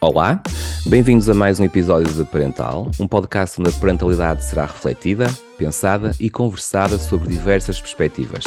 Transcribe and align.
Olá, 0.00 0.42
bem-vindos 0.86 1.28
a 1.28 1.34
mais 1.34 1.60
um 1.60 1.64
episódio 1.64 2.10
de 2.10 2.24
Parental, 2.24 2.90
um 2.98 3.06
podcast 3.06 3.60
onde 3.60 3.68
a 3.68 3.72
parentalidade 3.72 4.46
será 4.46 4.64
refletida, 4.64 5.26
pensada 5.58 6.12
e 6.18 6.30
conversada 6.30 6.96
sobre 6.96 7.28
diversas 7.28 7.78
perspectivas. 7.78 8.44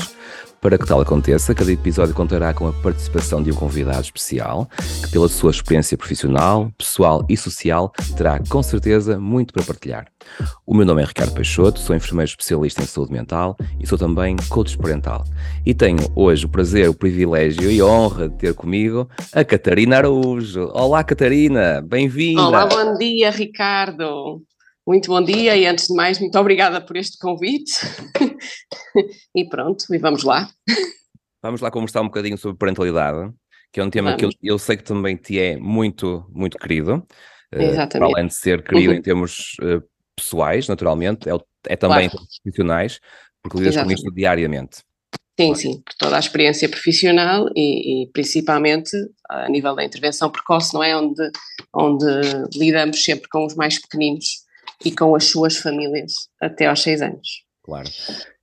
Para 0.59 0.77
que 0.77 0.87
tal 0.87 0.99
aconteça, 0.99 1.53
cada 1.53 1.71
episódio 1.71 2.15
contará 2.15 2.51
com 2.53 2.67
a 2.67 2.73
participação 2.73 3.43
de 3.43 3.51
um 3.51 3.55
convidado 3.55 4.01
especial, 4.01 4.67
que, 5.03 5.11
pela 5.11 5.29
sua 5.29 5.51
experiência 5.51 5.95
profissional, 5.95 6.71
pessoal 6.75 7.23
e 7.29 7.37
social, 7.37 7.91
terá 8.15 8.39
com 8.49 8.63
certeza 8.63 9.19
muito 9.19 9.53
para 9.53 9.63
partilhar. 9.63 10.07
O 10.65 10.73
meu 10.73 10.85
nome 10.85 11.03
é 11.03 11.05
Ricardo 11.05 11.33
Peixoto, 11.33 11.79
sou 11.79 11.95
enfermeiro 11.95 12.29
especialista 12.29 12.81
em 12.81 12.87
saúde 12.87 13.13
mental 13.13 13.55
e 13.79 13.85
sou 13.85 13.97
também 13.97 14.35
coach 14.49 14.77
parental. 14.77 15.23
E 15.63 15.75
tenho 15.75 15.99
hoje 16.15 16.45
o 16.45 16.49
prazer, 16.49 16.89
o 16.89 16.93
privilégio 16.93 17.71
e 17.71 17.79
a 17.79 17.85
honra 17.85 18.27
de 18.27 18.35
ter 18.35 18.53
comigo 18.55 19.07
a 19.31 19.43
Catarina 19.45 19.97
Araújo. 19.97 20.71
Olá, 20.73 21.03
Catarina, 21.03 21.81
bem-vinda! 21.81 22.41
Olá, 22.41 22.65
bom 22.65 22.97
dia, 22.97 23.29
Ricardo. 23.29 24.41
Muito 24.87 25.09
bom 25.09 25.21
dia 25.21 25.57
e 25.57 25.65
antes 25.65 25.87
de 25.87 25.93
mais, 25.93 26.17
muito 26.17 26.39
obrigada 26.39 26.79
por 26.79 26.95
este 26.95 27.17
convite. 27.17 27.73
e 29.35 29.43
pronto, 29.49 29.83
e 29.93 29.97
vamos 29.97 30.23
lá. 30.23 30.49
Vamos 31.43 31.59
lá 31.59 31.69
conversar 31.69 31.99
um 31.99 32.05
bocadinho 32.05 32.37
sobre 32.37 32.57
parentalidade, 32.57 33.33
que 33.73 33.81
é 33.81 33.83
um 33.83 33.89
tema 33.89 34.11
vamos. 34.15 34.33
que 34.33 34.47
eu, 34.47 34.53
eu, 34.53 34.57
sei 34.57 34.77
que 34.77 34.83
também 34.83 35.17
te 35.17 35.37
é 35.37 35.57
muito, 35.57 36.25
muito 36.33 36.57
querido. 36.57 37.05
Eh, 37.51 37.65
Exatamente. 37.65 38.09
Uh, 38.09 38.15
além 38.15 38.27
de 38.27 38.33
ser 38.33 38.63
querido 38.63 38.93
uhum. 38.93 38.97
em 38.97 39.01
termos 39.01 39.57
uh, 39.61 39.83
pessoais, 40.15 40.69
naturalmente, 40.69 41.29
é, 41.29 41.33
é 41.67 41.75
também 41.75 42.09
claro. 42.09 42.25
profissionais, 42.41 43.01
porque 43.43 43.57
lidas 43.57 43.83
com 43.83 43.91
isto 43.91 44.09
diariamente. 44.13 44.77
Sim, 45.37 45.53
sim, 45.53 45.81
por 45.81 45.95
toda 45.99 46.15
a 46.15 46.19
experiência 46.19 46.67
profissional 46.69 47.49
e, 47.53 48.03
e, 48.03 48.11
principalmente 48.11 48.89
a 49.29 49.49
nível 49.49 49.75
da 49.75 49.83
intervenção 49.83 50.31
precoce, 50.31 50.73
não 50.73 50.81
é? 50.81 50.95
Onde, 50.95 51.29
onde 51.75 52.05
lidamos 52.55 53.03
sempre 53.03 53.27
com 53.27 53.45
os 53.45 53.53
mais 53.53 53.77
pequeninos 53.79 54.46
e 54.83 54.91
com 54.91 55.15
as 55.15 55.25
suas 55.25 55.57
famílias 55.57 56.13
até 56.41 56.67
aos 56.67 56.81
seis 56.81 57.01
anos. 57.01 57.45
Claro. 57.63 57.89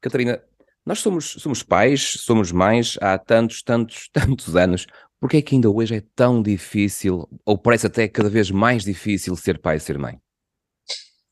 Catarina, 0.00 0.42
nós 0.84 0.98
somos, 0.98 1.36
somos 1.38 1.62
pais, 1.62 2.18
somos 2.20 2.52
mães 2.52 2.98
há 3.00 3.16
tantos, 3.18 3.62
tantos, 3.62 4.08
tantos 4.12 4.54
anos. 4.56 4.86
Por 5.20 5.30
que 5.30 5.38
é 5.38 5.42
que 5.42 5.54
ainda 5.54 5.70
hoje 5.70 5.96
é 5.96 6.02
tão 6.14 6.42
difícil, 6.42 7.26
ou 7.46 7.56
parece 7.56 7.86
até 7.86 8.06
cada 8.06 8.28
vez 8.28 8.50
mais 8.50 8.84
difícil 8.84 9.34
ser 9.36 9.58
pai 9.58 9.76
e 9.76 9.80
ser 9.80 9.98
mãe? 9.98 10.18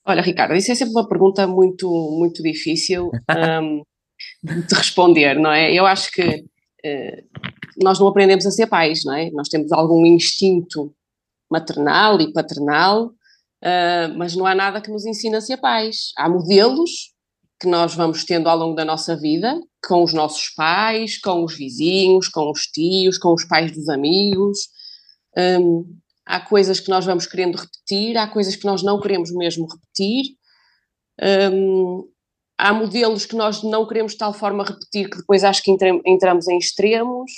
Olha, 0.05 0.23
Ricardo, 0.23 0.55
isso 0.55 0.73
é 0.73 0.75
sempre 0.75 0.95
uma 0.95 1.08
pergunta 1.08 1.47
muito, 1.47 1.89
muito 2.19 2.42
difícil 2.42 3.11
um, 3.62 3.83
de 4.42 4.75
responder, 4.75 5.39
não 5.39 5.53
é? 5.53 5.73
Eu 5.73 5.84
acho 5.84 6.11
que 6.11 6.23
uh, 6.23 7.42
nós 7.83 8.00
não 8.00 8.08
aprendemos 8.08 8.47
a 8.47 8.50
ser 8.50 8.67
pais, 8.67 9.05
não 9.05 9.14
é? 9.14 9.30
Nós 9.30 9.48
temos 9.48 9.70
algum 9.70 10.06
instinto 10.06 10.95
maternal 11.50 12.20
e 12.20 12.33
paternal 12.33 13.12
uh, 13.62 14.16
mas 14.16 14.34
não 14.34 14.46
há 14.46 14.55
nada 14.55 14.80
que 14.80 14.91
nos 14.91 15.06
ensine 15.06 15.36
a 15.36 15.41
ser 15.41 15.56
pais. 15.58 16.12
Há 16.16 16.28
modelos 16.28 17.12
que 17.60 17.68
nós 17.68 17.94
vamos 17.94 18.24
tendo 18.24 18.48
ao 18.48 18.58
longo 18.58 18.74
da 18.74 18.84
nossa 18.84 19.16
vida, 19.16 19.58
com 19.86 20.02
os 20.02 20.12
nossos 20.12 20.50
pais, 20.50 21.20
com 21.20 21.44
os 21.44 21.56
vizinhos, 21.56 22.28
com 22.28 22.50
os 22.50 22.62
tios, 22.66 23.16
com 23.16 23.33
os 23.33 23.44
pais 23.44 23.70
dos 23.70 23.88
amigos. 23.88 24.58
Um, 25.38 25.84
há 26.27 26.40
coisas 26.40 26.80
que 26.80 26.90
nós 26.90 27.05
vamos 27.05 27.24
querendo 27.24 27.56
repetir, 27.56 28.16
há 28.16 28.27
coisas 28.27 28.56
que 28.56 28.64
nós 28.64 28.83
não 28.83 29.00
queremos 29.00 29.33
mesmo 29.33 29.68
repetir. 29.68 30.34
Um, 31.52 32.08
há 32.58 32.72
modelos 32.72 33.27
que 33.27 33.36
nós 33.36 33.62
não 33.62 33.86
queremos 33.86 34.12
de 34.12 34.18
tal 34.18 34.34
forma 34.34 34.64
repetir 34.64 35.08
que 35.08 35.18
depois 35.18 35.44
acho 35.44 35.62
que 35.62 35.70
entramos 35.70 36.48
em 36.48 36.58
extremos, 36.58 37.30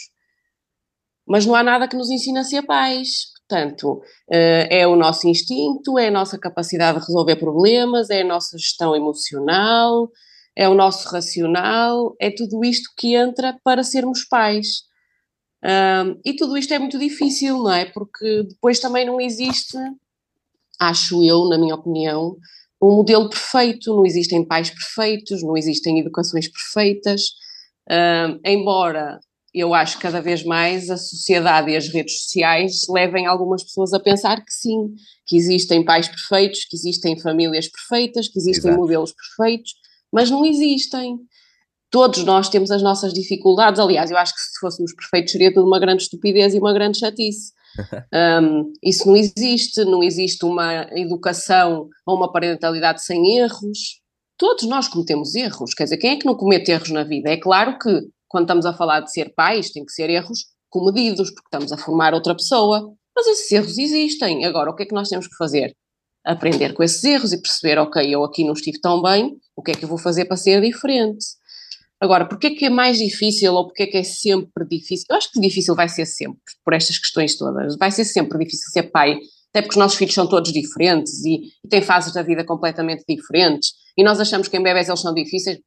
mas 1.26 1.44
não 1.44 1.54
há 1.54 1.62
nada 1.62 1.86
que 1.86 1.96
nos 1.96 2.10
ensine 2.10 2.38
a 2.38 2.44
ser 2.44 2.62
pais. 2.62 3.33
Portanto, 3.49 4.03
eh, 4.31 4.81
é 4.81 4.87
o 4.87 4.97
nosso 4.97 5.28
instinto, 5.28 5.99
é 5.99 6.09
a 6.09 6.10
nossa 6.10 6.38
capacidade 6.38 6.99
de 6.99 7.06
resolver 7.06 7.37
problemas, 7.37 8.09
é 8.09 8.22
a 8.22 8.27
nossa 8.27 8.56
gestão 8.56 8.97
emocional, 8.97 10.10
é 10.56 10.69
o 10.69 10.75
nosso 10.75 11.09
racional, 11.09 12.15
é 12.21 12.31
tudo 12.31 12.65
isto 12.65 12.91
que 12.97 13.15
entra 13.15 13.59
para 13.62 13.82
sermos 13.84 14.25
pais. 14.25 14.84
e 16.25 16.34
tudo 16.37 16.56
isto 16.59 16.75
é 16.75 16.78
muito 16.78 16.99
difícil, 16.99 17.59
não 17.59 17.72
é? 17.72 17.87
Porque 17.87 18.43
depois 18.44 18.78
também 18.81 19.06
não 19.06 19.21
existe, 19.21 19.76
acho 20.78 21.25
eu, 21.25 21.49
na 21.49 21.59
minha 21.59 21.75
opinião, 21.75 22.37
um 22.82 22.97
modelo 22.97 23.28
perfeito, 23.31 23.94
não 23.94 24.05
existem 24.05 24.44
pais 24.44 24.71
perfeitos, 24.71 25.43
não 25.43 25.56
existem 25.56 25.99
educações 26.00 26.49
perfeitas, 26.49 27.31
embora 28.44 29.19
eu 29.54 29.72
acho 29.72 29.97
que 29.97 30.03
cada 30.03 30.20
vez 30.20 30.42
mais 30.42 30.91
a 30.91 30.97
sociedade 30.97 31.70
e 31.70 31.76
as 31.76 31.88
redes 31.88 32.22
sociais 32.25 32.81
levem 32.88 33.26
algumas 33.26 33.62
pessoas 33.62 33.92
a 33.92 34.00
pensar 34.00 34.44
que 34.44 34.53
sim, 34.53 34.94
que 35.26 35.37
existem 35.37 35.84
pais 35.84 36.09
perfeitos, 36.09 36.65
que 36.65 36.76
existem 36.76 37.19
famílias 37.20 37.69
perfeitas, 37.69 38.26
que 38.26 38.38
existem 38.38 38.70
Exato. 38.70 38.81
modelos 38.81 39.12
perfeitos, 39.12 39.75
mas 40.12 40.28
não 40.28 40.44
existem. 40.44 41.19
Todos 41.88 42.25
nós 42.25 42.48
temos 42.48 42.72
as 42.72 42.82
nossas 42.82 43.14
dificuldades. 43.14 43.78
Aliás, 43.78 44.10
eu 44.10 44.16
acho 44.16 44.34
que 44.34 44.41
se 44.41 44.59
fôssemos 44.59 44.93
perfeitos 44.93 45.31
seria 45.31 45.54
tudo 45.54 45.69
uma 45.69 45.78
grande 45.78 46.03
estupidez 46.03 46.53
e 46.53 46.59
uma 46.59 46.72
grande 46.72 46.98
chatice. 46.98 47.53
um, 48.43 48.72
isso 48.82 49.06
não 49.06 49.16
existe, 49.16 49.84
não 49.84 50.03
existe 50.03 50.44
uma 50.44 50.88
educação 50.93 51.88
ou 52.04 52.16
uma 52.16 52.32
parentalidade 52.32 53.04
sem 53.04 53.38
erros. 53.38 54.00
Todos 54.37 54.64
nós 54.64 54.88
cometemos 54.88 55.37
erros, 55.37 55.75
quer 55.75 55.84
dizer, 55.84 55.97
quem 55.98 56.10
é 56.10 56.16
que 56.16 56.26
não 56.26 56.34
comete 56.34 56.72
erros 56.72 56.91
na 56.91 57.04
vida? 57.04 57.31
É 57.31 57.37
claro 57.37 57.78
que 57.78 58.12
quando 58.34 58.46
estamos 58.46 58.66
a 58.66 58.74
falar 58.74 58.98
de 58.98 59.12
ser 59.12 59.32
pais, 59.32 59.70
tem 59.70 59.84
que 59.84 59.92
ser 59.92 60.10
erros 60.10 60.46
comedidos, 60.68 61.30
porque 61.30 61.46
estamos 61.46 61.70
a 61.70 61.78
formar 61.78 62.12
outra 62.14 62.34
pessoa. 62.34 62.92
Mas 63.14 63.28
esses 63.28 63.52
erros 63.52 63.78
existem. 63.78 64.44
Agora, 64.44 64.72
o 64.72 64.74
que 64.74 64.82
é 64.82 64.86
que 64.86 64.94
nós 64.94 65.08
temos 65.08 65.28
que 65.28 65.36
fazer? 65.36 65.72
Aprender 66.26 66.74
com 66.74 66.82
esses 66.82 67.04
erros 67.04 67.32
e 67.32 67.40
perceber, 67.40 67.78
ok, 67.78 68.12
eu 68.12 68.24
aqui 68.24 68.42
não 68.42 68.54
estive 68.54 68.80
tão 68.80 69.00
bem, 69.00 69.36
o 69.54 69.62
que 69.62 69.70
é 69.70 69.74
que 69.74 69.84
eu 69.84 69.88
vou 69.88 69.98
fazer 69.98 70.24
para 70.24 70.36
ser 70.36 70.60
diferente? 70.60 71.24
Agora, 72.00 72.28
porquê 72.28 72.48
é 72.48 72.50
que 72.50 72.64
é 72.64 72.70
mais 72.70 72.98
difícil 72.98 73.54
ou 73.54 73.66
porquê 73.66 73.84
é 73.84 73.86
que 73.86 73.98
é 73.98 74.02
sempre 74.02 74.66
difícil? 74.68 75.06
Eu 75.08 75.16
acho 75.16 75.30
que 75.30 75.38
difícil 75.38 75.76
vai 75.76 75.88
ser 75.88 76.04
sempre, 76.04 76.40
por 76.64 76.74
estas 76.74 76.98
questões 76.98 77.38
todas. 77.38 77.76
Vai 77.76 77.92
ser 77.92 78.04
sempre 78.04 78.36
difícil 78.36 78.68
ser 78.72 78.90
pai, 78.90 79.16
até 79.50 79.62
porque 79.62 79.74
os 79.74 79.80
nossos 79.80 79.96
filhos 79.96 80.12
são 80.12 80.28
todos 80.28 80.52
diferentes 80.52 81.24
e, 81.24 81.52
e 81.64 81.68
têm 81.68 81.82
fases 81.82 82.12
da 82.12 82.22
vida 82.22 82.44
completamente 82.44 83.04
diferentes. 83.08 83.74
E 83.96 84.02
nós 84.02 84.18
achamos 84.18 84.48
que 84.48 84.56
em 84.56 84.62
bebés 84.62 84.88
eles 84.88 85.00
são 85.00 85.14
difíceis, 85.14 85.60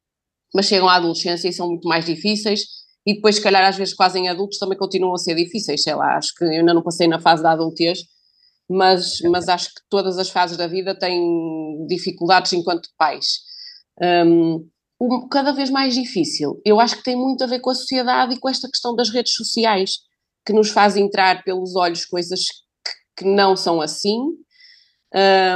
mas 0.54 0.66
chegam 0.66 0.88
à 0.88 0.94
adolescência 0.94 1.48
e 1.48 1.52
são 1.52 1.68
muito 1.68 1.88
mais 1.88 2.04
difíceis, 2.04 2.60
e 3.06 3.14
depois, 3.14 3.36
se 3.36 3.42
calhar, 3.42 3.66
às 3.66 3.76
vezes, 3.76 3.94
quase 3.94 4.18
em 4.18 4.28
adultos 4.28 4.58
também 4.58 4.76
continuam 4.76 5.14
a 5.14 5.18
ser 5.18 5.34
difíceis, 5.34 5.82
sei 5.82 5.94
lá, 5.94 6.16
acho 6.16 6.34
que 6.34 6.44
eu 6.44 6.50
ainda 6.50 6.74
não 6.74 6.82
passei 6.82 7.08
na 7.08 7.18
fase 7.18 7.42
da 7.42 7.52
adultez, 7.52 8.00
mas, 8.68 9.20
mas 9.30 9.48
acho 9.48 9.68
que 9.68 9.80
todas 9.88 10.18
as 10.18 10.28
fases 10.28 10.58
da 10.58 10.66
vida 10.66 10.94
têm 10.94 11.86
dificuldades 11.88 12.52
enquanto 12.52 12.90
pais. 12.98 13.38
Um, 14.02 14.68
cada 15.30 15.52
vez 15.52 15.70
mais 15.70 15.94
difícil. 15.94 16.60
Eu 16.64 16.78
acho 16.78 16.96
que 16.96 17.04
tem 17.04 17.16
muito 17.16 17.42
a 17.42 17.46
ver 17.46 17.60
com 17.60 17.70
a 17.70 17.74
sociedade 17.74 18.34
e 18.34 18.38
com 18.38 18.48
esta 18.48 18.68
questão 18.68 18.94
das 18.94 19.08
redes 19.08 19.32
sociais, 19.32 20.00
que 20.44 20.52
nos 20.52 20.70
faz 20.70 20.96
entrar 20.96 21.42
pelos 21.44 21.76
olhos 21.76 22.04
coisas 22.04 22.40
que, 22.44 23.22
que 23.22 23.24
não 23.24 23.56
são 23.56 23.80
assim, 23.80 24.18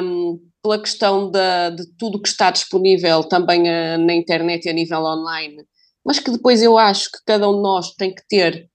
um, 0.02 0.38
pela 0.62 0.80
questão 0.80 1.30
da, 1.30 1.70
de 1.70 1.86
tudo 1.96 2.20
que 2.20 2.28
está 2.28 2.50
disponível 2.50 3.24
também 3.24 3.68
a, 3.68 3.98
na 3.98 4.14
internet 4.14 4.64
e 4.64 4.70
a 4.70 4.72
nível 4.72 5.00
online, 5.00 5.64
mas 6.04 6.18
que 6.18 6.30
depois 6.30 6.62
eu 6.62 6.78
acho 6.78 7.10
que 7.10 7.18
cada 7.26 7.48
um 7.48 7.56
de 7.56 7.62
nós 7.62 7.94
tem 7.94 8.14
que 8.14 8.26
ter 8.28 8.70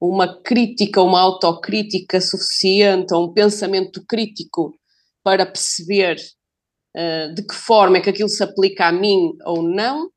uma 0.00 0.40
crítica, 0.42 1.02
uma 1.02 1.20
autocrítica 1.20 2.20
suficiente, 2.20 3.14
um 3.14 3.32
pensamento 3.32 4.04
crítico 4.06 4.74
para 5.22 5.44
perceber 5.44 6.16
uh, 6.96 7.34
de 7.34 7.42
que 7.46 7.54
forma 7.54 7.98
é 7.98 8.00
que 8.00 8.10
aquilo 8.10 8.28
se 8.28 8.42
aplica 8.42 8.86
a 8.86 8.92
mim 8.92 9.32
ou 9.44 9.62
não, 9.62 10.10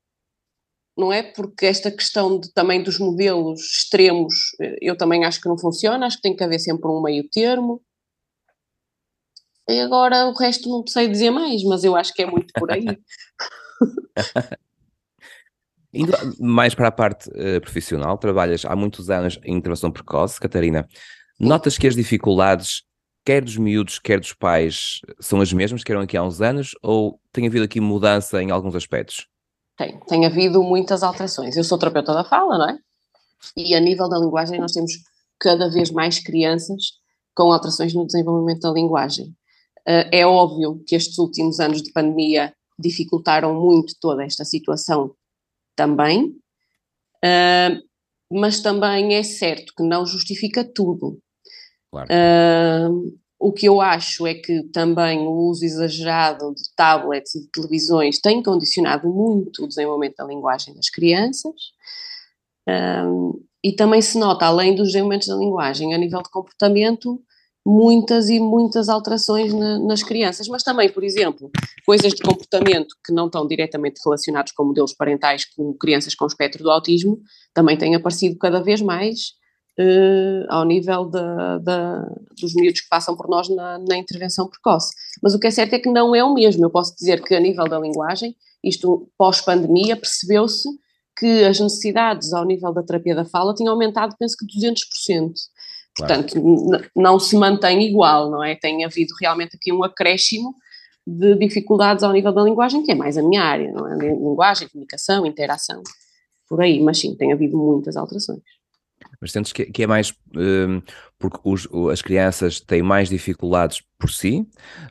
não 0.98 1.12
é? 1.12 1.24
Porque 1.24 1.66
esta 1.66 1.92
questão 1.92 2.40
de, 2.40 2.52
também 2.54 2.82
dos 2.82 3.00
modelos 3.00 3.60
extremos, 3.62 4.34
eh, 4.62 4.78
eu 4.80 4.96
também 4.96 5.26
acho 5.26 5.42
que 5.42 5.50
não 5.50 5.58
funciona, 5.58 6.06
acho 6.06 6.18
que 6.18 6.22
tem 6.22 6.36
que 6.36 6.44
haver 6.44 6.60
sempre 6.60 6.88
um 6.88 7.02
meio 7.02 7.28
termo. 7.30 7.82
E 9.70 9.80
agora 9.80 10.26
o 10.28 10.34
resto 10.34 10.70
não 10.70 10.86
sei 10.86 11.08
dizer 11.08 11.32
mais, 11.32 11.64
mas 11.64 11.84
eu 11.84 11.96
acho 11.96 12.14
que 12.14 12.22
é 12.22 12.26
muito 12.26 12.52
por 12.54 12.72
aí. 12.72 12.86
Indo 15.94 16.12
mais 16.40 16.74
para 16.74 16.88
a 16.88 16.92
parte 16.92 17.30
uh, 17.30 17.62
profissional, 17.62 18.18
trabalhas 18.18 18.66
há 18.66 18.76
muitos 18.76 19.10
anos 19.10 19.40
em 19.44 19.56
intervenção 19.56 19.92
precoce, 19.92 20.40
Catarina. 20.40 20.88
Notas 21.40 21.78
que 21.78 21.88
as 21.88 21.96
dificuldades, 21.96 22.82
quer 23.24 23.44
dos 23.44 23.58
miúdos, 23.58 24.00
quer 24.00 24.20
dos 24.20 24.34
pais, 24.34 25.00
são 25.20 25.40
as 25.40 25.54
mesmas 25.54 25.84
que 25.84 25.92
eram 25.92 26.02
aqui 26.02 26.18
há 26.18 26.24
uns 26.24 26.42
anos 26.42 26.72
ou 26.82 27.20
tem 27.32 27.46
havido 27.48 27.64
aqui 27.64 27.80
mudança 27.80 28.42
em 28.42 28.50
alguns 28.50 28.76
aspectos? 28.76 29.28
Tem, 29.78 30.00
tem 30.08 30.26
havido 30.26 30.64
muitas 30.64 31.04
alterações. 31.04 31.56
Eu 31.56 31.64
sou 31.64 31.78
terapeuta 31.78 32.14
da 32.14 32.24
fala, 32.24 32.58
não 32.58 32.70
é? 32.70 32.78
E 33.56 33.76
a 33.76 33.80
nível 33.80 34.10
da 34.10 34.18
linguagem 34.18 34.60
nós 34.60 34.72
temos 34.72 34.92
cada 35.40 35.70
vez 35.70 35.92
mais 35.92 36.20
crianças 36.20 36.94
com 37.36 37.52
alterações 37.52 37.94
no 37.94 38.06
desenvolvimento 38.06 38.62
da 38.62 38.72
linguagem. 38.72 39.36
Uh, 39.88 40.08
é 40.12 40.26
óbvio 40.26 40.82
que 40.88 40.96
estes 40.96 41.18
últimos 41.18 41.60
anos 41.60 41.82
de 41.82 41.92
pandemia 41.92 42.54
dificultaram 42.80 43.54
muito 43.54 43.94
toda 44.00 44.24
esta 44.24 44.46
situação 44.46 45.14
também, 45.76 46.28
uh, 47.24 47.84
mas 48.32 48.62
também 48.62 49.16
é 49.16 49.24
certo 49.24 49.74
que 49.76 49.84
não 49.84 50.06
justifica 50.06 50.64
tudo. 50.64 51.20
Claro. 51.92 52.10
Uh, 52.10 53.18
o 53.38 53.52
que 53.52 53.68
eu 53.68 53.82
acho 53.82 54.26
é 54.26 54.34
que 54.34 54.64
também 54.72 55.20
o 55.20 55.32
uso 55.32 55.66
exagerado 55.66 56.56
de 56.56 56.64
tablets 56.78 57.36
e 57.36 57.42
de 57.42 57.52
televisões 57.52 58.22
tem 58.22 58.42
condicionado 58.42 59.10
muito 59.10 59.66
o 59.66 59.68
desenvolvimento 59.68 60.16
da 60.16 60.26
linguagem 60.26 60.74
das 60.74 60.90
crianças. 60.90 61.54
E 63.62 63.74
também 63.74 64.02
se 64.02 64.18
nota, 64.18 64.46
além 64.46 64.74
dos 64.74 64.88
desenvolvimentos 64.88 65.28
da 65.28 65.36
linguagem, 65.36 65.94
a 65.94 65.98
nível 65.98 66.22
de 66.22 66.30
comportamento, 66.30 67.22
muitas 67.66 68.30
e 68.30 68.40
muitas 68.40 68.90
alterações 68.90 69.54
na, 69.54 69.80
nas 69.80 70.04
crianças, 70.04 70.48
mas 70.48 70.64
também, 70.64 70.90
por 70.90 71.04
exemplo, 71.04 71.50
coisas 71.86 72.14
de 72.14 72.22
comportamento 72.22 72.96
que 73.06 73.14
não 73.14 73.28
estão 73.28 73.48
diretamente 73.48 74.02
relacionados 74.04 74.52
com 74.52 74.66
modelos 74.66 74.94
parentais, 74.94 75.46
como 75.46 75.74
crianças 75.78 76.14
com 76.14 76.26
espectro 76.26 76.62
do 76.62 76.70
autismo, 76.70 77.20
também 77.54 77.78
têm 77.78 77.96
aparecido 77.96 78.38
cada 78.38 78.62
vez 78.62 78.82
mais 78.82 79.34
uh, 79.80 80.46
ao 80.50 80.66
nível 80.66 81.10
dos 82.38 82.54
miúdos 82.56 82.82
que 82.82 82.90
passam 82.90 83.16
por 83.16 83.30
nós 83.30 83.48
na, 83.50 83.80
na, 83.80 83.98
intervenção 83.98 84.48
precoce. 84.48 84.94
Mas 85.22 85.34
o 85.34 85.40
que 85.40 85.48
é 85.48 85.52
certo 85.52 85.74
é 85.74 85.80
que 85.80 85.90
não 85.90 86.14
é 86.16 86.24
o 86.24 86.34
mesmo. 86.34 86.66
Eu 86.66 86.70
posso 86.70 86.94
dizer 86.96 87.24
que, 87.24 87.34
a 87.34 87.40
nível 87.40 87.66
da 87.66 87.80
linguagem, 87.80 88.36
isto 88.64 89.10
pós-pandemia, 89.18 89.96
percebeu-se 89.96 90.68
que 91.18 91.44
as 91.44 91.60
necessidades 91.60 92.34
ao 92.34 92.46
nível 92.46 92.74
da 92.74 92.84
terapia 92.84 93.16
da 93.16 93.26
fala 93.26 93.54
tinham 93.54 93.72
aumentado, 93.72 94.16
penso 94.18 94.36
que 94.38 94.46
200%. 94.46 95.32
Portanto, 95.96 96.42
claro. 96.42 96.86
não 96.96 97.20
se 97.20 97.38
mantém 97.38 97.84
igual, 97.84 98.30
não 98.30 98.44
é? 98.44 98.56
Tem 98.56 98.84
havido 98.84 99.14
realmente 99.20 99.56
aqui 99.56 99.72
um 99.72 99.84
acréscimo 99.84 100.56
de 101.06 101.36
dificuldades 101.36 102.04
ao 102.04 102.12
nível 102.12 102.32
da 102.32 102.44
linguagem, 102.44 102.84
que 102.84 102.92
é 102.92 102.96
mais 102.96 103.18
a 103.18 103.22
minha 103.22 103.44
área, 103.44 103.72
não 103.72 103.88
é? 103.88 103.96
Linguagem, 104.08 104.68
comunicação, 104.70 105.26
interação, 105.26 105.84
por 106.48 106.62
aí, 106.62 106.82
mas 106.82 106.98
sim, 107.00 107.16
tem 107.16 107.32
havido 107.32 107.58
muitas 107.58 107.96
alterações. 107.96 108.42
Mas 109.20 109.32
sentes 109.32 109.52
que, 109.52 109.66
que 109.66 109.84
é 109.84 109.88
mais 109.88 110.14
um, 110.36 110.82
porque 111.20 111.40
os, 111.44 111.68
as 111.92 112.02
crianças 112.02 112.60
têm 112.60 112.82
mais 112.82 113.10
dificuldades 113.10 113.82
por 113.98 114.10
si 114.10 114.48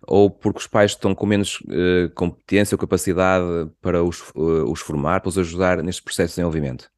ou 0.07 0.31
porque 0.31 0.59
os 0.59 0.67
pais 0.67 0.93
estão 0.93 1.15
com 1.15 1.27
menos 1.27 1.61
uh, 1.63 2.11
competência 2.15 2.75
ou 2.75 2.79
capacidade 2.79 3.45
para 3.81 4.03
os, 4.03 4.21
uh, 4.35 4.71
os 4.71 4.81
formar, 4.81 5.21
para 5.21 5.29
os 5.29 5.39
ajudar 5.39 5.83
neste 5.83 6.03
processo 6.03 6.29
de 6.29 6.35
desenvolvimento? 6.37 6.91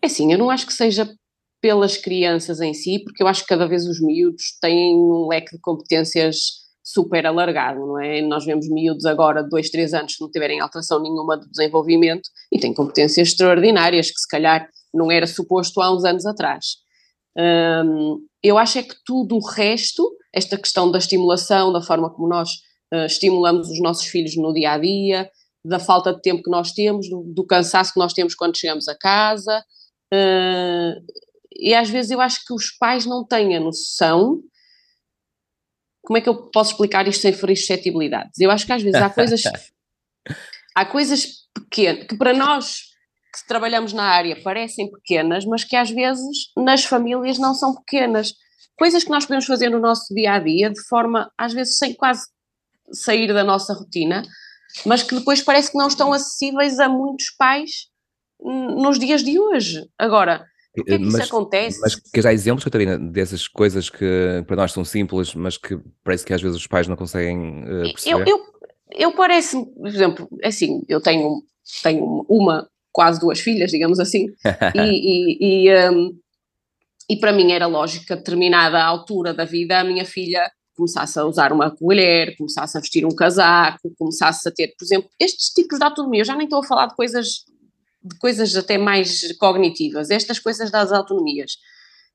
É 0.00 0.08
sim, 0.08 0.32
eu 0.32 0.38
não 0.38 0.50
acho 0.50 0.66
que 0.66 0.72
seja 0.72 1.08
pelas 1.60 1.96
crianças 1.96 2.60
em 2.60 2.74
si, 2.74 3.02
porque 3.02 3.22
eu 3.22 3.26
acho 3.26 3.42
que 3.42 3.48
cada 3.48 3.66
vez 3.66 3.86
os 3.86 4.00
miúdos 4.00 4.58
têm 4.60 4.96
um 4.96 5.26
leque 5.28 5.56
de 5.56 5.60
competências 5.60 6.66
super 6.82 7.26
alargado, 7.26 7.80
não 7.80 8.00
é? 8.00 8.22
Nós 8.22 8.44
vemos 8.44 8.68
miúdos 8.68 9.04
agora 9.04 9.42
de 9.42 9.48
2, 9.48 9.70
3 9.70 9.94
anos 9.94 10.14
que 10.14 10.22
não 10.22 10.30
tiverem 10.30 10.60
alteração 10.60 11.02
nenhuma 11.02 11.36
de 11.38 11.50
desenvolvimento 11.50 12.28
e 12.52 12.60
têm 12.60 12.72
competências 12.72 13.28
extraordinárias 13.28 14.10
que 14.10 14.20
se 14.20 14.28
calhar 14.28 14.68
não 14.94 15.10
era 15.10 15.26
suposto 15.26 15.80
há 15.80 15.92
uns 15.92 16.04
anos 16.04 16.24
atrás. 16.24 16.76
Um, 17.36 18.18
eu 18.42 18.56
acho 18.56 18.78
é 18.78 18.82
que 18.84 18.94
tudo 19.04 19.36
o 19.36 19.44
resto, 19.44 20.08
esta 20.32 20.56
questão 20.56 20.90
da 20.90 20.98
estimulação, 20.98 21.72
da 21.72 21.82
forma 21.82 22.08
como 22.08 22.28
nós 22.28 22.50
uh, 22.94 23.06
estimulamos 23.06 23.68
os 23.68 23.80
nossos 23.80 24.06
filhos 24.06 24.36
no 24.36 24.54
dia 24.54 24.72
a 24.72 24.78
dia, 24.78 25.28
da 25.64 25.80
falta 25.80 26.14
de 26.14 26.22
tempo 26.22 26.44
que 26.44 26.50
nós 26.50 26.72
temos, 26.72 27.10
do, 27.10 27.24
do 27.34 27.44
cansaço 27.44 27.92
que 27.92 27.98
nós 27.98 28.12
temos 28.12 28.34
quando 28.34 28.56
chegamos 28.56 28.86
a 28.86 28.96
casa, 28.96 29.58
uh, 30.14 31.25
e 31.58 31.74
às 31.74 31.88
vezes 31.88 32.10
eu 32.10 32.20
acho 32.20 32.44
que 32.44 32.52
os 32.52 32.70
pais 32.70 33.06
não 33.06 33.24
têm 33.24 33.56
a 33.56 33.60
noção. 33.60 34.40
Como 36.02 36.16
é 36.16 36.20
que 36.20 36.28
eu 36.28 36.50
posso 36.50 36.72
explicar 36.72 37.06
isto 37.08 37.22
sem 37.22 37.32
ferir 37.32 37.56
suscetibilidades? 37.56 38.38
Eu 38.38 38.50
acho 38.50 38.66
que 38.66 38.72
às 38.72 38.82
vezes 38.82 39.00
há 39.00 39.10
coisas. 39.10 39.42
há 40.74 40.84
coisas 40.84 41.26
pequenas 41.54 42.06
que 42.06 42.16
para 42.16 42.34
nós 42.34 42.96
que 43.32 43.46
trabalhamos 43.46 43.92
na 43.92 44.04
área 44.04 44.40
parecem 44.42 44.90
pequenas, 44.90 45.44
mas 45.44 45.64
que 45.64 45.76
às 45.76 45.90
vezes 45.90 46.50
nas 46.56 46.84
famílias 46.84 47.38
não 47.38 47.54
são 47.54 47.74
pequenas. 47.74 48.32
Coisas 48.76 49.04
que 49.04 49.10
nós 49.10 49.24
podemos 49.24 49.46
fazer 49.46 49.68
no 49.68 49.80
nosso 49.80 50.14
dia 50.14 50.34
a 50.34 50.38
dia, 50.38 50.70
de 50.70 50.80
forma, 50.86 51.30
às 51.36 51.52
vezes, 51.52 51.76
sem 51.76 51.94
quase 51.94 52.26
sair 52.92 53.32
da 53.32 53.44
nossa 53.44 53.74
rotina, 53.74 54.22
mas 54.84 55.02
que 55.02 55.14
depois 55.14 55.42
parece 55.42 55.70
que 55.70 55.78
não 55.78 55.88
estão 55.88 56.12
acessíveis 56.12 56.78
a 56.78 56.88
muitos 56.88 57.30
pais 57.30 57.88
nos 58.40 58.98
dias 58.98 59.22
de 59.22 59.38
hoje. 59.38 59.88
Agora, 59.98 60.46
por 60.76 60.84
que, 60.84 60.92
é 60.92 60.98
que 60.98 61.04
mas, 61.04 61.14
isso 61.14 61.34
acontece? 61.34 61.80
Mas 61.80 61.94
queres 61.94 62.24
dar 62.24 62.32
exemplos, 62.32 62.64
Catarina, 62.64 62.98
dessas 62.98 63.48
coisas 63.48 63.88
que 63.88 64.44
para 64.46 64.56
nós 64.56 64.72
são 64.72 64.84
simples, 64.84 65.34
mas 65.34 65.56
que 65.56 65.78
parece 66.04 66.24
que 66.24 66.34
às 66.34 66.42
vezes 66.42 66.56
os 66.56 66.66
pais 66.66 66.86
não 66.86 66.96
conseguem 66.96 67.64
uh, 67.64 67.92
perceber? 67.92 68.22
Eu, 68.22 68.26
eu, 68.26 68.44
eu 68.92 69.12
parece, 69.12 69.64
por 69.64 69.86
exemplo, 69.86 70.28
assim, 70.44 70.82
eu 70.88 71.00
tenho, 71.00 71.42
tenho 71.82 72.24
uma 72.28 72.68
quase 72.92 73.20
duas 73.20 73.40
filhas, 73.40 73.70
digamos 73.70 73.98
assim, 73.98 74.26
e, 74.74 74.80
e, 75.66 75.68
e, 75.68 75.90
um, 75.90 76.18
e, 77.08 77.16
para 77.16 77.32
mim 77.32 77.52
era 77.52 77.66
lógico 77.66 78.06
que 78.06 78.12
a 78.12 78.16
determinada 78.16 78.82
altura 78.82 79.34
da 79.34 79.44
vida 79.44 79.80
a 79.80 79.84
minha 79.84 80.04
filha 80.04 80.50
começasse 80.76 81.18
a 81.18 81.24
usar 81.24 81.52
uma 81.52 81.70
colher, 81.70 82.36
começasse 82.36 82.76
a 82.76 82.80
vestir 82.80 83.04
um 83.04 83.14
casaco, 83.14 83.92
começasse 83.98 84.46
a 84.48 84.52
ter, 84.52 84.74
por 84.78 84.84
exemplo, 84.84 85.08
estes 85.18 85.48
tipos 85.48 85.78
de 85.78 85.84
autonomia, 85.84 86.20
eu 86.20 86.24
já 86.24 86.36
nem 86.36 86.44
estou 86.44 86.60
a 86.60 86.66
falar 86.66 86.86
de 86.86 86.94
coisas, 86.94 87.44
de 88.06 88.18
coisas 88.18 88.54
até 88.56 88.78
mais 88.78 89.36
cognitivas, 89.38 90.10
estas 90.10 90.38
coisas 90.38 90.70
das 90.70 90.92
autonomias, 90.92 91.52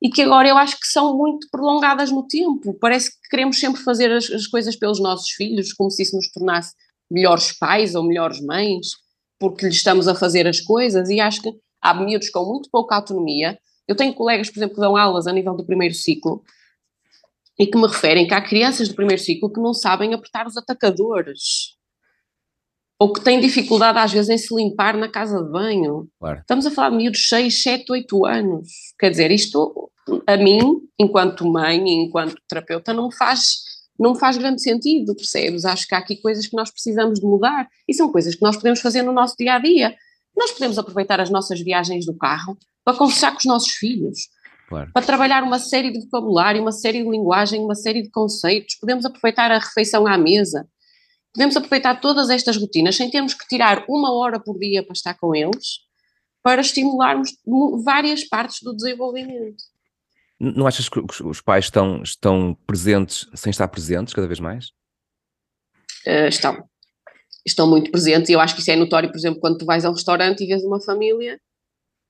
e 0.02 0.10
que 0.10 0.24
agora 0.24 0.48
eu 0.48 0.58
acho 0.58 0.80
que 0.80 0.88
são 0.88 1.16
muito 1.16 1.48
prolongadas 1.52 2.12
no 2.12 2.26
tempo, 2.28 2.74
parece 2.80 3.12
que 3.12 3.30
queremos 3.30 3.60
sempre 3.60 3.82
fazer 3.84 4.12
as, 4.12 4.30
as 4.32 4.48
coisas 4.48 4.76
pelos 4.76 5.00
nossos 5.00 5.30
filhos, 5.30 5.74
como 5.74 5.92
se 5.92 6.04
isso 6.04 6.16
nos 6.16 6.32
tornasse 6.32 6.74
melhores 7.10 7.52
pais 7.52 7.94
ou 7.94 8.04
melhores 8.04 8.42
mães, 8.42 8.88
porque 9.38 9.66
lhe 9.66 9.72
estamos 9.72 10.08
a 10.08 10.16
fazer 10.16 10.48
as 10.48 10.62
coisas. 10.62 11.10
E 11.10 11.20
acho 11.20 11.42
que 11.42 11.52
há 11.82 11.94
miúdos 11.94 12.30
com 12.30 12.46
muito 12.46 12.70
pouca 12.72 12.96
autonomia. 12.96 13.60
Eu 13.88 13.96
tenho 13.96 14.14
colegas, 14.14 14.50
por 14.50 14.60
exemplo, 14.60 14.76
que 14.76 14.82
dão 14.82 14.96
aulas 14.96 15.28
a 15.28 15.34
nível 15.34 15.56
do 15.56 15.66
primeiro 15.66 15.94
ciclo 15.94 16.42
e 17.60 17.68
que 17.68 17.78
me 17.78 17.88
referem 17.88 18.28
que 18.28 18.34
há 18.34 18.42
crianças 18.42 18.88
do 18.88 18.96
primeiro 18.96 19.22
ciclo 19.22 19.52
que 19.52 19.60
não 19.60 19.74
sabem 19.74 20.14
apertar 20.14 20.48
os 20.48 20.58
atacadores 20.58 21.70
ou 23.01 23.12
que 23.12 23.19
têm 23.19 23.39
dificuldade 23.39 23.98
às 23.98 24.12
vezes 24.12 24.30
em 24.30 24.38
se 24.38 24.53
limpar 24.56 24.95
na 24.95 25.09
casa 25.09 25.44
de 25.44 25.50
banho. 25.50 26.07
Claro. 26.19 26.39
Estamos 26.42 26.68
a 26.68 26.69
falar 26.69 26.92
de 26.92 26.98
miúdos 26.98 27.19
de 27.21 27.27
6, 27.30 27.63
7, 27.63 27.92
8 27.92 28.25
anos. 28.27 28.68
Quer 29.00 29.09
dizer, 29.09 29.31
isto 29.31 29.92
a 30.27 30.38
mim, 30.38 30.59
enquanto 31.00 31.51
mãe, 31.51 31.80
enquanto 31.89 32.36
terapeuta, 32.48 32.94
não 32.94 33.07
me 33.07 33.15
faz 33.15 33.71
não 33.98 34.13
faz 34.13 34.38
grande 34.38 34.62
sentido, 34.62 35.15
percebes? 35.15 35.65
Acho 35.65 35.88
que 35.88 35.95
há 35.95 35.98
aqui 35.98 36.15
coisas 36.18 36.45
que 36.45 36.56
nós 36.56 36.69
precisamos 36.69 37.19
de 37.19 37.26
mudar 37.26 37.68
e 37.90 37.94
são 37.95 38.11
coisas 38.11 38.35
que 38.35 38.42
nós 38.44 38.56
podemos 38.56 38.80
fazer 38.80 39.02
no 39.02 39.11
nosso 39.11 39.35
dia 39.35 39.56
a 39.56 39.59
dia. 39.59 39.95
Nós 40.37 40.52
podemos 40.52 40.78
aproveitar 40.78 41.19
as 41.19 41.31
nossas 41.31 41.59
viagens 41.59 42.06
do 42.06 42.16
carro 42.16 42.56
para 42.85 42.95
conversar 42.95 43.31
com 43.31 43.40
os 43.40 43.45
nossos 43.45 43.71
filhos, 43.71 44.30
claro. 44.69 44.92
para 44.94 45.06
trabalhar 45.06 45.42
uma 45.42 45.57
série 45.57 45.92
de 45.92 46.02
vocabulário, 46.02 46.61
uma 46.61 46.71
série 46.71 47.04
de 47.04 47.09
linguagem, 47.09 47.61
uma 47.61 47.76
série 47.76 48.04
de 48.04 48.11
conceitos. 48.11 48.76
Podemos 48.76 49.06
aproveitar 49.06 49.52
a 49.52 49.57
refeição 49.57 50.06
à 50.06 50.19
mesa. 50.19 50.68
Podemos 51.33 51.56
aproveitar 51.56 52.02
todas 52.02 52.30
estas 52.30 52.57
rotinas 52.57 52.95
sem 52.95 53.09
termos 53.09 53.33
que 53.33 53.47
tirar 53.47 53.85
uma 53.88 54.14
hora 54.14 54.40
por 54.40 54.59
dia 54.59 54.83
para 54.83 54.94
estar 54.94 55.14
com 55.14 55.33
eles, 55.33 55.80
para 56.44 56.61
estimularmos 56.61 57.31
várias 57.83 58.23
partes 58.23 58.59
do 58.61 58.76
desenvolvimento. 58.76 59.64
Não 60.40 60.66
achas 60.66 60.90
que 60.90 61.00
os 61.23 61.40
pais 61.40 61.66
estão, 61.66 62.02
estão 62.02 62.57
presentes 62.66 63.30
sem 63.35 63.52
estar 63.52 63.68
presentes 63.68 64.14
cada 64.14 64.28
vez 64.28 64.40
mais? 64.40 64.69
Uh, 66.06 66.28
estão. 66.28 66.64
Estão 67.45 67.68
muito 67.68 67.92
presentes 67.92 68.30
e 68.30 68.33
eu 68.33 68.40
acho 68.40 68.56
que 68.56 68.61
isso 68.61 68.71
é 68.71 68.76
notório, 68.76 69.09
por 69.09 69.18
exemplo, 69.18 69.40
quando 69.40 69.59
tu 69.59 69.66
vais 69.66 69.85
a 69.85 69.90
um 69.90 69.94
restaurante 69.94 70.44
e 70.44 70.47
vês 70.47 70.64
uma 70.64 70.81
família 70.81 71.40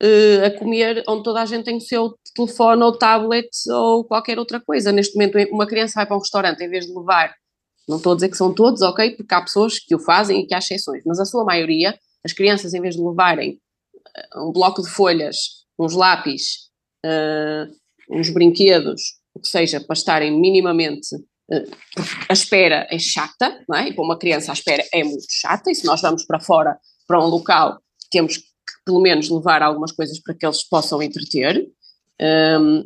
uh, 0.02 0.46
a 0.46 0.52
comer 0.58 1.04
onde 1.08 1.24
toda 1.24 1.42
a 1.42 1.46
gente 1.46 1.66
tem 1.66 1.78
o 1.78 1.82
seu 1.82 2.18
telefone 2.34 2.84
ou 2.84 2.98
tablet 2.98 3.50
ou 3.70 4.06
qualquer 4.06 4.40
outra 4.40 4.60
coisa. 4.60 4.92
Neste 4.92 5.14
momento, 5.16 5.38
uma 5.52 5.68
criança 5.68 5.96
vai 5.96 6.06
para 6.06 6.16
um 6.16 6.20
restaurante 6.20 6.64
em 6.64 6.70
vez 6.70 6.86
de 6.86 6.94
levar, 6.94 7.36
não 7.88 7.98
estou 7.98 8.14
a 8.14 8.16
dizer 8.16 8.30
que 8.30 8.38
são 8.38 8.54
todos, 8.54 8.82
ok, 8.82 9.12
porque 9.12 9.34
há 9.34 9.42
pessoas 9.42 9.80
que 9.80 9.96
o 9.96 10.00
fazem 10.00 10.42
e 10.42 10.48
que 10.48 10.54
há 10.54 10.60
exceções, 10.60 11.04
mas 11.06 11.20
a 11.20 11.26
sua 11.26 11.44
maioria, 11.44 11.98
as 12.24 12.34
crianças, 12.34 12.74
em 12.74 12.82
vez 12.82 12.96
de 12.96 13.02
levarem 13.02 13.60
eh, 14.16 14.40
um 14.40 14.52
bloco 14.52 14.82
de 14.82 14.90
folhas, 14.90 15.66
uns 15.80 15.94
lápis, 15.94 16.70
uh, 17.06 17.72
uns 18.10 18.30
brinquedos, 18.30 19.02
o 19.34 19.40
que 19.40 19.48
seja, 19.48 19.80
para 19.80 19.94
estarem 19.94 20.40
minimamente. 20.40 21.16
Uh, 21.52 21.70
a 22.30 22.34
espera 22.34 22.88
é 22.92 23.00
chata, 23.00 23.64
não 23.68 23.78
é? 23.78 23.90
E 23.90 23.94
para 23.94 24.04
uma 24.04 24.18
criança 24.18 24.52
a 24.52 24.54
espera 24.54 24.84
é 24.94 25.04
muito 25.04 25.26
chata, 25.30 25.72
e 25.72 25.76
se 25.76 25.86
nós 25.86 26.02
vamos 26.02 26.26
para 26.26 26.40
fora, 26.40 26.78
para 27.08 27.20
um 27.20 27.28
local, 27.28 27.80
temos 28.12 28.38
que 28.38 28.44
pelo 28.86 29.02
menos 29.02 29.30
levar 29.30 29.62
algumas 29.62 29.92
coisas 29.92 30.20
para 30.20 30.36
que 30.36 30.46
eles 30.46 30.64
possam 30.64 31.02
entreter. 31.02 31.68
Um, 32.22 32.84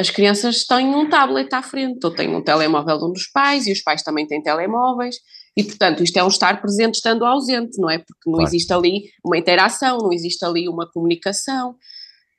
as 0.00 0.08
crianças 0.08 0.64
têm 0.64 0.94
um 0.94 1.08
tablet 1.10 1.52
à 1.52 1.62
frente, 1.62 2.02
ou 2.04 2.10
têm 2.10 2.34
um 2.34 2.42
telemóvel 2.42 2.98
de 2.98 3.04
um 3.04 3.12
dos 3.12 3.26
pais, 3.26 3.66
e 3.66 3.72
os 3.72 3.82
pais 3.82 4.02
também 4.02 4.26
têm 4.26 4.42
telemóveis, 4.42 5.16
e 5.54 5.62
portanto 5.62 6.02
isto 6.02 6.16
é 6.16 6.24
um 6.24 6.28
estar 6.28 6.60
presente 6.62 6.94
estando 6.94 7.24
ausente, 7.26 7.78
não 7.78 7.90
é? 7.90 7.98
Porque 7.98 8.28
não 8.30 8.38
claro. 8.38 8.48
existe 8.48 8.72
ali 8.72 9.10
uma 9.22 9.36
interação, 9.36 9.98
não 9.98 10.12
existe 10.12 10.42
ali 10.44 10.68
uma 10.68 10.90
comunicação. 10.90 11.72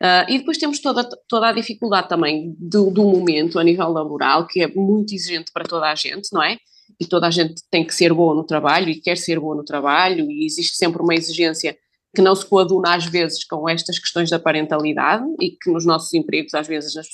Uh, 0.01 0.25
e 0.27 0.39
depois 0.39 0.57
temos 0.57 0.79
toda, 0.79 1.07
toda 1.29 1.49
a 1.49 1.51
dificuldade 1.51 2.09
também 2.09 2.55
do, 2.57 2.89
do 2.89 3.03
momento 3.03 3.59
a 3.59 3.63
nível 3.63 3.89
laboral, 3.89 4.47
que 4.47 4.63
é 4.63 4.67
muito 4.67 5.13
exigente 5.13 5.51
para 5.53 5.65
toda 5.65 5.85
a 5.85 5.93
gente, 5.93 6.29
não 6.33 6.41
é? 6.41 6.57
e 6.99 7.05
toda 7.05 7.27
a 7.27 7.31
gente 7.31 7.63
tem 7.69 7.85
que 7.85 7.93
ser 7.93 8.13
boa 8.13 8.35
no 8.35 8.43
trabalho 8.43 8.89
e 8.89 8.99
quer 8.99 9.17
ser 9.17 9.39
boa 9.39 9.55
no 9.55 9.63
trabalho 9.63 10.29
e 10.29 10.45
existe 10.45 10.75
sempre 10.75 11.01
uma 11.01 11.13
exigência 11.13 11.77
que 12.13 12.21
não 12.21 12.35
se 12.35 12.45
coaduna 12.45 12.95
às 12.95 13.05
vezes 13.05 13.45
com 13.45 13.67
estas 13.69 13.97
questões 13.97 14.29
da 14.29 14.39
parentalidade 14.39 15.23
e 15.39 15.51
que 15.51 15.71
nos 15.71 15.85
nossos 15.85 16.13
empregos 16.13 16.53
às 16.53 16.67
vezes 16.67 16.95
as, 16.97 17.07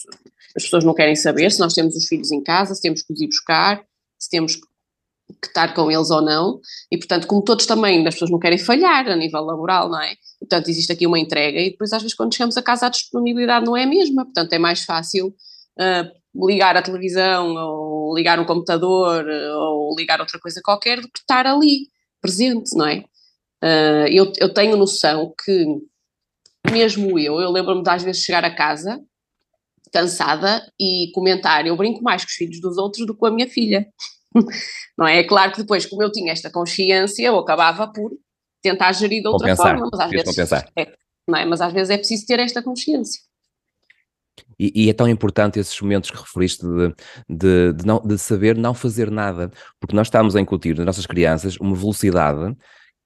as 0.56 0.64
pessoas 0.64 0.84
não 0.84 0.94
querem 0.94 1.16
saber 1.16 1.52
se 1.52 1.60
nós 1.60 1.74
temos 1.74 1.96
os 1.96 2.08
filhos 2.08 2.32
em 2.32 2.44
casa, 2.44 2.74
se 2.74 2.82
temos 2.82 3.04
que 3.04 3.14
os 3.14 3.22
ir 3.22 3.28
buscar, 3.28 3.84
se 4.18 4.30
temos 4.30 4.56
que 4.56 5.48
estar 5.48 5.74
com 5.74 5.92
eles 5.92 6.10
ou 6.10 6.22
não, 6.22 6.60
e 6.92 6.98
portanto, 6.98 7.28
como 7.28 7.44
todos 7.44 7.66
também, 7.66 8.06
as 8.08 8.16
pessoas 8.16 8.32
não 8.32 8.40
querem 8.40 8.58
falhar 8.58 9.08
a 9.08 9.16
nível 9.16 9.42
laboral, 9.42 9.90
não 9.90 10.02
é? 10.02 10.16
Portanto, 10.40 10.70
existe 10.70 10.92
aqui 10.92 11.06
uma 11.06 11.20
entrega 11.20 11.60
e 11.60 11.72
depois 11.72 11.94
às 11.94 12.02
vezes 12.02 12.16
quando 12.16 12.34
chegamos 12.34 12.58
a 12.58 12.62
casa 12.62 12.88
a 12.88 12.90
disponibilidade 12.90 13.66
não 13.66 13.76
é 13.76 13.84
a 13.84 13.88
mesma, 13.88 14.24
portanto 14.26 14.54
é 14.54 14.58
mais 14.58 14.84
fácil 14.84 15.28
uh, 15.28 16.48
ligar 16.48 16.76
a 16.78 16.82
televisão 16.82 17.56
ou 17.56 18.16
ligar 18.16 18.40
um 18.40 18.46
computador 18.46 19.26
ou 19.28 19.96
ligar 19.96 20.20
outra 20.20 20.40
coisa 20.40 20.62
qualquer 20.64 21.02
do 21.02 21.10
que 21.10 21.20
estar 21.20 21.46
ali, 21.46 21.90
presente, 22.22 22.76
não 22.76 22.88
é? 22.88 23.04
Uh, 23.64 24.08
eu, 24.12 24.32
eu 24.38 24.54
tenho 24.54 24.78
noção 24.78 25.34
que 25.44 25.66
mesmo 26.72 27.18
eu, 27.18 27.40
eu 27.40 27.52
lembro-me 27.52 27.82
de 27.82 27.90
às 27.90 28.04
vezes 28.04 28.22
chegar 28.22 28.44
a 28.44 28.54
casa 28.54 29.02
cansada 29.92 30.62
e 30.80 31.12
comentar, 31.14 31.66
eu 31.66 31.76
brinco 31.76 32.04
mais 32.04 32.24
com 32.24 32.30
os 32.30 32.34
filhos 32.34 32.60
dos 32.60 32.78
outros 32.78 33.06
do 33.06 33.14
que 33.14 33.20
com 33.20 33.26
a 33.28 33.32
minha 33.32 33.48
filha. 33.48 33.88
não 34.98 35.08
é? 35.08 35.20
É 35.20 35.24
claro 35.24 35.52
que 35.52 35.62
depois, 35.62 35.86
como 35.86 36.04
eu 36.04 36.12
tinha 36.12 36.32
esta 36.32 36.52
consciência, 36.52 37.26
eu 37.26 37.38
acabava 37.38 37.88
por 37.92 38.12
tentar 38.62 38.92
gerir 38.92 39.22
de 39.22 39.28
outra 39.28 39.50
compensar. 39.50 39.78
forma, 39.78 39.90
mas 39.92 40.00
às, 40.00 40.12
vezes, 40.12 40.52
é, 40.78 40.94
não 41.28 41.38
é? 41.38 41.46
mas 41.46 41.62
às 41.62 41.74
vezes 41.74 41.90
é 41.90 41.98
preciso 41.98 42.26
ter 42.26 42.40
esta 42.40 42.62
consciência. 42.62 43.22
E, 44.60 44.86
e, 44.86 44.90
é 44.90 44.94
tão 44.94 45.08
importante 45.08 45.60
esses 45.60 45.80
momentos 45.82 46.10
que 46.10 46.18
referiste 46.18 46.66
de, 46.66 46.94
de, 47.30 47.74
de, 47.74 47.86
não, 47.86 48.00
de 48.00 48.18
saber 48.18 48.58
não 48.58 48.74
fazer 48.74 49.10
nada, 49.10 49.52
porque 49.80 49.96
nós 49.96 50.08
estamos 50.08 50.36
a 50.36 50.42
incutir 50.42 50.76
nas 50.76 50.86
nossas 50.86 51.06
crianças 51.06 51.58
uma 51.58 51.76
velocidade 51.76 52.56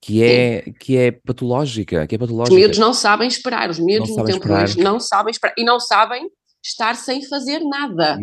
que 0.02 0.24
é, 0.24 0.62
que 0.80 0.98
é 0.98 1.12
patológica, 1.12 2.08
que 2.08 2.16
é 2.16 2.18
patológica. 2.18 2.56
Os 2.56 2.60
miúdos 2.60 2.80
não 2.80 2.94
sabem 2.94 3.28
esperar, 3.28 3.70
os 3.70 3.78
miúdos 3.78 4.10
no 4.10 4.26
tempo 4.26 4.48
livre 4.48 4.84
não 4.84 5.00
sabem 5.00 5.32
esperar 5.32 5.54
e 5.56 5.64
não 5.64 5.80
sabem 5.80 6.28
estar 6.66 6.96
sem 6.96 7.24
fazer 7.28 7.60
nada. 7.60 8.18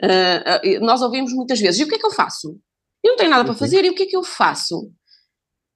Uh, 0.00 0.78
uh, 0.78 0.86
nós 0.86 1.02
ouvimos 1.02 1.32
muitas 1.32 1.58
vezes, 1.58 1.80
e 1.80 1.84
o 1.84 1.88
que 1.88 1.96
é 1.96 1.98
que 1.98 2.06
eu 2.06 2.12
faço? 2.12 2.56
Eu 3.02 3.10
não 3.10 3.16
tenho 3.16 3.30
nada 3.30 3.44
para 3.44 3.54
fazer, 3.54 3.84
e 3.84 3.90
o 3.90 3.94
que 3.94 4.04
é 4.04 4.06
que 4.06 4.16
eu 4.16 4.22
faço? 4.22 4.90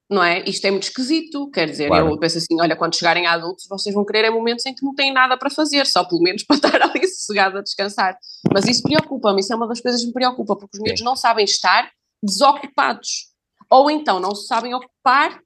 Não 0.08 0.22
é? 0.22 0.48
Isto 0.48 0.64
é 0.66 0.70
muito 0.70 0.84
esquisito, 0.84 1.50
quer 1.50 1.68
dizer, 1.68 1.88
claro. 1.88 2.08
eu 2.08 2.18
penso 2.18 2.38
assim, 2.38 2.60
olha, 2.60 2.76
quando 2.76 2.94
chegarem 2.94 3.26
a 3.26 3.32
adultos, 3.32 3.66
vocês 3.68 3.92
vão 3.92 4.04
querer 4.04 4.26
é 4.26 4.30
momentos 4.30 4.64
em 4.66 4.74
que 4.74 4.84
não 4.84 4.94
têm 4.94 5.12
nada 5.12 5.36
para 5.36 5.50
fazer, 5.50 5.86
só 5.86 6.04
pelo 6.04 6.22
menos 6.22 6.44
para 6.46 6.56
estar 6.56 6.82
ali 6.82 7.08
sossegado 7.08 7.58
a 7.58 7.62
descansar. 7.62 8.16
Mas 8.52 8.66
isso 8.66 8.82
preocupa-me, 8.82 9.40
isso 9.40 9.52
é 9.52 9.56
uma 9.56 9.66
das 9.66 9.80
coisas 9.80 10.02
que 10.02 10.06
me 10.06 10.12
preocupa, 10.12 10.54
porque 10.54 10.76
os 10.76 10.82
miúdos 10.82 11.02
não 11.02 11.16
sabem 11.16 11.44
estar 11.44 11.90
desocupados 12.22 13.31
ou 13.72 13.90
então 13.90 14.20
não 14.20 14.34
se 14.34 14.46
sabem 14.46 14.74
ocupar 14.74 15.40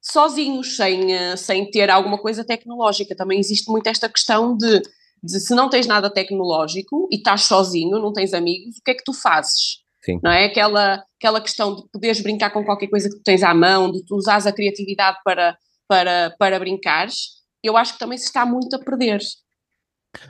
sozinhos, 0.00 0.76
sem, 0.76 1.12
eh, 1.12 1.36
sem 1.36 1.68
ter 1.68 1.90
alguma 1.90 2.16
coisa 2.16 2.44
tecnológica. 2.44 3.16
Também 3.16 3.40
existe 3.40 3.68
muito 3.68 3.88
esta 3.88 4.08
questão 4.08 4.56
de, 4.56 4.80
de 5.22 5.40
se 5.40 5.52
não 5.54 5.68
tens 5.68 5.86
nada 5.86 6.08
tecnológico 6.08 7.08
e 7.10 7.16
estás 7.16 7.42
sozinho, 7.42 7.98
não 7.98 8.12
tens 8.12 8.32
amigos, 8.32 8.76
o 8.78 8.82
que 8.84 8.92
é 8.92 8.94
que 8.94 9.02
tu 9.02 9.12
fazes? 9.12 9.82
Sim. 10.04 10.20
Não 10.22 10.30
é 10.30 10.44
aquela, 10.44 11.04
aquela 11.18 11.40
questão 11.40 11.74
de 11.74 11.82
poderes 11.92 12.20
brincar 12.20 12.50
com 12.50 12.64
qualquer 12.64 12.86
coisa 12.86 13.08
que 13.10 13.16
tu 13.16 13.22
tens 13.24 13.42
à 13.42 13.52
mão, 13.52 13.90
de 13.90 14.04
tu 14.04 14.14
usares 14.14 14.46
a 14.46 14.52
criatividade 14.52 15.18
para, 15.24 15.58
para, 15.88 16.34
para 16.38 16.60
brincares, 16.60 17.38
eu 17.62 17.76
acho 17.76 17.94
que 17.94 17.98
também 17.98 18.16
se 18.16 18.26
está 18.26 18.46
muito 18.46 18.74
a 18.76 18.78
perder. 18.78 19.18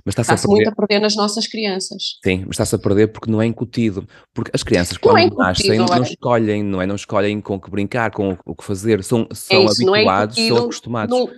Mas 0.04 0.18
está-se, 0.18 0.47
a 0.47 0.50
muito 0.50 0.68
a 0.68 0.75
perder 0.75 1.00
nas 1.00 1.14
nossas 1.14 1.47
crianças. 1.47 2.18
Sim, 2.25 2.40
mas 2.40 2.50
está-se 2.50 2.75
a 2.75 2.78
perder 2.78 3.08
porque 3.08 3.30
não 3.30 3.40
é 3.40 3.47
incutido. 3.47 4.06
Porque 4.35 4.50
as 4.52 4.62
crianças, 4.62 4.99
quando 4.99 5.35
não 5.35 5.42
é 5.42 5.47
nascem, 5.49 5.78
não, 5.78 5.87
não 5.87 6.02
escolhem, 6.02 6.62
não 6.62 6.82
é? 6.82 6.87
Não 6.87 6.97
escolhem 6.97 7.40
com 7.40 7.54
o 7.54 7.61
que 7.61 7.70
brincar, 7.70 8.11
com 8.11 8.37
o 8.44 8.54
que 8.54 8.64
fazer, 8.64 9.02
são, 9.04 9.28
são 9.32 9.56
é 9.56 9.64
isso, 9.64 9.82
é 9.82 9.99
habituados, 9.99 10.38
é 10.38 10.49
são 10.49 10.56
acostumados. 10.58 11.16
Não, 11.16 11.28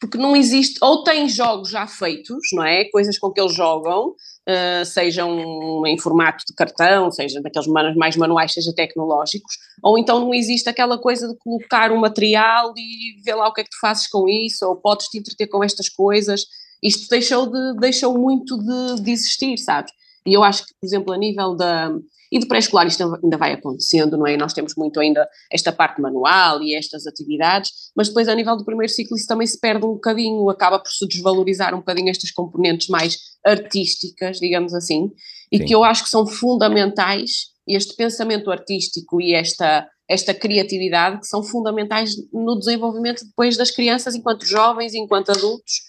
porque 0.00 0.18
não 0.18 0.36
existe, 0.36 0.78
ou 0.82 1.02
tem 1.02 1.28
jogos 1.28 1.70
já 1.70 1.86
feitos, 1.86 2.38
não 2.52 2.64
é? 2.64 2.84
Coisas 2.84 3.18
com 3.18 3.32
que 3.32 3.40
eles 3.40 3.54
jogam, 3.54 4.10
uh, 4.10 4.84
sejam 4.84 5.84
em 5.86 5.98
formato 5.98 6.44
de 6.46 6.54
cartão, 6.54 7.10
seja 7.10 7.40
daqueles 7.40 7.66
mais 7.96 8.16
manuais, 8.16 8.52
seja 8.52 8.72
tecnológicos, 8.74 9.56
ou 9.82 9.98
então 9.98 10.20
não 10.20 10.34
existe 10.34 10.68
aquela 10.68 10.98
coisa 10.98 11.26
de 11.26 11.36
colocar 11.38 11.90
um 11.90 11.96
material 11.96 12.72
e 12.76 13.20
ver 13.24 13.34
lá 13.34 13.48
o 13.48 13.52
que 13.52 13.62
é 13.62 13.64
que 13.64 13.70
tu 13.70 13.78
fazes 13.80 14.06
com 14.08 14.28
isso, 14.28 14.66
ou 14.66 14.76
podes 14.76 15.06
te 15.06 15.18
entreter 15.18 15.48
com 15.48 15.64
estas 15.64 15.88
coisas 15.88 16.44
isto 16.82 17.08
deixou, 17.08 17.50
de, 17.50 17.80
deixou 17.80 18.16
muito 18.18 18.56
de, 18.58 19.02
de 19.02 19.10
existir, 19.10 19.58
sabes? 19.58 19.92
E 20.26 20.34
eu 20.34 20.44
acho 20.44 20.66
que, 20.66 20.74
por 20.78 20.86
exemplo, 20.86 21.12
a 21.12 21.18
nível 21.18 21.56
da. 21.56 21.90
E 22.30 22.38
de 22.38 22.46
pré-escolar 22.46 22.86
isto 22.86 23.02
ainda 23.02 23.38
vai 23.38 23.54
acontecendo, 23.54 24.18
não 24.18 24.26
é? 24.26 24.36
Nós 24.36 24.52
temos 24.52 24.74
muito 24.76 25.00
ainda 25.00 25.26
esta 25.50 25.72
parte 25.72 25.98
manual 25.98 26.62
e 26.62 26.74
estas 26.74 27.06
atividades, 27.06 27.70
mas 27.96 28.08
depois 28.08 28.28
a 28.28 28.34
nível 28.34 28.54
do 28.54 28.66
primeiro 28.66 28.92
ciclo 28.92 29.16
isso 29.16 29.26
também 29.26 29.46
se 29.46 29.58
perde 29.58 29.86
um 29.86 29.94
bocadinho, 29.94 30.50
acaba 30.50 30.78
por 30.78 30.90
se 30.90 31.08
desvalorizar 31.08 31.74
um 31.74 31.78
bocadinho 31.78 32.10
estas 32.10 32.30
componentes 32.30 32.88
mais 32.88 33.16
artísticas, 33.42 34.38
digamos 34.38 34.74
assim, 34.74 35.10
e 35.50 35.56
Sim. 35.56 35.64
que 35.64 35.74
eu 35.74 35.82
acho 35.82 36.04
que 36.04 36.10
são 36.10 36.26
fundamentais, 36.26 37.46
este 37.66 37.96
pensamento 37.96 38.50
artístico 38.50 39.22
e 39.22 39.32
esta, 39.32 39.88
esta 40.06 40.34
criatividade, 40.34 41.20
que 41.20 41.26
são 41.26 41.42
fundamentais 41.42 42.12
no 42.30 42.58
desenvolvimento 42.58 43.24
depois 43.24 43.56
das 43.56 43.70
crianças 43.70 44.14
enquanto 44.14 44.44
jovens, 44.44 44.92
enquanto 44.92 45.30
adultos, 45.30 45.88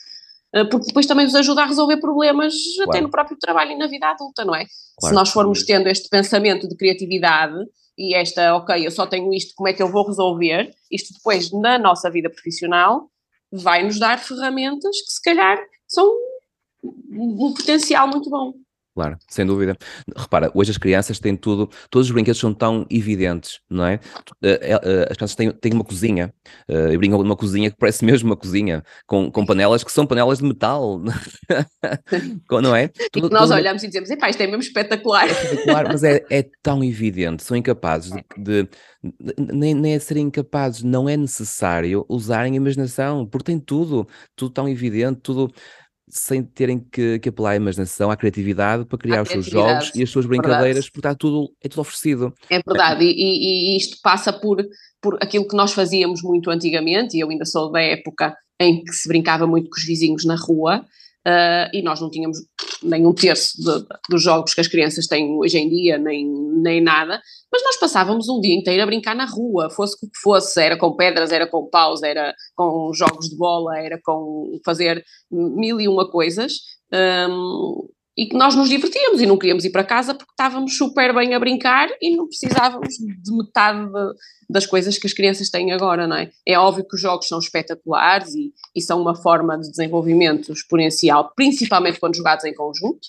porque 0.70 0.88
depois 0.88 1.06
também 1.06 1.26
nos 1.26 1.36
ajuda 1.36 1.62
a 1.62 1.66
resolver 1.66 1.98
problemas 1.98 2.54
claro. 2.76 2.92
até 2.92 3.02
no 3.02 3.10
próprio 3.10 3.38
trabalho 3.38 3.72
e 3.72 3.78
na 3.78 3.88
vida 3.88 4.08
adulta, 4.08 4.44
não 4.44 4.56
é? 4.56 4.66
Claro. 5.00 5.14
Se 5.14 5.14
nós 5.14 5.30
formos 5.30 5.64
tendo 5.64 5.88
este 5.88 6.10
pensamento 6.10 6.68
de 6.68 6.76
criatividade 6.76 7.56
e 7.98 8.16
esta, 8.16 8.56
ok, 8.56 8.86
eu 8.86 8.92
só 8.92 9.06
tenho 9.06 9.34
isto, 9.34 9.54
como 9.56 9.68
é 9.68 9.74
que 9.74 9.84
eu 9.84 9.92
vou 9.92 10.08
resolver? 10.08 10.72
Isto 10.92 11.14
depois 11.14 11.52
na 11.52 11.78
nossa 11.78 12.10
vida 12.10 12.30
profissional 12.30 13.10
vai 13.52 13.84
nos 13.84 14.00
dar 14.00 14.18
ferramentas 14.18 14.96
que 15.02 15.12
se 15.12 15.22
calhar 15.22 15.60
são 15.88 16.12
um 16.84 17.54
potencial 17.56 18.08
muito 18.08 18.30
bom. 18.30 18.54
Claro, 19.00 19.18
sem 19.30 19.46
dúvida. 19.46 19.78
Repara, 20.14 20.52
hoje 20.54 20.72
as 20.72 20.78
crianças 20.78 21.20
têm 21.20 21.34
tudo, 21.34 21.70
todos 21.90 22.10
os 22.10 22.12
brinquedos 22.12 22.38
são 22.38 22.54
tão 22.54 22.86
evidentes, 22.90 23.62
não 23.70 23.86
é? 23.86 23.94
Eh, 24.44 24.60
eh, 24.62 24.82
eh, 24.84 25.08
as 25.10 25.16
crianças 25.16 25.36
têm, 25.38 25.52
têm 25.54 25.72
uma 25.72 25.86
cozinha, 25.86 26.34
e 26.68 26.98
brincam 26.98 27.18
numa 27.20 27.38
cozinha 27.38 27.72
que 27.72 27.78
parece 27.78 28.04
mesmo 28.04 28.28
uma 28.28 28.36
cozinha, 28.36 28.84
com, 29.08 29.32
com 29.32 29.46
panelas 29.46 29.86
que 29.86 29.92
são 29.94 30.06
panelas 30.06 30.40
de 30.40 30.44
metal, 30.44 31.00
não 32.62 32.76
é? 32.76 32.90
Tudo, 33.10 33.28
e 33.28 33.30
que 33.30 33.34
nós 33.34 33.50
olhamos 33.52 33.84
e 33.84 33.88
dizemos, 33.88 34.10
epá, 34.10 34.30
isto 34.30 34.44
é 34.44 34.48
mesmo 34.48 34.64
espetacular. 34.64 35.30
É 35.30 35.32
espetacular, 35.32 35.88
mas 35.88 36.04
é, 36.04 36.26
é 36.30 36.46
tão 36.62 36.84
evidente, 36.84 37.42
são 37.42 37.56
incapazes 37.56 38.12
de, 38.38 38.64
de 38.64 38.70
nem, 39.38 39.74
nem 39.74 39.94
é 39.94 40.00
serem 40.00 40.26
incapazes, 40.26 40.84
não 40.84 41.08
é 41.08 41.16
necessário 41.16 42.06
usarem 42.10 42.52
a 42.52 42.58
imaginação, 42.58 43.26
porque 43.26 43.46
tem 43.46 43.60
tudo, 43.62 44.06
tudo 44.36 44.52
tão 44.52 44.68
evidente, 44.68 45.22
tudo 45.22 45.50
sem 46.10 46.44
terem 46.44 46.80
que, 46.80 47.20
que 47.20 47.30
apelar 47.30 47.52
à 47.52 47.56
imaginação, 47.56 48.10
à 48.10 48.18
criatividade 48.18 48.86
para 48.86 48.98
criar 48.98 49.22
os 49.22 49.30
seus 49.30 49.46
jogos 49.46 49.92
e 49.96 50.04
as 50.04 50.10
suas 50.10 50.26
brincadeiras, 50.26 50.86
verdade. 50.86 50.92
porque 50.92 51.08
está 51.08 51.16
tudo, 51.16 51.52
é 51.64 51.70
tudo 51.70 51.82
oferecido. 51.82 52.34
É 52.50 52.60
verdade, 52.66 53.06
e, 53.06 53.74
e, 53.74 53.78
isto 53.78 53.98
passa 54.02 54.34
por, 54.34 54.64
por 55.02 55.18
aquilo 55.22 55.48
que 55.48 55.56
nós 55.56 55.72
fazíamos 55.74 56.22
muito 56.24 56.50
antigamente, 56.50 57.16
e 57.16 57.20
eu 57.20 57.30
ainda 57.30 57.46
sou 57.46 57.72
da 57.72 57.82
época 57.82 58.36
em 58.60 58.84
que 58.84 58.92
se 58.92 59.08
brincava 59.08 59.48
muito 59.48 59.70
com 59.70 59.78
os 59.78 59.86
vizinhos 59.86 60.26
na 60.26 60.36
rua, 60.36 60.84
uh, 61.28 61.70
e 61.74 61.82
nós 61.82 62.00
não 62.02 62.10
tínhamos 62.10 62.38
nem 62.82 63.06
um 63.06 63.14
terço 63.14 63.58
de, 63.58 63.86
dos 64.10 64.24
jogos 64.24 64.54
que 64.54 64.62
as 64.62 64.68
crianças 64.68 65.08
têm 65.08 65.38
hoje 65.38 65.58
em 65.58 65.70
dia, 65.70 65.98
nem, 65.98 66.26
nem 66.62 66.82
nada, 66.82 67.22
mas 67.52 67.64
nós 67.64 67.78
passávamos 67.78 68.30
um 68.30 68.40
dia 68.40 68.56
inteiro 68.56 68.82
a 68.82 68.86
brincar 68.86 69.16
na 69.16 69.26
rua, 69.26 69.70
fosse 69.70 69.96
o 69.96 70.00
que 70.00 70.20
fosse, 70.22 70.62
era 70.62 70.78
com 70.78 70.96
pedras, 70.96 71.32
era 71.32 71.48
com 71.48 71.70
paus, 71.70 72.04
era 72.04 72.34
com 72.56 72.92
jogos 72.94 73.30
de 73.30 73.38
bola, 73.38 73.78
era 73.80 74.00
com 74.04 74.60
fazer 74.64 75.04
mil 75.32 75.80
e 75.80 75.88
uma 75.88 76.10
coisas, 76.10 76.54
um, 77.30 77.88
e 78.20 78.28
que 78.28 78.36
nós 78.36 78.54
nos 78.54 78.68
divertíamos 78.68 79.22
e 79.22 79.26
não 79.26 79.38
queríamos 79.38 79.64
ir 79.64 79.70
para 79.70 79.82
casa 79.82 80.14
porque 80.14 80.34
estávamos 80.34 80.76
super 80.76 81.16
bem 81.16 81.34
a 81.34 81.40
brincar 81.40 81.88
e 82.02 82.18
não 82.18 82.28
precisávamos 82.28 82.96
de 82.96 83.32
metade 83.32 83.86
de, 83.86 84.14
das 84.50 84.66
coisas 84.66 84.98
que 84.98 85.08
as 85.08 85.14
crianças 85.14 85.50
têm 85.50 85.72
agora, 85.72 86.06
não 86.06 86.18
é? 86.18 86.30
É 86.46 86.60
óbvio 86.60 86.86
que 86.86 86.96
os 86.96 87.02
jogos 87.02 87.30
são 87.30 87.40
espetaculares 87.40 88.36
e, 88.36 88.52
e 88.76 88.82
são 88.82 89.02
uma 89.02 89.16
forma 89.16 89.58
de 89.58 89.70
desenvolvimento 89.70 90.52
exponencial, 90.52 91.32
principalmente 91.34 91.98
quando 91.98 92.18
jogados 92.18 92.44
em 92.44 92.54
conjunto, 92.54 93.08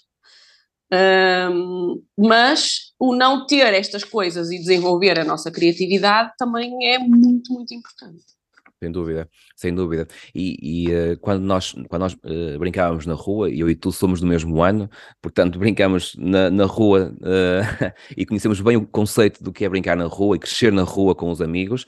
um, 1.52 2.00
mas 2.16 2.92
o 2.96 3.12
não 3.12 3.48
ter 3.48 3.74
estas 3.74 4.04
coisas 4.04 4.48
e 4.52 4.58
desenvolver 4.58 5.18
a 5.18 5.24
nossa 5.24 5.50
criatividade 5.50 6.34
também 6.38 6.86
é 6.86 7.00
muito, 7.00 7.52
muito 7.52 7.74
importante. 7.74 8.22
Sem 8.82 8.90
dúvida, 8.90 9.28
sem 9.54 9.74
dúvida. 9.74 10.08
E, 10.34 10.86
e 10.86 11.12
uh, 11.12 11.18
quando 11.20 11.42
nós, 11.42 11.72
quando 11.90 12.00
nós 12.00 12.14
uh, 12.14 12.58
brincávamos 12.58 13.04
na 13.04 13.12
rua, 13.12 13.50
eu 13.50 13.68
e 13.68 13.74
tu 13.74 13.92
somos 13.92 14.22
do 14.22 14.26
mesmo 14.26 14.62
ano, 14.62 14.88
portanto 15.20 15.58
brincamos 15.60 16.16
na, 16.18 16.50
na 16.50 16.64
rua 16.64 17.14
uh, 17.20 17.92
e 18.16 18.24
conhecemos 18.24 18.58
bem 18.62 18.78
o 18.78 18.86
conceito 18.86 19.44
do 19.44 19.52
que 19.52 19.66
é 19.66 19.68
brincar 19.68 19.98
na 19.98 20.06
rua 20.06 20.36
e 20.36 20.38
crescer 20.38 20.72
na 20.72 20.82
rua 20.82 21.14
com 21.14 21.30
os 21.30 21.42
amigos, 21.42 21.84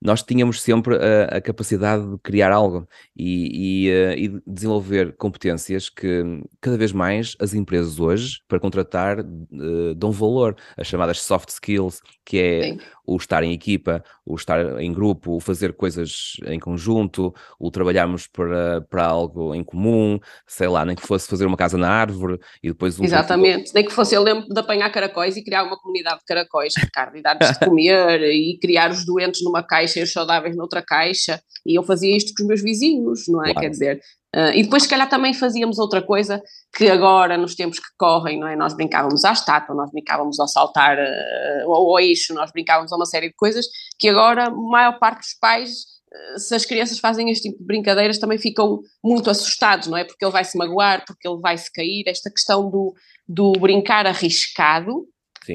nós 0.00 0.22
tínhamos 0.22 0.62
sempre 0.62 0.96
a, 0.96 1.36
a 1.36 1.40
capacidade 1.40 2.08
de 2.10 2.18
criar 2.18 2.50
algo 2.50 2.88
e, 3.14 3.86
e, 3.86 3.90
uh, 3.90 4.12
e, 4.36 4.42
desenvolver 4.46 5.14
competências 5.16 5.90
que 5.90 6.42
cada 6.60 6.78
vez 6.78 6.90
mais 6.90 7.36
as 7.38 7.52
empresas 7.52 8.00
hoje, 8.00 8.40
para 8.48 8.58
contratar, 8.58 9.20
uh, 9.20 9.94
dão 9.94 10.10
valor. 10.10 10.56
As 10.76 10.86
chamadas 10.86 11.20
soft 11.20 11.50
skills, 11.50 12.00
que 12.24 12.38
é 12.38 12.62
Sim. 12.62 12.78
o 13.06 13.16
estar 13.16 13.42
em 13.42 13.52
equipa, 13.52 14.02
o 14.24 14.34
estar 14.34 14.80
em 14.80 14.92
grupo, 14.92 15.36
o 15.36 15.40
fazer 15.40 15.74
coisas 15.74 16.36
em 16.46 16.58
conjunto, 16.58 17.34
o 17.58 17.70
trabalharmos 17.70 18.26
para, 18.26 18.80
para 18.82 19.04
algo 19.04 19.54
em 19.54 19.62
comum, 19.62 20.18
sei 20.46 20.68
lá, 20.68 20.84
nem 20.84 20.96
que 20.96 21.06
fosse 21.06 21.28
fazer 21.28 21.44
uma 21.44 21.56
casa 21.56 21.76
na 21.76 21.90
árvore 21.90 22.38
e 22.62 22.68
depois... 22.68 22.98
Um 22.98 23.04
Exatamente, 23.04 23.72
nem 23.74 23.84
que 23.84 23.92
fosse, 23.92 24.14
eu 24.14 24.22
lembro 24.22 24.48
de 24.48 24.58
apanhar 24.58 24.90
caracóis 24.90 25.36
e 25.36 25.44
criar 25.44 25.64
uma 25.64 25.76
comunidade 25.76 26.20
de 26.20 26.24
caracóis, 26.24 26.72
Ricardo, 26.76 27.16
e 27.16 27.22
dar-lhes 27.22 27.50
de 27.52 27.58
comer 27.66 28.22
e 28.22 28.58
criar 28.58 28.90
os 28.90 29.04
doentes 29.04 29.42
numa 29.42 29.62
caixa 29.62 29.89
e 29.98 30.02
os 30.02 30.12
saudáveis 30.12 30.56
noutra 30.56 30.82
caixa, 30.82 31.42
e 31.66 31.78
eu 31.78 31.82
fazia 31.82 32.16
isto 32.16 32.32
com 32.36 32.42
os 32.42 32.48
meus 32.48 32.62
vizinhos, 32.62 33.24
não 33.28 33.40
é? 33.40 33.52
Claro. 33.52 33.60
Quer 33.60 33.70
dizer, 33.70 34.00
Uh, 34.34 34.54
e 34.54 34.62
depois, 34.62 34.84
se 34.84 34.88
calhar, 34.88 35.08
também 35.08 35.34
fazíamos 35.34 35.78
outra 35.78 36.00
coisa 36.00 36.40
que 36.72 36.88
agora, 36.88 37.36
nos 37.36 37.56
tempos 37.56 37.80
que 37.80 37.88
correm, 37.98 38.38
não 38.38 38.46
é? 38.46 38.54
Nós 38.54 38.74
brincávamos 38.74 39.24
à 39.24 39.32
estátua, 39.32 39.74
nós 39.74 39.90
brincávamos 39.90 40.38
ao 40.38 40.46
saltar 40.46 40.96
uh, 40.96 41.72
ao, 41.72 41.90
ao 41.90 41.98
eixo, 41.98 42.32
nós 42.32 42.52
brincávamos 42.52 42.92
a 42.92 42.96
uma 42.96 43.06
série 43.06 43.28
de 43.28 43.34
coisas 43.34 43.66
que 43.98 44.08
agora 44.08 44.44
a 44.46 44.50
maior 44.50 45.00
parte 45.00 45.18
dos 45.18 45.34
pais, 45.34 45.70
uh, 45.72 46.38
se 46.38 46.54
as 46.54 46.64
crianças 46.64 47.00
fazem 47.00 47.28
este 47.28 47.50
tipo 47.50 47.58
de 47.58 47.66
brincadeiras, 47.66 48.18
também 48.18 48.38
ficam 48.38 48.78
muito 49.02 49.28
assustados, 49.28 49.88
não 49.88 49.96
é? 49.96 50.04
Porque 50.04 50.24
ele 50.24 50.32
vai 50.32 50.44
se 50.44 50.56
magoar, 50.56 51.04
porque 51.04 51.26
ele 51.26 51.40
vai 51.40 51.58
se 51.58 51.72
cair. 51.72 52.04
Esta 52.06 52.30
questão 52.30 52.70
do, 52.70 52.94
do 53.26 53.50
brincar 53.58 54.06
arriscado, 54.06 55.08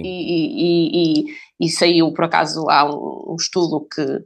e, 0.03 0.07
e, 0.07 1.23
e, 1.29 1.65
e, 1.65 1.69
saiu, 1.69 2.11
por 2.13 2.25
acaso, 2.25 2.69
há 2.69 2.85
um, 2.85 3.33
um 3.33 3.35
estudo 3.35 3.87
que 3.93 4.25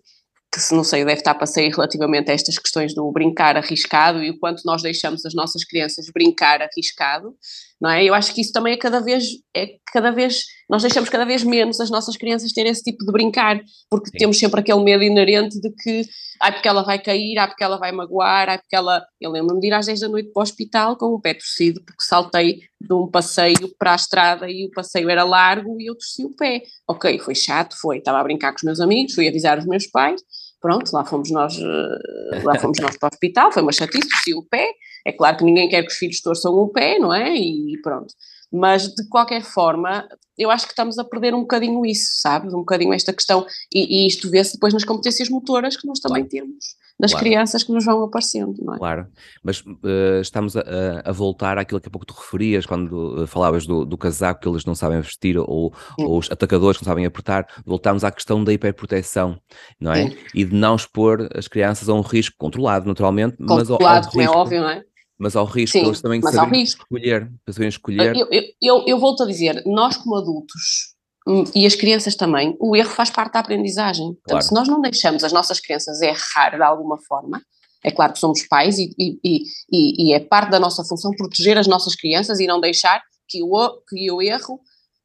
que 0.51 0.59
se 0.59 0.73
não 0.73 0.83
sei, 0.83 1.05
deve 1.05 1.19
estar 1.19 1.35
para 1.35 1.45
sair 1.45 1.69
relativamente 1.69 2.31
a 2.31 2.33
estas 2.33 2.57
questões 2.57 2.93
do 2.95 3.11
brincar 3.11 3.55
arriscado 3.55 4.23
e 4.23 4.31
o 4.31 4.39
quanto 4.39 4.63
nós 4.65 4.81
deixamos 4.81 5.23
as 5.25 5.33
nossas 5.35 5.63
crianças 5.63 6.07
brincar 6.11 6.61
arriscado, 6.61 7.35
não 7.79 7.89
é? 7.89 8.03
Eu 8.03 8.15
acho 8.15 8.33
que 8.33 8.41
isso 8.41 8.51
também 8.51 8.73
é 8.73 8.77
cada 8.77 8.99
vez, 8.99 9.25
é 9.55 9.75
cada 9.93 10.11
vez, 10.11 10.43
nós 10.69 10.83
deixamos 10.83 11.09
cada 11.09 11.25
vez 11.25 11.43
menos 11.43 11.79
as 11.79 11.89
nossas 11.89 12.15
crianças 12.15 12.51
ter 12.51 12.65
esse 12.65 12.83
tipo 12.83 13.03
de 13.03 13.11
brincar, 13.11 13.59
porque 13.89 14.11
Sim. 14.11 14.17
temos 14.17 14.37
sempre 14.37 14.59
aquele 14.59 14.83
medo 14.83 15.03
inerente 15.03 15.59
de 15.59 15.71
que, 15.71 16.03
ai 16.39 16.51
porque 16.53 16.67
ela 16.67 16.83
vai 16.83 16.99
cair, 16.99 17.37
ai 17.39 17.47
porque 17.47 17.63
ela 17.63 17.77
vai 17.77 17.91
magoar, 17.91 18.49
ai 18.49 18.57
porque 18.59 18.75
ela, 18.75 19.03
eu 19.19 19.31
lembro-me 19.31 19.59
de 19.59 19.67
ir 19.67 19.73
às 19.73 19.87
10 19.87 20.01
da 20.01 20.09
noite 20.09 20.31
para 20.31 20.41
o 20.41 20.43
hospital 20.43 20.95
com 20.95 21.07
o 21.07 21.19
pé 21.19 21.33
torcido, 21.33 21.81
porque 21.83 22.03
saltei 22.03 22.59
de 22.79 22.93
um 22.93 23.07
passeio 23.07 23.73
para 23.77 23.93
a 23.93 23.95
estrada 23.95 24.49
e 24.49 24.65
o 24.65 24.71
passeio 24.71 25.09
era 25.09 25.23
largo 25.23 25.79
e 25.81 25.89
eu 25.89 25.95
torci 25.95 26.23
o 26.23 26.35
pé. 26.35 26.61
Ok, 26.87 27.19
foi 27.19 27.33
chato, 27.33 27.75
foi, 27.79 27.97
estava 27.97 28.19
a 28.19 28.23
brincar 28.23 28.51
com 28.51 28.57
os 28.57 28.63
meus 28.63 28.79
amigos, 28.79 29.15
fui 29.15 29.27
avisar 29.27 29.57
os 29.57 29.65
meus 29.65 29.87
pais, 29.87 30.21
Pronto, 30.61 30.91
lá 30.91 31.05
fomos 31.05 31.31
nós, 31.31 31.57
eh, 31.57 32.41
lá 32.43 32.59
fomos 32.59 32.77
nós 32.79 32.97
para 32.97 33.07
o 33.07 33.13
hospital, 33.13 33.51
foi 33.51 33.63
uma 33.63 33.71
chatice, 33.71 34.09
torci 34.09 34.33
o 34.33 34.43
pé. 34.43 34.69
É 35.05 35.11
claro 35.13 35.37
que 35.37 35.45
ninguém 35.45 35.69
quer 35.69 35.81
que 35.83 35.87
os 35.91 35.97
filhos 35.97 36.21
torçam 36.21 36.51
o 36.53 36.67
pé, 36.67 36.99
não 36.99 37.13
é? 37.13 37.33
E 37.33 37.79
pronto. 37.81 38.13
Mas 38.51 38.87
de 38.87 39.07
qualquer 39.07 39.43
forma, 39.43 40.07
eu 40.37 40.49
acho 40.49 40.65
que 40.65 40.71
estamos 40.71 40.97
a 40.97 41.03
perder 41.03 41.33
um 41.33 41.41
bocadinho 41.41 41.85
isso, 41.85 42.21
sabes? 42.21 42.53
Um 42.53 42.59
bocadinho 42.59 42.93
esta 42.93 43.13
questão. 43.13 43.45
E, 43.73 44.03
e 44.03 44.07
isto 44.07 44.29
vê-se 44.29 44.53
depois 44.53 44.73
nas 44.73 44.83
competências 44.83 45.29
motoras 45.29 45.77
que 45.77 45.87
nós 45.87 45.99
também 45.99 46.23
claro. 46.27 46.47
temos 46.47 46.79
das 46.99 47.11
claro. 47.11 47.25
crianças 47.25 47.63
que 47.63 47.71
nos 47.71 47.85
vão 47.85 48.03
aparecendo, 48.03 48.55
não 48.61 48.75
é? 48.75 48.77
Claro, 48.77 49.07
mas 49.41 49.61
uh, 49.61 50.19
estamos 50.21 50.57
a, 50.57 50.63
a, 51.05 51.11
voltar 51.13 51.57
àquilo 51.57 51.79
que 51.79 51.87
há 51.87 51.91
pouco 51.91 52.05
tu 52.05 52.13
referias, 52.13 52.65
quando 52.65 53.23
uh, 53.23 53.25
falavas 53.27 53.65
do, 53.65 53.85
do, 53.85 53.97
casaco 53.97 54.41
que 54.41 54.49
eles 54.49 54.65
não 54.65 54.75
sabem 54.75 54.99
vestir, 54.99 55.37
ou, 55.37 55.73
ou, 55.97 56.17
os 56.17 56.29
atacadores 56.29 56.77
que 56.77 56.83
não 56.83 56.91
sabem 56.91 57.05
apertar, 57.05 57.47
voltamos 57.65 58.03
à 58.03 58.11
questão 58.11 58.43
da 58.43 58.51
hiperproteção, 58.51 59.39
não 59.79 59.93
é? 59.93 60.09
Sim. 60.09 60.17
E 60.35 60.43
de 60.43 60.53
não 60.53 60.75
expor 60.75 61.29
as 61.33 61.47
crianças 61.47 61.87
a 61.87 61.93
um 61.93 62.01
risco 62.01 62.35
controlado, 62.37 62.85
naturalmente, 62.85 63.37
controlado, 63.37 63.69
mas 63.69 63.81
ao, 63.81 63.87
ao 63.87 63.97
risco, 64.01 64.21
é 64.21 64.29
óbvio, 64.29 64.61
não 64.61 64.69
é? 64.69 64.83
Mas 65.19 65.35
ao 65.35 65.45
risco, 65.45 65.77
Sim, 65.77 65.85
eles 65.85 66.01
também 66.01 66.21
sabem 66.21 66.63
escolher, 66.63 67.29
sabem 67.49 67.67
escolher. 67.67 68.15
Eu, 68.15 68.27
eu, 68.31 68.43
eu, 68.61 68.83
eu 68.87 68.99
volto 68.99 69.23
a 69.23 69.25
dizer, 69.25 69.61
nós 69.65 69.97
como 69.97 70.15
adultos 70.15 70.95
Hum, 71.29 71.43
e 71.53 71.67
as 71.67 71.75
crianças 71.75 72.15
também, 72.15 72.57
o 72.59 72.75
erro 72.75 72.89
faz 72.89 73.11
parte 73.11 73.33
da 73.33 73.39
aprendizagem. 73.39 74.07
Portanto, 74.13 74.29
claro. 74.29 74.45
se 74.45 74.53
nós 74.53 74.67
não 74.67 74.81
deixamos 74.81 75.23
as 75.23 75.31
nossas 75.31 75.59
crianças 75.59 76.01
errar 76.01 76.55
de 76.55 76.63
alguma 76.63 76.97
forma, 77.07 77.39
é 77.83 77.91
claro 77.91 78.13
que 78.13 78.19
somos 78.19 78.41
pais 78.47 78.79
e, 78.79 78.93
e, 78.97 79.43
e, 79.71 80.07
e 80.09 80.13
é 80.13 80.19
parte 80.19 80.49
da 80.49 80.59
nossa 80.59 80.83
função 80.83 81.11
proteger 81.11 81.55
as 81.55 81.67
nossas 81.67 81.95
crianças 81.95 82.39
e 82.39 82.47
não 82.47 82.59
deixar 82.59 83.01
que 83.27 83.43
o, 83.43 83.81
que 83.87 84.11
o 84.11 84.21
erro 84.23 84.59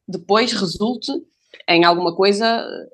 depois 0.08 0.50
resulte 0.52 1.12
em 1.68 1.84
alguma 1.84 2.16
coisa 2.16 2.46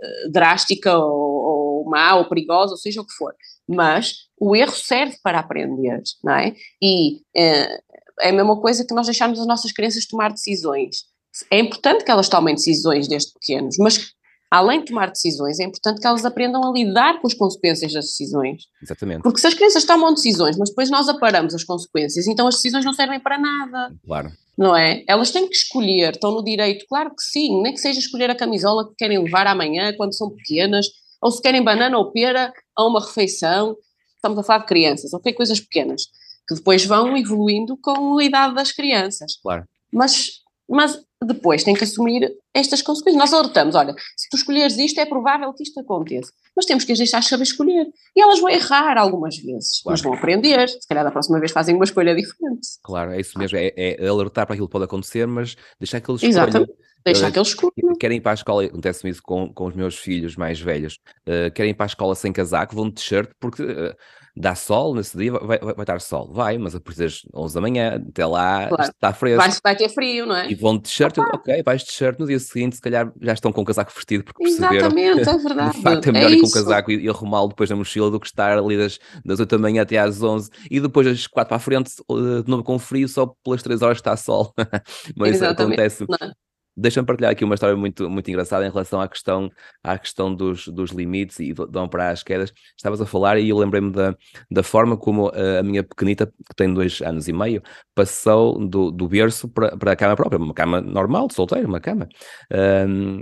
eh, 0.03 0.29
drástica 0.29 0.99
ou, 0.99 1.83
ou 1.83 1.85
má 1.89 2.17
ou 2.17 2.29
perigosa, 2.29 2.73
ou 2.73 2.79
seja 2.79 3.01
o 3.01 3.07
que 3.07 3.13
for. 3.15 3.33
Mas 3.71 4.15
o 4.39 4.57
erro 4.57 4.75
serve 4.75 5.17
para 5.23 5.39
aprender, 5.39 6.03
não 6.25 6.35
é? 6.35 6.55
E 6.83 7.21
é, 7.37 7.81
é 8.21 8.31
a 8.31 8.33
mesma 8.33 8.61
coisa 8.61 8.85
que 8.85 8.95
nós 8.95 9.07
deixarmos 9.07 9.39
as 9.39 9.47
nossas 9.47 9.73
crianças 9.73 10.07
tomar 10.07 10.31
decisões 10.31 11.11
é 11.51 11.61
importante 11.61 12.05
que 12.05 12.11
elas 12.11 12.29
tomem 12.29 12.55
decisões 12.55 13.09
desde 13.09 13.33
pequenos, 13.33 13.77
mas 13.79 14.13
além 14.51 14.81
de 14.81 14.87
tomar 14.87 15.11
decisões, 15.11 15.61
é 15.61 15.65
importante 15.65 16.01
que 16.01 16.07
elas 16.07 16.25
aprendam 16.25 16.63
a 16.65 16.73
lidar 16.73 17.21
com 17.21 17.27
as 17.27 17.35
consequências 17.35 17.93
das 17.93 18.07
decisões. 18.07 18.65
Exatamente. 18.83 19.23
Porque 19.23 19.41
se 19.41 19.47
as 19.47 19.55
crianças 19.55 19.85
tomam 19.85 20.13
decisões, 20.13 20.59
mas 20.59 20.71
depois 20.71 20.91
nós 20.91 21.09
aparamos 21.09 21.55
as 21.55 21.63
consequências, 21.63 22.27
então 22.27 22.49
as 22.49 22.57
decisões 22.57 22.85
não 22.85 22.93
servem 22.93 23.21
para 23.21 23.39
nada. 23.39 23.95
Claro. 24.05 24.33
Não 24.59 24.77
é? 24.77 25.05
Elas 25.07 25.31
têm 25.31 25.49
que 25.49 25.55
escolher, 25.55 26.13
estão 26.13 26.33
no 26.33 26.45
direito, 26.45 26.85
claro 26.89 27.11
que 27.11 27.23
sim, 27.23 27.63
nem 27.63 27.73
que 27.73 27.81
seja 27.81 28.01
escolher 28.01 28.29
a 28.29 28.35
camisola 28.35 28.89
que 28.89 28.97
querem 28.97 29.23
levar 29.23 29.47
amanhã 29.47 29.95
quando 29.97 30.15
são 30.15 30.31
pequenas, 30.31 30.87
ou 31.21 31.31
se 31.31 31.43
querem 31.43 31.63
banana 31.63 31.99
ou 31.99 32.11
pera 32.11 32.53
a 32.77 32.87
uma 32.87 33.01
refeição. 33.01 33.77
Estamos 34.17 34.39
a 34.39 34.43
falar 34.43 34.59
de 34.61 34.67
crianças, 34.67 35.15
ok? 35.15 35.33
Coisas 35.33 35.61
pequenas, 35.61 36.05
que 36.47 36.55
depois 36.55 36.85
vão 36.85 37.17
evoluindo 37.17 37.77
com 37.77 38.19
a 38.19 38.25
idade 38.25 38.55
das 38.55 38.73
crianças. 38.73 39.37
Claro. 39.43 39.65
Mas 39.93 40.41
mas 40.71 41.03
depois 41.21 41.65
tem 41.65 41.75
que 41.75 41.83
assumir 41.83 42.33
estas 42.55 42.81
consequências. 42.81 43.21
Nós 43.21 43.35
alertamos, 43.35 43.75
olha, 43.75 43.93
se 44.17 44.29
tu 44.31 44.37
escolheres 44.37 44.79
isto, 44.79 45.01
é 45.01 45.05
provável 45.05 45.53
que 45.53 45.65
isto 45.65 45.81
aconteça. 45.81 46.31
Mas 46.57 46.65
temos 46.65 46.85
que 46.85 46.93
as 46.93 46.99
deixar 46.99 47.23
saber 47.25 47.43
escolher. 47.43 47.89
E 48.15 48.21
elas 48.21 48.39
vão 48.39 48.49
errar 48.49 48.97
algumas 48.97 49.37
vezes, 49.37 49.83
claro. 49.83 49.95
mas 49.95 50.01
vão 50.01 50.15
aprender. 50.15 50.69
Se 50.69 50.87
calhar 50.87 51.05
da 51.05 51.11
próxima 51.11 51.41
vez 51.41 51.51
fazem 51.51 51.75
uma 51.75 51.85
escolha 51.85 52.15
diferente. 52.15 52.69
Claro, 52.85 53.11
é 53.11 53.21
isso 53.21 53.37
mesmo. 53.37 53.59
É, 53.59 53.73
é 53.77 54.07
alertar 54.07 54.47
para 54.47 54.55
aquilo 54.55 54.69
que 54.69 54.73
pode 54.73 54.85
acontecer, 54.85 55.27
mas 55.27 55.57
deixar 55.79 56.01
que 56.01 56.09
eles 56.09 56.23
escolham. 56.23 56.49
Exatamente. 56.49 56.73
Deixar 57.05 57.29
uh, 57.29 57.33
que 57.33 57.39
eles 57.39 57.49
escolham. 57.49 57.97
Querem 57.99 58.19
ir 58.19 58.21
para 58.21 58.33
a 58.33 58.35
escola, 58.35 58.65
acontece-me 58.65 59.11
isso 59.11 59.23
com, 59.23 59.53
com 59.53 59.67
os 59.67 59.75
meus 59.75 59.97
filhos 59.97 60.37
mais 60.37 60.61
velhos, 60.61 60.99
uh, 61.29 61.51
querem 61.55 61.71
ir 61.71 61.75
para 61.75 61.87
a 61.87 61.89
escola 61.89 62.15
sem 62.15 62.33
casaco, 62.33 62.75
vão 62.75 62.89
de 62.89 62.95
t-shirt, 62.95 63.31
porque 63.39 63.63
uh, 63.63 63.95
dá 64.37 64.55
sol 64.55 64.95
nesse 64.95 65.17
dia, 65.17 65.33
vai, 65.33 65.59
vai, 65.59 65.59
vai 65.59 65.83
estar 65.83 66.01
sol, 66.01 66.33
vai, 66.33 66.59
mas 66.59 66.75
a 66.75 66.81
partir 66.81 67.01
das 67.01 67.23
11 67.35 67.55
da 67.55 67.61
manhã, 67.61 68.03
até 68.09 68.27
lá 68.27 68.69
claro. 68.69 68.91
está 68.91 69.13
fresco. 69.13 69.39
Vai, 69.39 69.51
vai 69.63 69.77
ter 69.77 69.89
frio, 69.89 70.27
não 70.27 70.37
é? 70.37 70.51
E 70.51 70.55
vão 70.55 70.77
de 70.77 70.83
t-shirt, 70.83 71.19
ok, 71.19 71.63
vais 71.63 71.83
de 71.83 71.89
t-shirt, 71.89 72.19
no 72.19 72.27
dia 72.27 72.39
seguinte 72.39 72.77
se 72.77 72.83
calhar 72.83 73.13
já 73.21 73.33
estão 73.33 73.53
com 73.53 73.63
o 73.63 73.65
casaco 73.65 73.93
vestido, 73.95 74.25
porque 74.25 74.43
perceberam 74.43 74.77
Exatamente, 74.77 75.29
é 75.29 75.39
verdade. 75.39 75.77
de 75.77 75.83
facto 75.83 76.09
é 76.09 76.13
melhor 76.13 76.31
é 76.31 76.35
ir 76.35 76.41
com 76.41 76.47
o 76.47 76.53
casaco 76.53 76.91
e, 76.91 77.05
e 77.05 77.09
arrumá-lo 77.09 77.49
depois 77.49 77.71
na 77.71 77.77
mochila 77.77 78.11
do 78.11 78.21
que 78.21 78.27
estar 78.27 78.59
ali 78.59 78.77
das, 78.77 78.99
das 79.25 79.41
8 79.41 79.51
da 79.51 79.59
manhã 79.59 79.83
até 79.83 79.99
às 79.99 80.23
11 80.23 80.51
e 80.71 80.81
depois 80.81 81.07
das 81.07 81.27
4 81.27 81.49
para 81.49 81.57
a 81.57 81.61
frente, 81.61 81.93
eh, 81.99 82.43
de 82.43 82.51
novo 82.51 82.63
com 82.63 82.79
frio, 82.79 83.09
só 83.09 83.35
pelas 83.45 83.63
3 83.63 83.83
horas 83.83 83.99
está 83.99 84.17
sol. 84.17 84.53
mas 85.17 85.37
isso 85.37 85.45
acontece. 85.45 86.07
Não. 86.09 86.33
Deixa-me 86.81 87.07
partilhar 87.07 87.33
aqui 87.33 87.45
uma 87.45 87.55
história 87.55 87.77
muito, 87.77 88.09
muito 88.09 88.29
engraçada 88.31 88.67
em 88.67 88.71
relação 88.71 89.01
à 89.01 89.09
questão, 89.09 89.51
à 89.85 89.99
questão 89.99 90.35
dos, 90.35 90.67
dos 90.69 90.91
limites 90.91 91.39
e 91.41 91.53
dão 91.71 91.87
para 91.87 92.11
as 92.11 92.23
quedas. 92.23 92.53
Estavas 92.77 93.01
a 93.01 93.07
falar 93.07 93.39
e 93.39 93.51
eu 93.51 93.59
lembrei-me 93.59 93.93
da, 93.93 94.17
da 94.51 94.63
forma 94.63 94.97
como 94.97 95.29
a, 95.29 95.61
a 95.61 95.63
minha 95.63 95.83
pequenita, 95.83 96.27
que 96.27 96.55
tem 96.57 96.73
dois 96.73 97.03
anos 97.03 97.29
e 97.29 97.33
meio, 97.33 97.63
passou 97.95 98.59
do, 98.67 98.91
do 98.91 99.07
berço 99.07 99.49
para, 99.49 99.77
para 99.77 99.93
a 99.93 99.97
cama 99.97 100.17
própria, 100.17 100.39
uma 100.39 100.55
cama 100.55 100.81
normal, 100.81 101.29
de 101.29 101.35
solteiro, 101.35 101.69
uma 101.69 101.81
cama. 101.81 102.09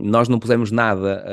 nós 0.03 0.29
não 0.29 0.39
pusemos 0.39 0.71
nada 0.71 1.25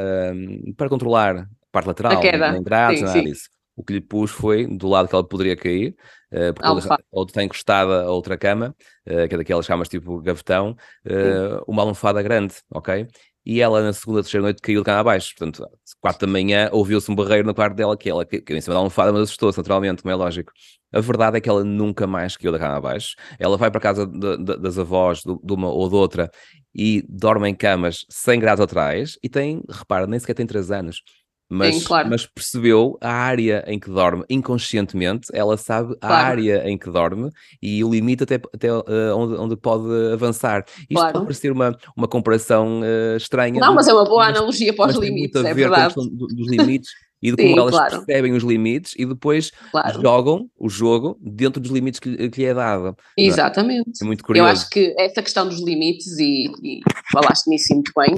para 0.76 0.90
controlar 0.90 1.38
a 1.38 1.48
parte 1.72 1.88
lateral, 1.88 2.22
nem 2.22 2.64
grades, 2.64 3.02
nada 3.02 3.14
sim. 3.14 3.24
disso. 3.24 3.50
O 3.76 3.84
que 3.84 3.94
lhe 3.94 4.02
pus 4.02 4.32
foi 4.32 4.66
do 4.66 4.88
lado 4.88 5.10
que 5.10 5.14
ela 5.14 5.28
poderia 5.28 5.56
cair, 5.56 5.96
uh, 6.36 6.54
porque 6.54 7.04
ou 7.12 7.26
está 7.26 7.44
encostada 7.44 8.04
a 8.04 8.12
outra 8.12 8.38
cama, 8.38 8.76
uh, 9.08 9.28
que 9.28 9.36
é 9.36 9.38
daquelas 9.38 9.68
camas 9.68 9.88
tipo 9.88 10.22
gavetão, 10.22 10.76
uh, 11.06 11.64
uma 11.68 11.82
almofada 11.82 12.22
grande, 12.22 12.56
ok? 12.72 13.08
E 13.46 13.62
ela 13.62 13.82
na 13.84 13.94
segunda, 13.94 14.22
terceira 14.22 14.42
noite 14.42 14.60
caiu 14.60 14.82
de 14.82 14.86
cama 14.86 15.00
abaixo. 15.00 15.34
Portanto, 15.38 15.70
quatro 16.02 16.26
da 16.26 16.32
manhã 16.32 16.68
ouviu-se 16.72 17.12
um 17.12 17.16
barreiro 17.16 17.46
no 17.46 17.54
quarto 17.54 17.76
dela, 17.76 17.96
que 17.96 18.10
ela 18.10 18.26
caiu 18.26 18.58
em 18.58 18.62
cima 18.62 18.74
da 18.74 18.80
almofada, 18.80 19.14
mas 19.14 19.22
assustou-se 19.22 19.58
naturalmente, 19.58 20.02
como 20.02 20.12
é 20.12 20.16
lógico. 20.16 20.52
A 20.92 21.00
verdade 21.00 21.38
é 21.38 21.42
que 21.42 21.48
ela 21.48 21.64
nunca 21.64 22.08
mais 22.08 22.36
caiu 22.36 22.52
da 22.52 22.58
cama 22.58 22.78
abaixo. 22.78 23.16
Ela 23.38 23.56
vai 23.56 23.70
para 23.70 23.80
casa 23.80 24.08
de, 24.08 24.38
de, 24.38 24.58
das 24.58 24.80
avós, 24.80 25.20
de, 25.20 25.38
de, 25.44 25.54
uma 25.54 25.70
ou 25.70 25.88
de 25.88 25.96
outra, 25.96 26.32
e 26.74 27.06
dorme 27.08 27.48
em 27.48 27.54
camas 27.54 28.06
100 28.10 28.40
graus 28.40 28.60
atrás, 28.60 29.16
e 29.22 29.30
tem, 29.30 29.62
repara, 29.70 30.08
nem 30.08 30.20
sequer 30.20 30.34
tem 30.34 30.48
3 30.48 30.72
anos 30.72 31.04
mas, 31.50 31.76
Sim, 31.76 31.84
claro. 31.84 32.10
mas 32.10 32.26
percebeu 32.26 32.98
a 33.00 33.12
área 33.12 33.64
em 33.68 33.80
que 33.80 33.90
dorme 33.90 34.24
inconscientemente, 34.30 35.28
ela 35.32 35.58
sabe 35.58 35.94
a 36.02 36.08
claro. 36.08 36.26
área 36.26 36.70
em 36.70 36.78
que 36.78 36.90
dorme 36.90 37.30
e 37.62 37.84
o 37.84 37.92
limite 37.92 38.24
até, 38.24 38.36
até 38.36 38.74
uh, 38.74 38.84
onde, 39.16 39.36
onde 39.36 39.56
pode 39.56 39.86
avançar. 40.12 40.66
Isto 40.82 40.94
claro. 40.94 41.14
pode 41.14 41.26
parecer 41.26 41.52
uma, 41.52 41.78
uma 41.96 42.08
comparação 42.08 42.82
uh, 42.82 43.18
estranha. 43.18 43.60
Não, 43.60 43.76
mas 43.76 43.88
é 43.88 43.94
uma 43.94 44.06
boa 44.06 44.26
analogia 44.26 44.74
para 44.74 44.92
os 44.92 44.98
limites, 44.98 45.44
é 45.44 45.54
verdade. 45.54 45.94
dos 45.96 46.50
limites 46.50 46.90
e 47.22 47.32
de 47.32 47.38
como 47.38 47.50
Sim, 47.50 47.60
elas 47.60 47.72
claro. 47.72 47.96
percebem 47.98 48.34
os 48.34 48.44
limites 48.44 48.94
e 48.98 49.06
depois 49.06 49.52
claro. 49.72 50.02
jogam 50.02 50.50
o 50.60 50.70
jogo 50.70 51.18
dentro 51.22 51.62
dos 51.62 51.72
limites 51.72 52.00
que, 52.00 52.30
que 52.30 52.42
lhe 52.42 52.48
é 52.48 52.54
dado. 52.54 52.96
É? 53.18 53.24
Exatamente. 53.24 54.02
É 54.02 54.06
muito 54.06 54.24
curioso. 54.24 54.48
Eu 54.48 54.52
acho 54.52 54.70
que 54.70 54.94
essa 54.98 55.22
questão 55.22 55.48
dos 55.48 55.60
limites, 55.64 56.20
e, 56.20 56.52
e 56.64 56.80
falaste 57.12 57.48
nisso 57.48 57.74
muito 57.74 57.92
bem, 57.96 58.16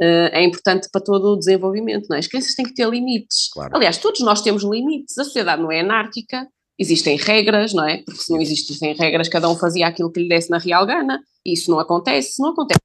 é 0.00 0.42
importante 0.42 0.88
para 0.90 1.02
todo 1.02 1.32
o 1.32 1.36
desenvolvimento, 1.36 2.06
não 2.08 2.16
é? 2.16 2.20
As 2.20 2.26
crianças 2.26 2.54
têm 2.54 2.64
que 2.64 2.74
ter 2.74 2.88
limites. 2.88 3.50
Claro. 3.52 3.76
Aliás, 3.76 3.98
todos 3.98 4.20
nós 4.20 4.40
temos 4.40 4.62
limites, 4.62 5.18
a 5.18 5.24
sociedade 5.24 5.60
não 5.60 5.70
é 5.70 5.80
anárquica, 5.80 6.48
existem 6.78 7.18
regras, 7.18 7.74
não 7.74 7.86
é? 7.86 7.98
Porque 8.02 8.22
se 8.22 8.32
não 8.32 8.40
existissem 8.40 8.94
regras, 8.94 9.28
cada 9.28 9.48
um 9.48 9.56
fazia 9.56 9.86
aquilo 9.86 10.10
que 10.10 10.20
lhe 10.20 10.28
desse 10.28 10.48
na 10.50 10.56
real 10.56 10.86
gana, 10.86 11.22
e 11.44 11.52
isso 11.52 11.70
não 11.70 11.78
acontece, 11.78 12.40
não 12.40 12.50
acontece. 12.50 12.80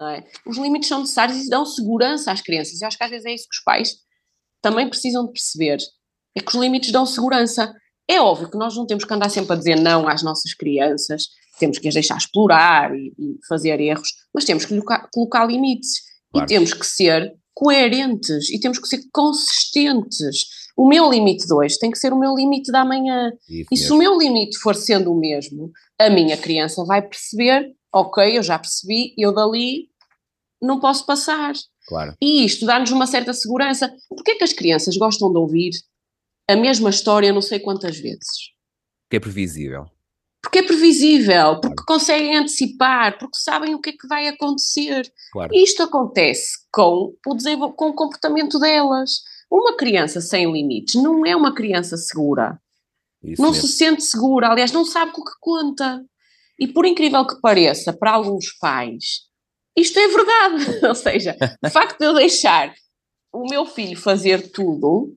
É? 0.00 0.24
Os 0.46 0.58
limites 0.58 0.88
são 0.88 1.00
necessários 1.00 1.38
e 1.38 1.48
dão 1.48 1.64
segurança 1.64 2.30
às 2.30 2.40
crianças. 2.40 2.80
Eu 2.80 2.88
acho 2.88 2.98
que 2.98 3.04
às 3.04 3.10
vezes 3.10 3.26
é 3.26 3.32
isso 3.32 3.48
que 3.48 3.56
os 3.56 3.62
pais 3.62 3.96
também 4.60 4.88
precisam 4.88 5.24
de 5.24 5.32
perceber, 5.32 5.78
é 6.36 6.40
que 6.40 6.48
os 6.48 6.62
limites 6.62 6.90
dão 6.92 7.06
segurança. 7.06 7.72
É 8.08 8.20
óbvio 8.20 8.50
que 8.50 8.58
nós 8.58 8.76
não 8.76 8.86
temos 8.86 9.04
que 9.04 9.14
andar 9.14 9.30
sempre 9.30 9.52
a 9.52 9.56
dizer 9.56 9.76
não 9.76 10.08
às 10.08 10.22
nossas 10.22 10.52
crianças, 10.52 11.28
temos 11.58 11.78
que 11.78 11.88
as 11.88 11.94
deixar 11.94 12.16
explorar 12.16 12.94
e, 12.94 13.12
e 13.18 13.38
fazer 13.48 13.80
erros, 13.80 14.08
mas 14.32 14.44
temos 14.44 14.64
que 14.64 14.74
colocar, 14.74 15.08
colocar 15.12 15.46
limites 15.46 16.02
claro. 16.32 16.46
e 16.46 16.48
temos 16.48 16.72
que 16.74 16.86
ser 16.86 17.32
coerentes 17.54 18.50
e 18.50 18.58
temos 18.58 18.78
que 18.78 18.88
ser 18.88 19.00
consistentes. 19.12 20.46
O 20.76 20.88
meu 20.88 21.10
limite 21.10 21.46
de 21.46 21.54
hoje 21.54 21.78
tem 21.78 21.90
que 21.90 21.98
ser 21.98 22.12
o 22.12 22.18
meu 22.18 22.34
limite 22.34 22.72
da 22.72 22.84
manhã. 22.84 23.32
Isso 23.48 23.68
e 23.70 23.76
se 23.76 23.92
o 23.92 23.96
meu 23.96 24.18
limite 24.18 24.58
for 24.58 24.74
sendo 24.74 25.12
o 25.12 25.18
mesmo, 25.18 25.70
a 25.98 26.10
minha 26.10 26.36
criança 26.36 26.84
vai 26.84 27.00
perceber, 27.00 27.72
ok, 27.92 28.36
eu 28.36 28.42
já 28.42 28.58
percebi, 28.58 29.14
eu 29.16 29.32
dali 29.32 29.88
não 30.60 30.80
posso 30.80 31.06
passar. 31.06 31.52
Claro. 31.86 32.16
E 32.20 32.44
isto 32.44 32.66
dá-nos 32.66 32.90
uma 32.90 33.06
certa 33.06 33.32
segurança. 33.32 33.94
Porquê 34.08 34.32
é 34.32 34.34
que 34.36 34.44
as 34.44 34.52
crianças 34.52 34.96
gostam 34.96 35.30
de 35.30 35.38
ouvir 35.38 35.70
a 36.48 36.56
mesma 36.56 36.90
história 36.90 37.32
não 37.32 37.42
sei 37.42 37.60
quantas 37.60 37.96
vezes? 37.96 38.52
Que 39.08 39.16
é 39.16 39.20
previsível. 39.20 39.86
Porque 40.54 40.66
é 40.66 40.68
previsível, 40.68 41.60
porque 41.60 41.82
conseguem 41.84 42.36
antecipar, 42.36 43.18
porque 43.18 43.36
sabem 43.36 43.74
o 43.74 43.80
que 43.80 43.90
é 43.90 43.92
que 43.92 44.06
vai 44.06 44.28
acontecer. 44.28 45.02
Claro. 45.32 45.52
Isto 45.52 45.82
acontece 45.82 46.58
com 46.72 47.12
o, 47.26 47.72
com 47.72 47.88
o 47.88 47.92
comportamento 47.92 48.60
delas. 48.60 49.10
Uma 49.50 49.76
criança 49.76 50.20
sem 50.20 50.52
limites 50.52 50.94
não 50.94 51.26
é 51.26 51.34
uma 51.34 51.52
criança 51.52 51.96
segura. 51.96 52.56
Isso 53.20 53.42
não 53.42 53.50
mesmo. 53.50 53.66
se 53.66 53.72
sente 53.72 54.04
segura, 54.04 54.48
aliás, 54.48 54.70
não 54.70 54.84
sabe 54.84 55.10
o 55.16 55.24
que 55.24 55.32
conta. 55.40 56.04
E 56.56 56.68
por 56.68 56.86
incrível 56.86 57.26
que 57.26 57.40
pareça, 57.40 57.92
para 57.92 58.12
alguns 58.12 58.56
pais, 58.60 59.22
isto 59.76 59.98
é 59.98 60.06
verdade. 60.06 60.86
Ou 60.86 60.94
seja, 60.94 61.36
o 61.64 61.68
facto 61.68 61.98
de 61.98 62.06
eu 62.06 62.14
deixar 62.14 62.72
o 63.32 63.44
meu 63.50 63.66
filho 63.66 63.98
fazer 63.98 64.52
tudo 64.52 65.16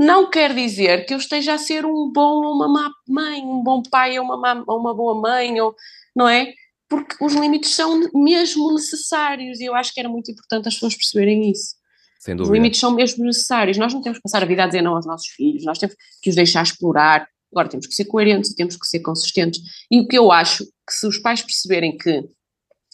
não 0.00 0.30
quer 0.30 0.54
dizer 0.54 1.04
que 1.04 1.12
eu 1.12 1.18
esteja 1.18 1.52
a 1.52 1.58
ser 1.58 1.84
um 1.84 2.10
bom 2.10 2.42
ou 2.42 2.54
uma 2.54 2.66
má 2.66 2.90
mãe, 3.06 3.42
um 3.42 3.62
bom 3.62 3.82
pai 3.82 4.18
ou 4.18 4.24
uma, 4.24 4.38
má, 4.38 4.64
ou 4.66 4.80
uma 4.80 4.94
boa 4.94 5.20
mãe, 5.20 5.60
ou, 5.60 5.76
não 6.16 6.26
é? 6.26 6.54
Porque 6.88 7.22
os 7.22 7.34
limites 7.34 7.74
são 7.74 8.00
mesmo 8.14 8.72
necessários 8.72 9.60
e 9.60 9.66
eu 9.66 9.74
acho 9.74 9.92
que 9.92 10.00
era 10.00 10.08
muito 10.08 10.30
importante 10.30 10.68
as 10.68 10.74
pessoas 10.74 10.94
perceberem 10.94 11.50
isso. 11.50 11.74
Sem 12.18 12.34
dúvida. 12.34 12.50
Os 12.50 12.56
limites 12.56 12.80
são 12.80 12.92
mesmo 12.92 13.26
necessários. 13.26 13.76
Nós 13.76 13.92
não 13.92 14.00
temos 14.00 14.18
que 14.18 14.22
passar 14.22 14.42
a 14.42 14.46
vida 14.46 14.64
a 14.64 14.66
dizer 14.66 14.80
não 14.80 14.96
aos 14.96 15.04
nossos 15.04 15.28
filhos, 15.28 15.66
nós 15.66 15.78
temos 15.78 15.94
que 16.22 16.30
os 16.30 16.36
deixar 16.36 16.62
explorar. 16.62 17.28
Agora 17.52 17.68
temos 17.68 17.86
que 17.86 17.94
ser 17.94 18.06
coerentes 18.06 18.52
e 18.52 18.56
temos 18.56 18.76
que 18.76 18.86
ser 18.86 19.00
consistentes. 19.00 19.60
E 19.90 20.00
o 20.00 20.08
que 20.08 20.16
eu 20.16 20.32
acho 20.32 20.64
que 20.64 20.94
se 20.94 21.06
os 21.06 21.18
pais 21.18 21.42
perceberem 21.42 21.96
que 21.98 22.24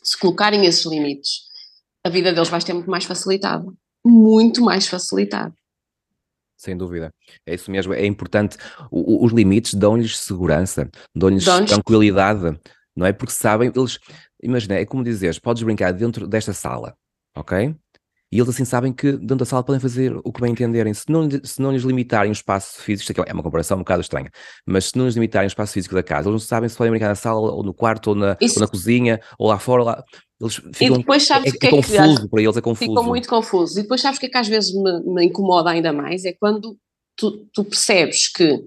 se 0.03 0.19
colocarem 0.19 0.67
esses 0.67 0.85
limites, 0.85 1.43
a 2.05 2.09
vida 2.09 2.33
deles 2.33 2.49
vai 2.49 2.61
ser 2.61 2.73
muito 2.73 2.91
mais 2.91 3.05
facilitada. 3.05 3.65
Muito 4.05 4.61
mais 4.61 4.89
facilitada. 4.89 5.55
Sem 6.57 6.77
dúvida. 6.77 7.13
É 7.45 7.55
isso 7.55 7.71
mesmo. 7.71 7.93
É 7.93 8.07
importante. 8.07 8.57
O, 8.91 9.25
os 9.25 9.33
limites 9.33 9.75
dão-lhes 9.75 10.19
segurança, 10.19 10.91
dão-lhes 11.15 11.45
dão 11.45 11.65
tranquilidade, 11.65 12.59
não 12.95 13.07
é? 13.07 13.13
Porque 13.13 13.33
sabem, 13.33 13.71
eles. 13.75 13.99
Imagina, 14.43 14.75
é 14.75 14.85
como 14.85 15.05
dizeres, 15.05 15.39
podes 15.39 15.63
brincar 15.63 15.93
dentro 15.93 16.27
desta 16.27 16.53
sala, 16.53 16.97
ok? 17.35 17.75
E 18.31 18.39
eles 18.39 18.49
assim 18.49 18.65
sabem 18.65 18.93
que 18.93 19.13
dentro 19.13 19.37
da 19.37 19.45
sala 19.45 19.63
podem 19.63 19.81
fazer 19.81 20.17
o 20.25 20.33
que 20.33 20.41
bem 20.41 20.51
entenderem. 20.51 20.93
Se 20.93 21.05
não, 21.09 21.29
se 21.31 21.63
não 21.63 21.71
lhes 21.71 21.85
limitarem 21.85 22.31
o 22.31 22.33
espaço 22.33 22.81
físico, 22.81 23.13
isto 23.13 23.25
é 23.25 23.33
uma 23.33 23.43
comparação 23.43 23.77
um 23.77 23.81
bocado 23.81 24.01
estranha, 24.01 24.31
mas 24.67 24.87
se 24.87 24.99
não 24.99 25.05
lhes 25.05 25.15
limitarem 25.15 25.47
o 25.47 25.49
espaço 25.49 25.73
físico 25.73 25.95
da 25.95 26.03
casa, 26.03 26.29
eles 26.29 26.43
não 26.43 26.47
sabem 26.47 26.69
se 26.69 26.77
podem 26.77 26.91
brincar 26.91 27.09
na 27.09 27.15
sala 27.15 27.39
ou 27.39 27.63
no 27.63 27.73
quarto 27.73 28.09
ou 28.09 28.15
na, 28.17 28.37
ou 28.41 28.61
na 28.61 28.67
cozinha 28.67 29.21
ou 29.39 29.49
lá 29.49 29.59
fora. 29.59 29.85
Lá. 29.85 30.05
Eles 30.41 30.55
ficam, 30.55 30.97
e 30.97 30.99
depois 30.99 31.23
sabes 31.23 31.53
é, 31.53 31.57
é, 31.57 31.67
é, 31.67 31.69
é 31.69 31.71
confuso 31.71 32.23
que, 32.23 32.29
para 32.29 32.43
eles, 32.43 32.57
é 32.57 32.61
confuso. 32.61 32.91
Ficam 32.91 33.05
muito 33.05 33.29
confusos. 33.29 33.77
E 33.77 33.83
depois 33.83 34.01
sabes 34.01 34.17
o 34.19 34.21
que 34.21 34.27
é 34.27 34.29
que 34.29 34.39
às 34.39 34.49
vezes 34.49 34.75
me, 34.75 35.01
me 35.05 35.25
incomoda 35.25 35.71
ainda 35.71 35.93
mais? 35.93 36.25
É 36.25 36.33
quando 36.33 36.77
tu, 37.17 37.47
tu 37.53 37.65
percebes 37.65 38.29
que 38.29 38.61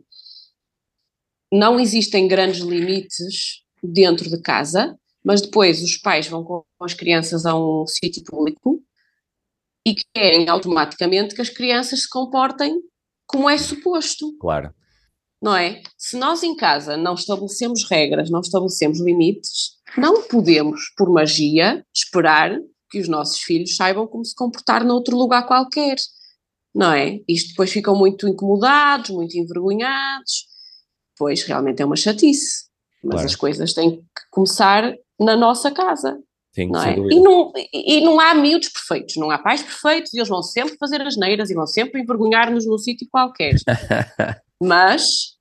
não 1.51 1.79
existem 1.79 2.27
grandes 2.27 2.61
limites 2.61 3.63
dentro 3.83 4.29
de 4.29 4.41
casa, 4.41 4.97
mas 5.23 5.41
depois 5.41 5.83
os 5.83 5.97
pais 5.97 6.27
vão 6.27 6.43
com 6.43 6.63
as 6.79 6.93
crianças 6.93 7.45
a 7.45 7.55
um 7.55 7.85
sítio 7.85 8.23
público 8.23 8.81
e 9.85 9.95
querem 10.13 10.49
automaticamente 10.49 11.35
que 11.35 11.41
as 11.41 11.49
crianças 11.49 12.01
se 12.01 12.09
comportem 12.09 12.79
como 13.27 13.49
é 13.49 13.57
suposto. 13.57 14.35
Claro. 14.39 14.73
Não 15.41 15.55
é? 15.55 15.81
Se 15.97 16.17
nós 16.17 16.43
em 16.43 16.55
casa 16.55 16.97
não 16.97 17.13
estabelecemos 17.13 17.87
regras, 17.89 18.29
não 18.29 18.41
estabelecemos 18.41 18.99
limites, 18.99 19.77
não 19.97 20.23
podemos, 20.23 20.91
por 20.97 21.09
magia, 21.09 21.85
esperar 21.95 22.57
que 22.89 22.99
os 22.99 23.07
nossos 23.07 23.39
filhos 23.39 23.75
saibam 23.75 24.07
como 24.07 24.25
se 24.25 24.35
comportar 24.35 24.83
noutro 24.83 25.15
lugar 25.15 25.45
qualquer. 25.47 25.95
Não 26.73 26.91
é? 26.91 27.19
Isto 27.27 27.49
depois 27.49 27.71
ficam 27.71 27.95
muito 27.95 28.27
incomodados, 28.27 29.11
muito 29.11 29.37
envergonhados. 29.37 30.47
Pois 31.17 31.43
realmente 31.43 31.81
é 31.81 31.85
uma 31.85 31.95
chatice. 31.95 32.67
Mas 33.03 33.13
claro. 33.13 33.25
as 33.27 33.35
coisas 33.35 33.73
têm 33.73 33.97
que 33.97 34.21
começar 34.31 34.93
na 35.19 35.35
nossa 35.35 35.71
casa. 35.71 36.19
Sim, 36.63 36.71
não 36.71 36.83
é? 36.83 36.95
e, 36.95 37.19
não, 37.21 37.53
e 37.73 38.01
não 38.01 38.19
há 38.19 38.33
miúdos 38.33 38.69
perfeitos, 38.69 39.15
não 39.17 39.31
há 39.31 39.37
pais 39.37 39.61
perfeitos, 39.61 40.13
e 40.13 40.17
eles 40.17 40.29
vão 40.29 40.41
sempre 40.41 40.77
fazer 40.77 41.01
as 41.01 41.15
neiras 41.17 41.49
e 41.49 41.53
vão 41.53 41.67
sempre 41.67 42.01
envergonhar-nos 42.01 42.65
num 42.65 42.77
sítio 42.77 43.07
qualquer. 43.11 43.55
Mas 44.61 45.37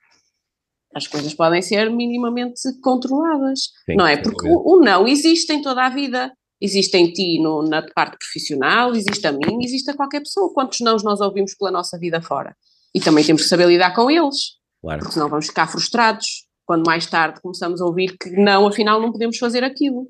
as 0.94 1.06
coisas 1.06 1.34
podem 1.34 1.60
ser 1.60 1.90
minimamente 1.90 2.60
controladas, 2.82 3.60
Sim, 3.84 3.96
não 3.96 4.06
é? 4.06 4.16
Porque 4.16 4.48
o, 4.48 4.76
o, 4.76 4.80
não 4.80 5.06
existe 5.06 5.52
em 5.52 5.62
toda 5.62 5.84
a 5.84 5.88
vida. 5.88 6.32
Existe 6.60 6.96
em 6.96 7.12
ti 7.12 7.40
no, 7.40 7.62
na 7.62 7.82
parte 7.94 8.16
profissional, 8.18 8.92
existe 8.92 9.24
a 9.28 9.30
mim, 9.30 9.62
existe 9.62 9.92
a 9.92 9.94
qualquer 9.94 10.18
pessoa. 10.18 10.52
Quantos 10.52 10.80
nãos 10.80 11.04
nós 11.04 11.20
ouvimos 11.20 11.54
pela 11.54 11.70
nossa 11.70 11.96
vida 11.96 12.20
fora? 12.20 12.56
E 12.92 13.00
também 13.00 13.24
temos 13.24 13.42
que 13.42 13.48
saber 13.48 13.68
lidar 13.68 13.94
com 13.94 14.10
eles, 14.10 14.56
claro. 14.82 14.98
porque 14.98 15.14
senão 15.14 15.28
vamos 15.28 15.46
ficar 15.46 15.68
frustrados 15.68 16.48
quando 16.66 16.84
mais 16.84 17.06
tarde 17.06 17.40
começamos 17.40 17.80
a 17.80 17.86
ouvir 17.86 18.16
que 18.18 18.30
não, 18.30 18.66
afinal 18.66 19.00
não 19.00 19.12
podemos 19.12 19.38
fazer 19.38 19.62
aquilo. 19.62 20.08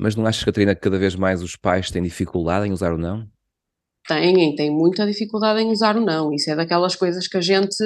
Mas 0.00 0.14
não 0.14 0.26
achas, 0.26 0.44
Catarina, 0.44 0.74
que 0.74 0.80
cada 0.80 0.98
vez 0.98 1.16
mais 1.16 1.42
os 1.42 1.56
pais 1.56 1.90
têm 1.90 2.02
dificuldade 2.02 2.68
em 2.68 2.72
usar 2.72 2.92
o 2.92 2.98
não? 2.98 3.26
Têm, 4.06 4.54
têm 4.54 4.70
muita 4.70 5.04
dificuldade 5.04 5.60
em 5.60 5.70
usar 5.70 5.96
o 5.96 6.00
não. 6.00 6.32
Isso 6.32 6.50
é 6.50 6.56
daquelas 6.56 6.94
coisas 6.94 7.26
que 7.26 7.36
a 7.36 7.40
gente 7.40 7.76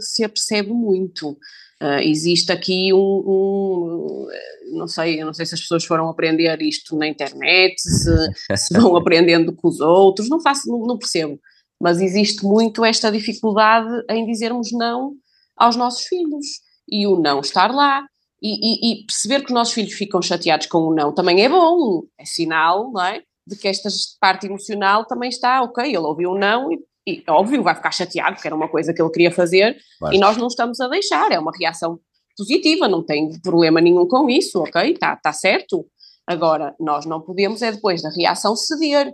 se 0.00 0.24
apercebe 0.24 0.70
muito. 0.70 1.36
Uh, 1.82 1.98
existe 2.00 2.52
aqui 2.52 2.92
um, 2.92 2.98
um, 2.98 4.28
não 4.72 4.86
sei, 4.86 5.22
não 5.24 5.34
sei 5.34 5.44
se 5.44 5.54
as 5.54 5.60
pessoas 5.60 5.84
foram 5.84 6.08
aprender 6.08 6.62
isto 6.62 6.96
na 6.96 7.08
internet, 7.08 7.74
se, 7.76 8.56
se 8.56 8.72
vão 8.78 8.96
aprendendo 8.96 9.52
com 9.52 9.66
os 9.66 9.80
outros, 9.80 10.28
não 10.28 10.40
faço, 10.40 10.68
não, 10.68 10.78
não, 10.86 10.96
percebo. 10.96 11.40
Mas 11.80 12.00
existe 12.00 12.44
muito 12.44 12.84
esta 12.84 13.10
dificuldade 13.10 13.90
em 14.08 14.24
dizermos 14.24 14.70
não 14.72 15.14
aos 15.56 15.74
nossos 15.74 16.04
filhos 16.04 16.46
e 16.88 17.04
o 17.04 17.20
não 17.20 17.40
estar 17.40 17.74
lá 17.74 18.06
e, 18.42 18.90
e, 18.90 18.92
e, 18.92 19.06
perceber 19.06 19.40
que 19.40 19.46
os 19.46 19.52
nossos 19.52 19.72
filhos 19.72 19.92
ficam 19.92 20.20
chateados 20.20 20.66
com 20.66 20.78
o 20.78 20.94
não 20.94 21.14
também 21.14 21.44
é 21.44 21.48
bom, 21.48 22.02
é 22.18 22.24
sinal, 22.24 22.90
não 22.90 23.04
é? 23.04 23.22
De 23.46 23.56
que 23.56 23.68
esta 23.68 23.88
parte 24.20 24.46
emocional 24.46 25.06
também 25.06 25.28
está, 25.28 25.62
ok, 25.62 25.84
ele 25.84 25.98
ouviu 25.98 26.32
o 26.32 26.38
não 26.38 26.72
e, 26.72 26.80
e 27.06 27.24
óbvio 27.28 27.62
vai 27.62 27.74
ficar 27.74 27.92
chateado, 27.92 28.34
porque 28.34 28.48
era 28.48 28.56
uma 28.56 28.68
coisa 28.68 28.92
que 28.92 29.00
ele 29.00 29.10
queria 29.10 29.30
fazer 29.30 29.76
e 30.10 30.18
nós 30.18 30.36
não 30.36 30.48
estamos 30.48 30.80
a 30.80 30.88
deixar, 30.88 31.30
é 31.30 31.38
uma 31.38 31.52
reação 31.56 32.00
positiva, 32.36 32.88
não 32.88 33.04
tem 33.04 33.30
problema 33.40 33.80
nenhum 33.80 34.06
com 34.08 34.28
isso, 34.28 34.60
ok, 34.60 34.92
está 34.92 35.14
tá 35.16 35.32
certo. 35.32 35.86
Agora, 36.26 36.74
nós 36.80 37.04
não 37.06 37.20
podemos 37.20 37.62
é 37.62 37.70
depois 37.70 38.02
da 38.02 38.10
reação 38.10 38.56
ceder, 38.56 39.12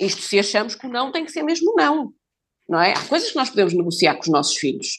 isto 0.00 0.22
se 0.22 0.38
achamos 0.38 0.74
que 0.74 0.86
o 0.86 0.90
não 0.90 1.12
tem 1.12 1.24
que 1.24 1.30
ser 1.30 1.42
mesmo 1.42 1.72
não, 1.76 2.12
não 2.68 2.80
é? 2.80 2.92
Há 2.92 3.04
coisas 3.06 3.30
que 3.30 3.36
nós 3.36 3.50
podemos 3.50 3.74
negociar 3.74 4.14
com 4.14 4.22
os 4.22 4.28
nossos 4.28 4.56
filhos, 4.56 4.98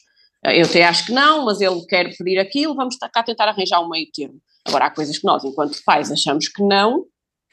eu 0.54 0.66
até 0.66 0.84
acho 0.84 1.06
que 1.06 1.12
não, 1.12 1.44
mas 1.44 1.60
ele 1.60 1.84
quer 1.86 2.14
pedir 2.16 2.38
aquilo, 2.38 2.74
vamos 2.74 2.96
cá 2.96 3.22
tentar 3.22 3.48
arranjar 3.48 3.80
um 3.80 3.88
meio 3.88 4.06
termo. 4.12 4.40
Agora, 4.66 4.86
há 4.86 4.90
coisas 4.90 5.18
que 5.18 5.24
nós, 5.24 5.44
enquanto 5.44 5.82
pais, 5.84 6.10
achamos 6.10 6.48
que 6.48 6.62
não 6.62 7.04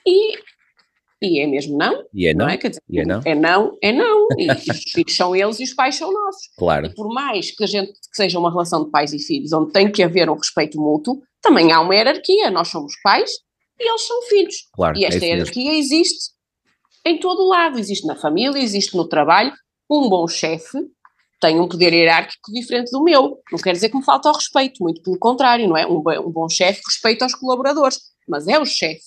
e, 0.06 0.38
e 1.22 1.40
é 1.40 1.48
mesmo 1.48 1.78
não. 1.78 2.04
E 2.14 2.28
é 2.28 2.34
não. 2.34 2.46
não 2.46 2.52
é? 2.52 2.58
Quer 2.58 2.70
dizer, 2.70 2.82
é 2.94 3.06
não. 3.06 3.22
É 3.24 3.36
não, 3.36 3.78
é 3.82 3.92
não. 3.92 4.28
E, 4.38 4.52
os 4.52 4.92
filhos 4.92 5.16
são 5.16 5.36
eles 5.36 5.60
e 5.60 5.64
os 5.64 5.74
pais 5.74 5.96
são 5.96 6.12
nossos. 6.12 6.50
Claro. 6.58 6.88
E 6.88 6.94
por 6.94 7.08
mais 7.14 7.52
que 7.52 7.64
a 7.64 7.68
gente 7.68 7.94
que 7.94 8.16
seja 8.16 8.38
uma 8.38 8.52
relação 8.52 8.84
de 8.84 8.92
pais 8.92 9.14
e 9.14 9.20
filhos, 9.20 9.54
onde 9.54 9.72
tem 9.72 9.92
que 9.92 10.04
haver 10.04 10.30
um 10.30 10.36
respeito 10.36 10.80
mútuo, 10.80 11.22
também 11.42 11.72
há 11.72 11.80
uma 11.80 11.96
hierarquia. 11.96 12.52
Nós 12.52 12.68
somos 12.68 12.94
pais 13.02 13.32
e 13.80 13.90
eles 13.90 14.02
são 14.02 14.22
filhos. 14.24 14.56
Claro, 14.74 14.98
e 14.98 15.06
esta 15.06 15.24
é 15.24 15.30
hierarquia 15.30 15.72
mesmo. 15.72 15.80
existe 15.80 16.34
em 17.06 17.20
todo 17.20 17.44
o 17.44 17.50
lado, 17.50 17.80
existe 17.80 18.06
na 18.08 18.16
família, 18.16 18.60
existe 18.60 18.96
no 18.96 19.08
trabalho. 19.08 19.54
Um 19.90 20.10
bom 20.10 20.28
chefe 20.28 20.78
tem 21.44 21.60
um 21.60 21.68
poder 21.68 21.92
hierárquico 21.94 22.54
diferente 22.54 22.90
do 22.90 23.04
meu. 23.04 23.38
Não 23.52 23.60
quer 23.60 23.74
dizer 23.74 23.90
que 23.90 23.98
me 23.98 24.04
falta 24.04 24.30
o 24.30 24.34
respeito, 24.34 24.82
muito 24.82 25.02
pelo 25.02 25.20
contrário, 25.20 25.68
não 25.68 25.76
é? 25.76 25.86
Um, 25.86 25.98
um 25.98 26.32
bom 26.32 26.48
chefe 26.48 26.82
respeita 26.86 27.26
os 27.26 27.36
colaboradores, 27.36 28.00
mas 28.26 28.48
é 28.48 28.58
o 28.58 28.66
chefe. 28.66 29.04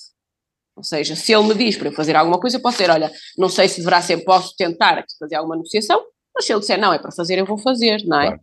Ou 0.76 0.84
seja, 0.84 1.16
se 1.16 1.32
ele 1.32 1.44
me 1.44 1.54
diz 1.54 1.78
para 1.78 1.88
eu 1.88 1.92
fazer 1.92 2.14
alguma 2.14 2.38
coisa, 2.38 2.58
eu 2.58 2.60
posso 2.60 2.76
dizer, 2.76 2.90
olha, 2.90 3.10
não 3.38 3.48
sei 3.48 3.68
se 3.68 3.78
deverá 3.78 4.02
ser, 4.02 4.22
posso 4.22 4.54
tentar 4.54 4.98
aqui 4.98 5.14
fazer 5.18 5.36
alguma 5.36 5.56
negociação, 5.56 6.04
mas 6.34 6.44
se 6.44 6.52
ele 6.52 6.60
disser, 6.60 6.78
não, 6.78 6.92
é 6.92 6.98
para 6.98 7.10
fazer, 7.10 7.38
eu 7.38 7.46
vou 7.46 7.56
fazer, 7.56 8.04
não 8.04 8.20
é? 8.20 8.26
Claro. 8.26 8.40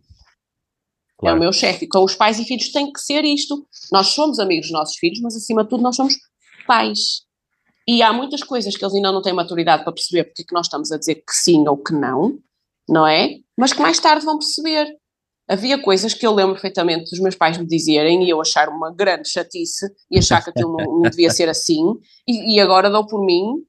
Claro. 1.16 1.36
É 1.36 1.38
o 1.38 1.40
meu 1.40 1.52
chefe. 1.52 1.86
Com 1.86 2.02
os 2.02 2.16
pais 2.16 2.40
e 2.40 2.44
filhos 2.44 2.72
tem 2.72 2.92
que 2.92 3.00
ser 3.00 3.24
isto. 3.24 3.64
Nós 3.92 4.08
somos 4.08 4.40
amigos 4.40 4.66
dos 4.66 4.72
nossos 4.72 4.96
filhos, 4.96 5.20
mas 5.20 5.36
acima 5.36 5.62
de 5.62 5.70
tudo 5.70 5.84
nós 5.84 5.94
somos 5.94 6.16
pais. 6.66 7.22
E 7.86 8.02
há 8.02 8.12
muitas 8.12 8.42
coisas 8.42 8.76
que 8.76 8.84
eles 8.84 8.94
ainda 8.94 9.12
não 9.12 9.22
têm 9.22 9.32
maturidade 9.32 9.84
para 9.84 9.92
perceber 9.92 10.24
porque 10.24 10.42
é 10.42 10.44
que 10.44 10.54
nós 10.54 10.66
estamos 10.66 10.90
a 10.90 10.98
dizer 10.98 11.16
que 11.16 11.32
sim 11.32 11.68
ou 11.68 11.76
que 11.76 11.92
não, 11.92 12.38
não 12.88 13.06
é? 13.06 13.43
Mas 13.58 13.72
que 13.72 13.80
mais 13.80 13.98
tarde 13.98 14.24
vão 14.24 14.38
perceber. 14.38 14.86
Havia 15.48 15.80
coisas 15.80 16.14
que 16.14 16.26
eu 16.26 16.32
lembro 16.32 16.54
perfeitamente 16.54 17.10
dos 17.10 17.20
meus 17.20 17.34
pais 17.34 17.58
me 17.58 17.66
dizerem 17.66 18.24
e 18.24 18.30
eu 18.30 18.40
achar 18.40 18.68
uma 18.68 18.94
grande 18.94 19.28
chatice 19.28 19.86
e 20.10 20.18
achar 20.18 20.42
que 20.42 20.50
aquilo 20.50 20.74
não, 20.76 21.00
não 21.00 21.10
devia 21.10 21.30
ser 21.30 21.50
assim, 21.50 21.82
e, 22.26 22.56
e 22.56 22.60
agora 22.60 22.88
dou 22.88 23.06
por 23.06 23.24
mim 23.24 23.62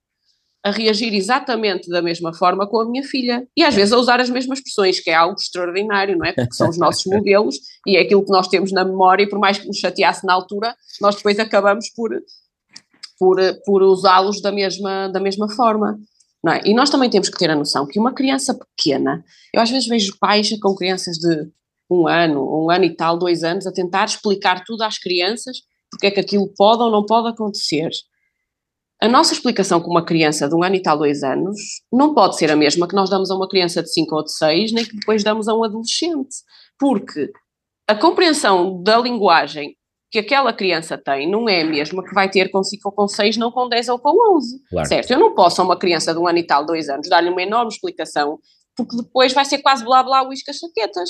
a 0.65 0.71
reagir 0.71 1.13
exatamente 1.13 1.87
da 1.89 2.01
mesma 2.01 2.33
forma 2.33 2.67
com 2.67 2.79
a 2.79 2.89
minha 2.89 3.03
filha. 3.03 3.47
E 3.55 3.63
às 3.63 3.75
vezes 3.75 3.93
a 3.93 3.99
usar 3.99 4.19
as 4.19 4.31
mesmas 4.31 4.57
expressões, 4.57 4.99
que 4.99 5.11
é 5.11 5.13
algo 5.13 5.35
extraordinário, 5.39 6.17
não 6.17 6.25
é? 6.25 6.33
Porque 6.33 6.55
são 6.55 6.67
os 6.67 6.77
nossos 6.79 7.05
modelos 7.05 7.57
e 7.85 7.95
é 7.95 8.01
aquilo 8.01 8.25
que 8.25 8.31
nós 8.31 8.47
temos 8.47 8.71
na 8.71 8.83
memória, 8.83 9.23
e 9.23 9.29
por 9.29 9.37
mais 9.37 9.59
que 9.59 9.67
nos 9.67 9.77
chateasse 9.77 10.25
na 10.25 10.33
altura, 10.33 10.75
nós 10.99 11.17
depois 11.17 11.37
acabamos 11.37 11.91
por, 11.95 12.09
por, 13.19 13.37
por 13.63 13.83
usá-los 13.83 14.41
da 14.41 14.51
mesma, 14.51 15.07
da 15.09 15.19
mesma 15.19 15.47
forma. 15.53 15.99
É? 16.47 16.61
E 16.65 16.73
nós 16.73 16.89
também 16.89 17.09
temos 17.09 17.29
que 17.29 17.37
ter 17.37 17.49
a 17.49 17.55
noção 17.55 17.87
que 17.87 17.99
uma 17.99 18.13
criança 18.13 18.53
pequena, 18.53 19.23
eu 19.53 19.61
às 19.61 19.69
vezes 19.69 19.87
vejo 19.87 20.17
pais 20.19 20.49
com 20.59 20.75
crianças 20.75 21.17
de 21.17 21.49
um 21.89 22.07
ano, 22.07 22.65
um 22.65 22.69
ano 22.69 22.85
e 22.85 22.95
tal, 22.95 23.17
dois 23.17 23.43
anos, 23.43 23.65
a 23.65 23.71
tentar 23.71 24.05
explicar 24.05 24.63
tudo 24.63 24.83
às 24.83 24.97
crianças, 24.97 25.57
porque 25.89 26.07
é 26.07 26.11
que 26.11 26.19
aquilo 26.19 26.47
pode 26.55 26.83
ou 26.83 26.91
não 26.91 27.05
pode 27.05 27.29
acontecer. 27.29 27.89
A 29.01 29.07
nossa 29.07 29.33
explicação 29.33 29.81
com 29.81 29.89
uma 29.89 30.05
criança 30.05 30.47
de 30.47 30.55
um 30.55 30.63
ano 30.63 30.75
e 30.75 30.81
tal, 30.81 30.97
dois 30.97 31.23
anos, 31.23 31.57
não 31.91 32.13
pode 32.13 32.37
ser 32.37 32.49
a 32.51 32.55
mesma 32.55 32.87
que 32.87 32.95
nós 32.95 33.09
damos 33.09 33.29
a 33.29 33.35
uma 33.35 33.47
criança 33.47 33.83
de 33.83 33.91
cinco 33.91 34.15
ou 34.15 34.23
de 34.23 34.31
seis, 34.31 34.71
nem 34.71 34.85
que 34.85 34.95
depois 34.95 35.23
damos 35.23 35.47
a 35.47 35.53
um 35.53 35.63
adolescente. 35.63 36.35
Porque 36.79 37.31
a 37.87 37.95
compreensão 37.95 38.81
da 38.81 38.97
linguagem 38.97 39.75
que 40.11 40.19
aquela 40.19 40.53
criança 40.53 40.97
tem 40.97 41.29
não 41.29 41.49
é 41.49 41.61
a 41.61 41.65
mesma 41.65 42.03
que 42.03 42.13
vai 42.13 42.29
ter 42.29 42.49
com 42.49 42.63
5 42.63 42.81
ou 42.87 42.91
com 42.91 43.07
6, 43.07 43.37
não 43.37 43.51
com 43.51 43.67
10 43.67 43.89
ou 43.89 43.99
com 43.99 44.37
11. 44.37 44.63
Claro. 44.69 44.87
Certo? 44.87 45.11
Eu 45.11 45.19
não 45.19 45.35
posso 45.35 45.61
a 45.61 45.65
uma 45.65 45.77
criança 45.77 46.13
de 46.13 46.19
um 46.19 46.27
ano 46.27 46.37
e 46.37 46.43
tal, 46.43 46.65
dois 46.65 46.89
anos, 46.89 47.09
dar-lhe 47.09 47.29
uma 47.29 47.41
enorme 47.41 47.71
explicação, 47.71 48.39
porque 48.75 48.95
depois 48.95 49.33
vai 49.33 49.45
ser 49.45 49.59
quase 49.59 49.83
blá 49.83 50.03
blá 50.03 50.27
uíscas 50.27 50.57
chaquetas. 50.57 51.09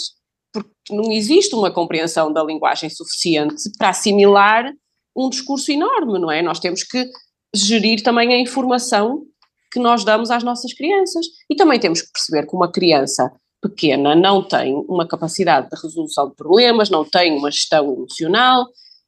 Porque 0.52 0.70
não 0.90 1.12
existe 1.12 1.54
uma 1.54 1.70
compreensão 1.70 2.32
da 2.32 2.44
linguagem 2.44 2.90
suficiente 2.90 3.64
para 3.78 3.90
assimilar 3.90 4.72
um 5.16 5.30
discurso 5.30 5.72
enorme, 5.72 6.20
não 6.20 6.32
é? 6.32 6.42
Nós 6.42 6.60
temos 6.60 6.84
que 6.84 7.10
gerir 7.54 8.02
também 8.02 8.34
a 8.34 8.40
informação 8.40 9.24
que 9.72 9.80
nós 9.80 10.06
damos 10.06 10.32
às 10.32 10.44
nossas 10.44 10.74
crianças. 10.74 11.26
E 11.50 11.56
também 11.56 11.80
temos 11.80 12.02
que 12.02 12.12
perceber 12.12 12.48
que 12.48 12.56
uma 12.56 12.72
criança 12.72 13.30
pequena 13.62 14.16
não 14.16 14.42
tem 14.42 14.74
uma 14.88 15.08
capacidade 15.08 15.70
de 15.70 15.82
resolução 15.82 16.30
de 16.30 16.36
problemas, 16.36 16.90
não 16.90 17.04
tem 17.04 17.38
uma 17.38 17.52
gestão 17.52 17.92
emocional, 17.92 18.66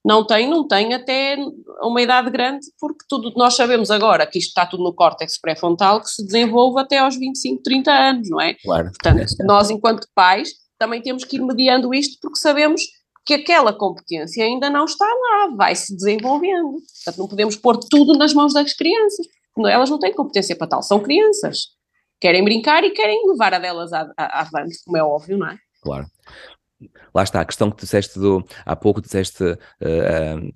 não 0.08 0.26
tem, 0.26 0.50
não 0.50 0.65
tem 0.65 0.93
até 0.93 1.36
uma 1.82 2.02
idade 2.02 2.30
grande, 2.30 2.65
porque 2.80 3.04
tudo 3.10 3.34
nós 3.36 3.56
sabemos 3.58 3.91
agora 3.91 4.26
que 4.26 4.39
isto 4.39 4.48
está 4.48 4.65
tudo 4.65 4.82
no 4.82 4.93
córtex 4.93 5.38
pré-frontal 5.38 6.00
que 6.00 6.08
se 6.08 6.26
desenvolve 6.26 6.80
até 6.80 7.00
aos 7.00 7.17
25, 7.17 7.62
30 7.62 7.91
anos, 7.91 8.30
não 8.30 8.39
é? 8.39 8.54
Claro. 8.54 8.86
Portanto, 8.86 9.26
nós 9.41 9.70
enquanto 9.70 10.08
pais 10.15 10.52
também 10.80 11.02
temos 11.02 11.26
que 11.26 11.36
ir 11.36 11.41
mediando 11.41 11.93
isto 11.93 12.17
porque 12.22 12.39
sabemos 12.39 12.82
que 13.26 13.34
aquela 13.34 13.74
competência 13.74 14.46
ainda 14.46 14.70
não 14.70 14.86
está 14.86 15.06
lá, 15.06 15.54
vai 15.58 15.76
se 15.76 15.93
desenvolvendo. 15.93 16.78
Portanto, 17.04 17.17
não 17.17 17.28
podemos 17.28 17.58
pôr 17.58 17.78
tudo 17.78 18.17
nas 18.17 18.34
mãos 18.34 18.54
das 18.54 18.72
crianças, 18.72 19.28
elas 19.58 19.89
não 19.89 20.00
têm 20.00 20.13
competência 20.13 20.56
para 20.56 20.67
tal, 20.67 20.82
são 20.82 21.02
crianças. 21.02 21.76
Querem 22.22 22.46
brincar 22.46 22.82
e 22.86 22.91
querem 22.91 23.28
levar 23.28 23.54
a 23.54 23.60
delas 23.60 23.91
avante, 24.17 24.78
como 24.86 24.96
é 24.96 25.04
óbvio, 25.04 25.38
não 25.38 25.50
é? 25.50 25.58
Claro. 25.82 26.06
Lá 27.13 27.23
está, 27.23 27.41
a 27.41 27.45
questão 27.45 27.71
que 27.71 27.81
disseste 27.81 28.19
do, 28.19 28.45
há 28.65 28.75
pouco 28.75 29.01
disseste 29.01 29.43
uh, 29.43 30.53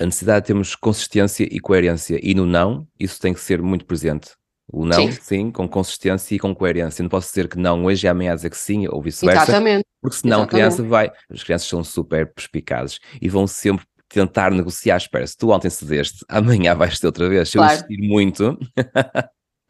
a 0.00 0.04
necessidade 0.04 0.42
de 0.42 0.46
termos 0.48 0.74
consistência 0.74 1.48
e 1.50 1.60
coerência, 1.60 2.18
e 2.22 2.34
no 2.34 2.44
não, 2.44 2.86
isso 2.98 3.20
tem 3.20 3.32
que 3.32 3.40
ser 3.40 3.62
muito 3.62 3.84
presente. 3.84 4.32
O 4.72 4.84
não, 4.84 5.12
sim. 5.12 5.12
sim, 5.12 5.50
com 5.50 5.68
consistência 5.68 6.34
e 6.34 6.38
com 6.38 6.54
coerência. 6.54 7.02
Não 7.02 7.08
posso 7.10 7.28
dizer 7.28 7.48
que 7.48 7.58
não 7.58 7.84
hoje 7.84 8.06
e 8.06 8.08
amanhã 8.08 8.34
dizer 8.34 8.50
que 8.50 8.56
sim, 8.56 8.88
ou 8.88 9.00
vice-versa. 9.02 9.42
Exatamente. 9.42 9.84
Porque 10.00 10.16
senão 10.16 10.38
Exatamente. 10.38 10.64
a 10.64 10.70
criança 10.70 10.82
vai. 10.82 11.12
As 11.30 11.44
crianças 11.44 11.68
são 11.68 11.84
super 11.84 12.32
perspicazes 12.32 12.98
e 13.20 13.28
vão 13.28 13.46
sempre 13.46 13.84
tentar 14.08 14.50
negociar. 14.50 14.96
Espera, 14.96 15.26
se 15.26 15.36
tu 15.36 15.50
ontem 15.50 15.68
cedeste, 15.68 16.24
amanhã 16.28 16.74
vais 16.74 16.98
ter 16.98 17.06
outra 17.06 17.28
vez. 17.28 17.50
Se 17.50 17.58
claro. 17.58 17.72
eu 17.72 17.76
insistir 17.76 18.08
muito. 18.08 18.58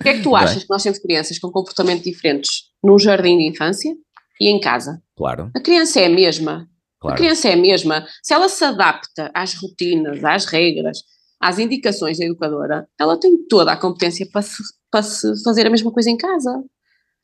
O 0.00 0.02
que 0.02 0.08
é 0.08 0.14
que 0.14 0.22
tu 0.22 0.34
achas 0.36 0.62
que 0.62 0.70
nós 0.70 0.82
temos 0.82 0.98
crianças 1.00 1.38
com 1.38 1.50
comportamento 1.50 2.04
diferentes 2.04 2.70
num 2.82 2.98
jardim 2.98 3.36
de 3.38 3.48
infância 3.48 3.92
e 4.40 4.48
em 4.48 4.60
casa? 4.60 5.02
Claro. 5.16 5.50
A 5.54 5.60
criança 5.60 6.00
é 6.00 6.06
a 6.06 6.10
mesma. 6.10 6.68
Claro. 7.00 7.14
A 7.14 7.18
criança 7.18 7.48
é 7.48 7.52
a 7.52 7.56
mesma. 7.56 8.06
Se 8.22 8.32
ela 8.32 8.48
se 8.48 8.64
adapta 8.64 9.30
às 9.34 9.54
rotinas, 9.54 10.24
às 10.24 10.46
regras, 10.46 10.98
às 11.40 11.58
indicações 11.58 12.18
da 12.18 12.24
educadora, 12.24 12.88
ela 12.98 13.18
tem 13.18 13.36
toda 13.46 13.72
a 13.72 13.76
competência 13.76 14.26
para 14.32 14.42
se, 14.42 14.62
para 14.90 15.02
se 15.02 15.42
fazer 15.44 15.66
a 15.66 15.70
mesma 15.70 15.92
coisa 15.92 16.10
em 16.10 16.16
casa. 16.16 16.62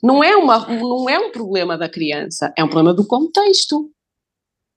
Não 0.03 0.23
é, 0.23 0.37
uma, 0.37 0.67
não 0.67 1.09
é 1.09 1.19
um 1.19 1.31
problema 1.31 1.77
da 1.77 1.89
criança, 1.89 2.53
é 2.57 2.65
um 2.65 2.69
problema 2.69 2.95
do 2.95 3.07
contexto. 3.07 3.91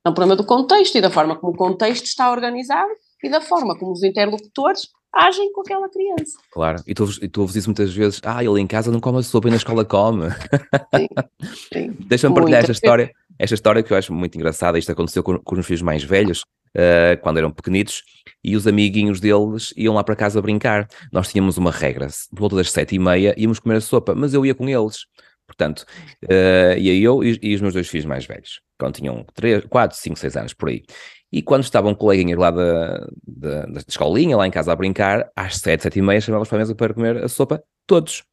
É 0.05 0.09
um 0.09 0.13
problema 0.13 0.35
do 0.35 0.45
contexto 0.45 0.97
e 0.97 1.01
da 1.01 1.09
forma 1.09 1.35
como 1.37 1.53
o 1.53 1.57
contexto 1.57 2.05
está 2.05 2.29
organizado 2.29 2.91
e 3.23 3.29
da 3.29 3.39
forma 3.39 3.77
como 3.77 3.93
os 3.93 4.03
interlocutores 4.03 4.89
agem 5.13 5.51
com 5.53 5.61
aquela 5.61 5.87
criança. 5.89 6.37
Claro, 6.51 6.81
e 6.87 6.93
tu, 6.93 7.07
e 7.21 7.27
tu 7.27 7.41
ouves 7.41 7.55
isso 7.55 7.69
muitas 7.69 7.93
vezes, 7.93 8.19
ah, 8.23 8.43
ele 8.43 8.59
em 8.59 8.67
casa 8.67 8.91
não 8.91 8.99
come 8.99 9.21
sopa 9.23 9.47
e 9.47 9.51
na 9.51 9.57
escola 9.57 9.85
come. 9.85 10.29
Sim, 10.31 11.07
sim. 11.71 11.97
Deixa-me 12.07 12.33
partilhar 12.33 12.61
esta 12.61 12.71
história, 12.71 13.11
esta 13.37 13.53
história 13.53 13.83
que 13.83 13.93
eu 13.93 13.97
acho 13.97 14.13
muito 14.13 14.35
engraçada, 14.35 14.79
isto 14.79 14.91
aconteceu 14.91 15.21
com, 15.21 15.37
com 15.37 15.55
os 15.55 15.65
filhos 15.65 15.81
mais 15.81 16.03
velhos, 16.03 16.41
uh, 16.75 17.21
quando 17.21 17.37
eram 17.37 17.51
pequenitos, 17.51 18.03
e 18.43 18.55
os 18.55 18.67
amiguinhos 18.67 19.19
deles 19.19 19.73
iam 19.77 19.93
lá 19.93 20.03
para 20.03 20.15
casa 20.15 20.41
brincar. 20.41 20.87
Nós 21.11 21.29
tínhamos 21.29 21.57
uma 21.57 21.71
regra, 21.71 22.07
por 22.31 22.39
volta 22.39 22.55
das 22.55 22.71
sete 22.71 22.95
e 22.95 22.99
meia 22.99 23.33
íamos 23.37 23.59
comer 23.59 23.75
a 23.75 23.81
sopa, 23.81 24.15
mas 24.15 24.33
eu 24.33 24.45
ia 24.45 24.55
com 24.55 24.67
eles. 24.67 25.05
Portanto, 25.45 25.85
uh, 26.23 26.77
ia 26.77 26.95
eu 26.95 27.23
e, 27.23 27.37
e, 27.41 27.55
os 27.55 27.61
meus 27.61 27.73
dois 27.73 27.87
filhos 27.87 28.05
mais 28.05 28.25
velhos, 28.25 28.61
quando 28.79 28.95
tinham 28.95 29.25
3, 29.35 29.65
4, 29.65 29.97
5, 29.97 30.17
6 30.17 30.37
anos, 30.37 30.53
por 30.53 30.69
aí. 30.69 30.83
E 31.33 31.41
quando 31.41 31.63
estavam 31.63 31.95
coleguinhas 31.95 32.37
lá 32.37 32.51
da, 32.51 33.07
da, 33.27 33.65
da, 33.65 33.81
escolinha, 33.87 34.37
lá 34.37 34.45
em 34.45 34.51
casa 34.51 34.71
a 34.71 34.75
brincar, 34.75 35.31
às 35.35 35.57
sete, 35.57 35.81
sete 35.81 35.97
e 35.97 36.01
meia 36.03 36.21
chamávamos 36.21 36.47
para 36.47 36.59
a 36.59 36.59
mesa 36.59 36.75
para 36.75 36.93
comer 36.93 37.23
a 37.23 37.27
sopa, 37.27 37.63
todos. 37.87 38.23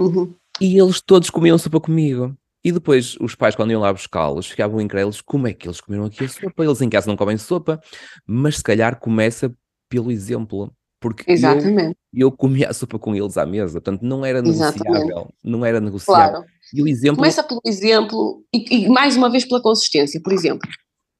Uhum. 0.00 0.34
E 0.58 0.80
eles 0.80 1.02
todos 1.02 1.28
comiam 1.28 1.58
sopa 1.58 1.78
comigo. 1.78 2.34
E 2.64 2.72
depois 2.72 3.14
os 3.20 3.34
pais, 3.34 3.54
quando 3.54 3.72
iam 3.72 3.82
lá 3.82 3.92
buscá-los, 3.92 4.46
ficavam 4.46 4.80
incrédulos 4.80 5.20
como 5.20 5.48
é 5.48 5.52
que 5.52 5.68
eles 5.68 5.82
comeram 5.82 6.06
aqui 6.06 6.24
a 6.24 6.28
sopa. 6.30 6.64
Eles 6.64 6.80
em 6.80 6.88
casa 6.88 7.08
não 7.08 7.16
comem 7.16 7.36
sopa, 7.36 7.78
mas 8.26 8.56
se 8.56 8.62
calhar 8.62 8.98
começa 8.98 9.54
pelo 9.90 10.10
exemplo. 10.10 10.72
Porque 10.98 11.30
Exatamente. 11.30 11.94
Eu, 12.10 12.28
eu 12.28 12.32
comia 12.32 12.70
a 12.70 12.72
sopa 12.72 12.98
com 12.98 13.14
eles 13.14 13.36
à 13.36 13.44
mesa, 13.44 13.74
portanto 13.74 14.00
não 14.00 14.24
era 14.24 14.40
negociável. 14.40 14.82
Exatamente. 14.86 15.34
Não 15.44 15.62
era 15.62 15.78
negociável. 15.78 16.30
Claro. 16.36 16.46
E 16.72 16.82
o 16.82 16.88
exemplo... 16.88 17.16
Começa 17.16 17.42
pelo 17.42 17.60
exemplo 17.66 18.42
e, 18.50 18.84
e 18.84 18.88
mais 18.88 19.14
uma 19.14 19.30
vez 19.30 19.44
pela 19.44 19.60
consistência. 19.60 20.18
Por 20.22 20.32
exemplo, 20.32 20.66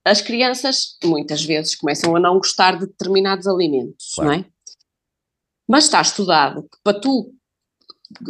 as 0.05 0.23
crianças 0.23 0.97
muitas 1.05 1.45
vezes 1.45 1.75
começam 1.75 2.15
a 2.17 2.21
não 2.21 2.39
gostar 2.39 2.79
de 2.79 2.87
determinados 2.87 3.47
alimentos, 3.47 4.13
claro. 4.15 4.31
não 4.31 4.39
é? 4.39 4.45
Mas 5.69 5.85
está 5.85 6.01
estudado 6.01 6.63
que 6.63 6.79
para 6.83 6.99
tu 6.99 7.33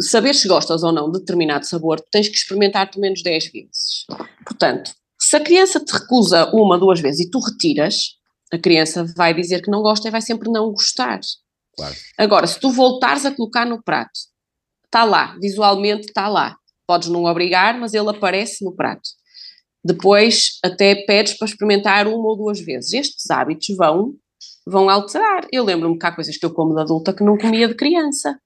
saber 0.00 0.34
se 0.34 0.46
gostas 0.46 0.82
ou 0.82 0.92
não 0.92 1.10
de 1.10 1.20
determinado 1.20 1.66
sabor, 1.66 2.00
tens 2.10 2.28
que 2.28 2.36
experimentar 2.36 2.90
pelo 2.90 3.00
menos 3.00 3.22
10 3.22 3.52
vezes. 3.52 4.04
Portanto, 4.44 4.92
se 5.18 5.36
a 5.36 5.40
criança 5.40 5.80
te 5.80 5.90
recusa 5.90 6.50
uma, 6.52 6.78
duas 6.78 7.00
vezes 7.00 7.26
e 7.26 7.30
tu 7.30 7.38
retiras, 7.38 8.18
a 8.52 8.58
criança 8.58 9.04
vai 9.16 9.32
dizer 9.32 9.62
que 9.62 9.70
não 9.70 9.80
gosta 9.82 10.08
e 10.08 10.10
vai 10.10 10.20
sempre 10.20 10.50
não 10.50 10.70
gostar. 10.70 11.20
Claro. 11.76 11.94
Agora, 12.18 12.46
se 12.46 12.58
tu 12.58 12.70
voltares 12.70 13.24
a 13.24 13.34
colocar 13.34 13.64
no 13.64 13.82
prato, 13.82 14.18
está 14.84 15.04
lá, 15.04 15.36
visualmente 15.40 16.08
está 16.08 16.28
lá. 16.28 16.56
Podes 16.86 17.08
não 17.08 17.24
obrigar, 17.24 17.78
mas 17.78 17.94
ele 17.94 18.10
aparece 18.10 18.64
no 18.64 18.74
prato. 18.74 19.08
Depois 19.84 20.58
até 20.62 20.94
pedes 20.94 21.36
para 21.36 21.48
experimentar 21.48 22.06
uma 22.06 22.28
ou 22.28 22.36
duas 22.36 22.60
vezes. 22.60 22.92
Estes 22.92 23.30
hábitos 23.30 23.74
vão, 23.76 24.14
vão 24.66 24.90
alterar. 24.90 25.46
Eu 25.50 25.64
lembro-me 25.64 25.98
que 25.98 26.06
há 26.06 26.12
coisas 26.12 26.36
que 26.36 26.44
eu 26.44 26.52
como 26.52 26.74
de 26.74 26.82
adulta 26.82 27.12
que 27.12 27.24
não 27.24 27.38
comia 27.38 27.66
de 27.66 27.74
criança, 27.74 28.38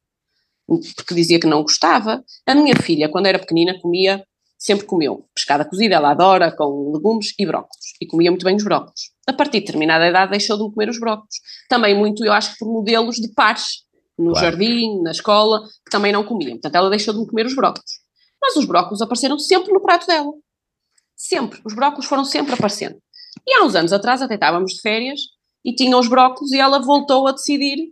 porque 0.67 1.15
dizia 1.15 1.41
que 1.41 1.47
não 1.47 1.63
gostava. 1.63 2.23
A 2.47 2.55
minha 2.55 2.77
filha, 2.77 3.09
quando 3.09 3.27
era 3.27 3.39
pequenina, 3.39 3.79
comia, 3.81 4.25
sempre 4.57 4.87
comeu 4.87 5.27
pescada 5.35 5.65
cozida, 5.65 5.97
ela 5.97 6.13
adora, 6.13 6.51
com 6.51 6.93
legumes 6.93 7.35
e 7.39 7.45
brócolos, 7.45 7.95
e 8.01 8.07
comia 8.07 8.31
muito 8.31 8.45
bem 8.45 8.57
os 8.57 8.65
brócolos. 8.65 9.13
A 9.27 9.33
partir 9.33 9.61
de 9.61 9.67
determinada 9.67 10.07
idade 10.07 10.31
deixou 10.31 10.57
de 10.57 10.73
comer 10.73 10.89
os 10.89 10.99
brócolos. 10.99 11.35
Também 11.69 11.97
muito, 11.97 12.25
eu 12.25 12.33
acho, 12.33 12.57
por 12.59 12.67
modelos 12.73 13.17
de 13.17 13.29
pares 13.35 13.85
no 14.17 14.33
claro. 14.33 14.47
jardim, 14.47 15.03
na 15.03 15.11
escola, 15.11 15.63
que 15.85 15.91
também 15.91 16.13
não 16.13 16.25
comiam. 16.25 16.53
Portanto, 16.53 16.77
ela 16.77 16.91
deixou 16.91 17.13
de 17.13 17.21
me 17.21 17.27
comer 17.27 17.47
os 17.47 17.55
brócolos. 17.55 17.91
Mas 18.41 18.57
os 18.57 18.65
brócolos 18.65 19.03
apareceram 19.03 19.39
sempre 19.39 19.73
no 19.73 19.81
prato 19.81 20.07
dela. 20.07 20.31
Sempre. 21.17 21.61
Os 21.65 21.75
brócolos 21.75 22.07
foram 22.07 22.25
sempre 22.25 22.55
aparecendo. 22.55 22.97
E 23.47 23.55
há 23.55 23.65
uns 23.65 23.75
anos 23.75 23.93
atrás 23.93 24.23
até 24.23 24.35
estávamos 24.35 24.75
de 24.75 24.81
férias 24.81 25.21
e 25.65 25.75
tinha 25.75 25.97
os 25.97 26.09
brócolos 26.09 26.53
e 26.53 26.59
ela 26.59 26.79
voltou 26.81 27.27
a 27.27 27.33
decidir, 27.33 27.91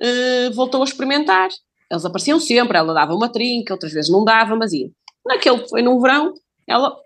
uh, 0.00 0.54
voltou 0.54 0.82
a 0.82 0.84
experimentar. 0.84 1.48
Eles 1.90 2.04
apareciam 2.04 2.38
sempre, 2.38 2.76
ela 2.76 2.92
dava 2.92 3.14
uma 3.14 3.30
trinca, 3.30 3.74
outras 3.74 3.92
vezes 3.92 4.10
não 4.10 4.24
dava, 4.24 4.54
mas 4.56 4.72
ia. 4.72 4.90
Naquele 5.26 5.66
foi 5.68 5.82
no 5.82 6.00
verão, 6.00 6.34
ela 6.66 6.96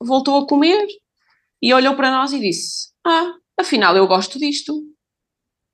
voltou 0.00 0.38
a 0.38 0.46
comer 0.46 0.86
e 1.62 1.72
olhou 1.72 1.94
para 1.94 2.10
nós 2.10 2.32
e 2.32 2.40
disse: 2.40 2.90
Ah, 3.04 3.34
afinal 3.58 3.96
eu 3.96 4.06
gosto 4.06 4.38
disto. 4.38 4.82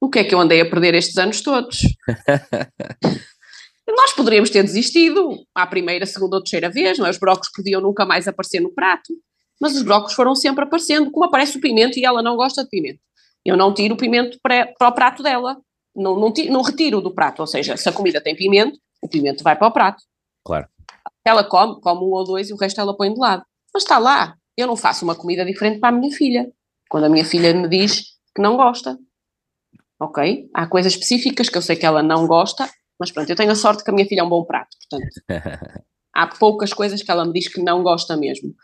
O 0.01 0.11
que 0.11 0.21
é 0.21 0.25
que 0.25 0.35
eu 0.35 0.41
andei 0.41 0.61
a 0.61 0.69
perder 0.69 0.95
estes 0.95 1.17
anos 1.17 1.41
todos? 1.41 1.79
nós 3.95 4.13
poderíamos 4.13 4.51
ter 4.51 4.63
desistido 4.63 5.45
à 5.55 5.67
primeira, 5.67 6.07
segunda 6.07 6.37
ou 6.37 6.43
terceira 6.43 6.69
vez, 6.69 6.99
não 6.99 7.07
é? 7.07 7.11
Os 7.11 7.19
brócolos 7.19 7.51
podiam 7.55 7.81
nunca 7.81 8.05
mais 8.05 8.27
aparecer 8.27 8.61
no 8.61 8.73
prato, 8.75 9.13
mas 9.61 9.77
os 9.77 9.83
brócolos 9.83 10.15
foram 10.15 10.35
sempre 10.35 10.65
aparecendo, 10.65 11.11
como 11.11 11.25
aparece 11.25 11.57
o 11.57 11.61
pimento 11.61 11.99
e 11.99 12.05
ela 12.05 12.23
não 12.23 12.37
gosta 12.37 12.65
de 12.65 12.69
pimento. 12.69 13.01
Eu 13.45 13.57
não 13.57 13.73
tiro 13.73 13.95
o 13.95 13.97
pimento 13.97 14.39
para, 14.43 14.67
para 14.79 14.89
o 14.89 14.93
prato 14.93 15.23
dela, 15.23 15.57
não, 15.95 16.19
não, 16.19 16.33
tiro, 16.33 16.53
não 16.53 16.63
retiro 16.63 17.01
do 17.01 17.15
prato, 17.15 17.41
ou 17.41 17.47
seja, 17.47 17.77
se 17.77 17.89
a 17.89 17.93
comida 17.93 18.21
tem 18.21 18.35
pimento, 18.35 18.79
o 19.01 19.09
pimento 19.09 19.45
vai 19.45 19.57
para 19.57 19.69
o 19.69 19.73
prato. 19.73 20.03
Claro. 20.45 20.67
Ela 21.25 21.45
come, 21.45 21.81
come 21.81 22.01
um 22.01 22.13
ou 22.13 22.25
dois 22.25 22.51
e 22.51 22.53
o 22.53 22.57
resto 22.57 22.81
ela 22.81 22.97
põe 22.97 23.13
de 23.13 23.19
lado. 23.19 23.45
Mas 23.73 23.83
está 23.83 23.99
lá, 23.99 24.37
eu 24.57 24.67
não 24.67 24.77
faço 24.77 25.05
uma 25.05 25.15
comida 25.15 25.45
diferente 25.45 25.79
para 25.79 25.91
a 25.91 25.99
minha 25.99 26.13
filha. 26.13 26.51
Quando 26.89 27.05
a 27.05 27.09
minha 27.09 27.25
filha 27.25 27.53
me 27.53 27.69
diz 27.69 28.17
que 28.35 28.43
não 28.43 28.57
gosta. 28.57 28.99
Ok? 29.99 30.49
Há 30.53 30.67
coisas 30.67 30.93
específicas 30.93 31.49
que 31.49 31.57
eu 31.57 31.63
sei 31.63 31.77
que 31.77 31.87
ela 31.87 32.03
não 32.03 32.27
gosta, 32.27 32.69
mas 32.99 33.11
pronto, 33.11 33.29
eu 33.29 33.37
tenho 33.37 33.51
a 33.51 33.55
sorte 33.55 33.85
que 33.85 33.91
a 33.91 33.95
minha 33.95 34.07
filha 34.07 34.21
é 34.21 34.25
um 34.25 34.29
bom 34.29 34.45
prato, 34.45 34.77
portanto. 34.89 35.15
há 36.17 36.27
poucas 36.27 36.73
coisas 36.73 37.03
que 37.03 37.11
ela 37.11 37.27
me 37.27 37.33
diz 37.33 37.47
que 37.47 37.61
não 37.61 37.83
gosta 37.83 38.17
mesmo. 38.17 38.55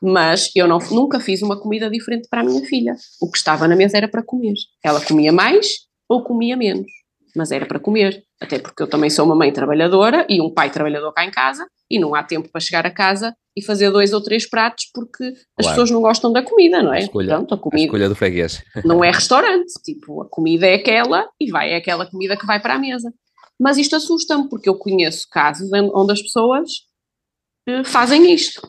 Mas 0.00 0.50
eu 0.54 0.68
não, 0.68 0.78
nunca 0.90 1.18
fiz 1.18 1.42
uma 1.42 1.58
comida 1.58 1.90
diferente 1.90 2.28
para 2.28 2.42
a 2.42 2.44
minha 2.44 2.64
filha. 2.64 2.94
O 3.20 3.30
que 3.30 3.38
estava 3.38 3.66
na 3.66 3.74
mesa 3.74 3.96
era 3.96 4.06
para 4.06 4.22
comer. 4.22 4.54
Ela 4.84 5.00
comia 5.00 5.32
mais 5.32 5.66
ou 6.08 6.22
comia 6.22 6.56
menos, 6.56 6.90
mas 7.34 7.50
era 7.50 7.66
para 7.66 7.80
comer. 7.80 8.22
Até 8.40 8.58
porque 8.58 8.82
eu 8.82 8.86
também 8.86 9.10
sou 9.10 9.24
uma 9.24 9.34
mãe 9.34 9.52
trabalhadora 9.52 10.26
e 10.28 10.40
um 10.40 10.52
pai 10.52 10.70
trabalhador 10.70 11.12
cá 11.12 11.24
em 11.24 11.30
casa 11.30 11.66
e 11.90 11.98
não 11.98 12.14
há 12.14 12.22
tempo 12.22 12.48
para 12.50 12.60
chegar 12.60 12.86
a 12.86 12.90
casa 12.90 13.34
e 13.56 13.62
fazer 13.62 13.90
dois 13.90 14.12
ou 14.12 14.22
três 14.22 14.48
pratos 14.48 14.84
porque 14.94 15.24
as 15.24 15.34
claro. 15.66 15.70
pessoas 15.70 15.90
não 15.90 16.00
gostam 16.00 16.32
da 16.32 16.42
comida, 16.42 16.82
não 16.82 16.94
é? 16.94 16.98
A 16.98 17.00
escolha, 17.00 17.36
a 17.36 17.56
comida, 17.56 17.82
a 17.82 17.86
escolha 17.86 18.08
do 18.08 18.14
freguês. 18.14 18.62
Não 18.84 19.02
é 19.02 19.10
restaurante, 19.10 19.72
tipo, 19.84 20.22
a 20.22 20.28
comida 20.28 20.66
é 20.66 20.74
aquela 20.74 21.28
e 21.38 21.50
vai 21.50 21.72
é 21.72 21.76
aquela 21.76 22.06
comida 22.06 22.36
que 22.36 22.46
vai 22.46 22.60
para 22.60 22.74
a 22.74 22.78
mesa. 22.78 23.12
Mas 23.60 23.76
isto 23.76 23.94
assusta-me 23.94 24.48
porque 24.48 24.68
eu 24.68 24.78
conheço 24.78 25.28
casos 25.30 25.70
onde 25.72 26.12
as 26.12 26.22
pessoas 26.22 26.70
eh, 27.68 27.84
fazem 27.84 28.32
isto. 28.32 28.62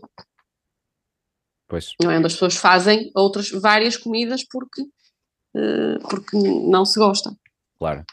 Pois. 1.70 1.94
Não 2.02 2.12
é? 2.12 2.18
Onde 2.18 2.28
as 2.28 2.34
pessoas 2.34 2.58
fazem 2.58 3.10
outras 3.16 3.50
várias 3.50 3.96
comidas 3.96 4.44
porque, 4.44 4.82
uh, 4.82 6.10
porque 6.10 6.36
não 6.38 6.84
se 6.84 7.00
gosta. 7.00 7.32
Claro. 7.80 8.04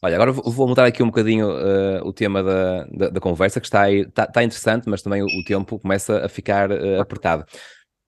Olha, 0.00 0.14
agora 0.14 0.32
vou 0.32 0.68
mudar 0.68 0.86
aqui 0.86 1.02
um 1.02 1.06
bocadinho 1.06 1.48
uh, 1.48 2.06
o 2.06 2.12
tema 2.12 2.42
da, 2.42 2.84
da, 2.84 3.08
da, 3.10 3.20
conversa, 3.20 3.60
que 3.60 3.66
está, 3.66 3.82
aí, 3.82 4.02
está, 4.02 4.24
está, 4.24 4.44
interessante, 4.44 4.88
mas 4.88 5.02
também 5.02 5.22
o, 5.22 5.26
o, 5.26 5.44
tempo 5.44 5.78
começa 5.78 6.24
a 6.24 6.28
ficar 6.28 6.70
uh, 6.70 7.00
apertado. 7.00 7.44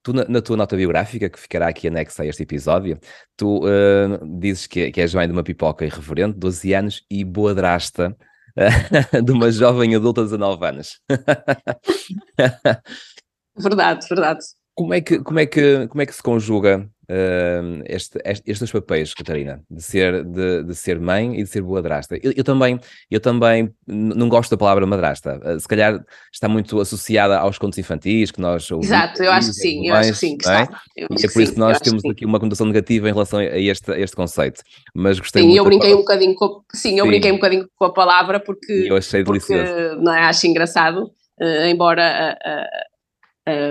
Tu, 0.05 0.13
na, 0.13 0.23
na, 0.25 0.39
tua 0.39 0.55
nota 0.55 0.75
biográfica, 0.75 1.27
que 1.27 1.39
ficará 1.39 1.67
aqui 1.67 1.87
anexa 1.87 2.21
a 2.21 2.27
este 2.27 2.43
episódio, 2.43 2.99
tu 3.35 3.65
uh, 3.65 4.39
dizes 4.39 4.67
que, 4.67 4.91
que 4.91 5.01
és 5.01 5.15
mãe 5.15 5.25
de 5.25 5.33
uma 5.33 5.43
pipoca 5.43 5.83
irreverente, 5.83 6.37
12 6.37 6.73
anos, 6.75 7.03
e 7.09 7.23
boadrasta 7.23 8.15
de 9.25 9.31
uma 9.31 9.51
jovem 9.51 9.95
adulta 9.95 10.21
de 10.21 10.27
19 10.27 10.63
anos. 10.63 11.01
verdade, 13.57 14.05
verdade. 14.07 14.45
Como 14.75 14.93
é 14.93 15.01
que, 15.01 15.19
como 15.19 15.39
é 15.39 15.45
que, 15.45 15.87
como 15.87 16.01
é 16.01 16.05
que 16.05 16.13
se 16.13 16.21
conjuga 16.21 16.89
uh, 17.09 17.83
este, 17.85 18.19
este, 18.23 18.51
estes 18.51 18.71
papéis, 18.71 19.13
Catarina, 19.13 19.61
de 19.69 19.81
ser, 19.81 20.23
de, 20.23 20.63
de, 20.63 20.75
ser 20.75 20.99
mãe 20.99 21.39
e 21.39 21.43
de 21.43 21.49
ser 21.49 21.61
boadrasta. 21.61 22.17
Eu, 22.21 22.33
eu 22.35 22.43
também, 22.43 22.79
eu 23.09 23.19
também 23.19 23.73
não 23.87 24.29
gosto 24.29 24.51
da 24.51 24.57
palavra 24.57 24.85
madrasta. 24.85 25.39
Uh, 25.43 25.59
se 25.59 25.67
calhar 25.67 26.03
está 26.31 26.47
muito 26.47 26.79
associada 26.79 27.37
aos 27.37 27.57
contos 27.57 27.77
infantis 27.77 28.31
que 28.31 28.41
nós 28.41 28.69
ouvimos. 28.71 28.87
Exato, 28.87 29.23
eu 29.23 29.31
acho 29.31 29.47
que 29.47 29.53
sim, 29.53 29.87
eu 29.87 29.95
acho 29.95 30.11
que 30.11 30.17
sim. 30.17 30.37
Que 30.37 30.49
é? 30.49 30.67
é 30.97 31.07
por 31.07 31.41
isso 31.41 31.53
que 31.53 31.59
nós 31.59 31.79
temos 31.79 32.03
aqui 32.05 32.25
uma 32.25 32.39
conotação 32.39 32.67
negativa 32.67 33.09
em 33.09 33.13
relação 33.13 33.39
a 33.39 33.43
este, 33.43 33.91
a 33.91 33.99
este 33.99 34.15
conceito. 34.15 34.61
Mas 34.93 35.19
gostei 35.19 35.41
sim, 35.41 35.47
muito. 35.47 35.59
Eu 35.59 35.65
brinquei 35.65 35.93
um 35.93 35.97
bocadinho 35.97 36.35
com, 36.35 36.61
sim, 36.73 36.99
eu 36.99 37.05
brinquei 37.05 37.31
um 37.31 37.35
bocadinho 37.35 37.67
com 37.75 37.85
a 37.85 37.93
palavra 37.93 38.39
porque. 38.39 38.85
Eu 38.87 38.97
achei 38.97 39.23
porque, 39.23 39.53
delicioso. 39.53 40.01
Não 40.01 40.13
é, 40.13 40.23
acho 40.23 40.47
engraçado. 40.47 41.11
Uh, 41.39 41.67
embora 41.67 42.37
a 42.41 42.65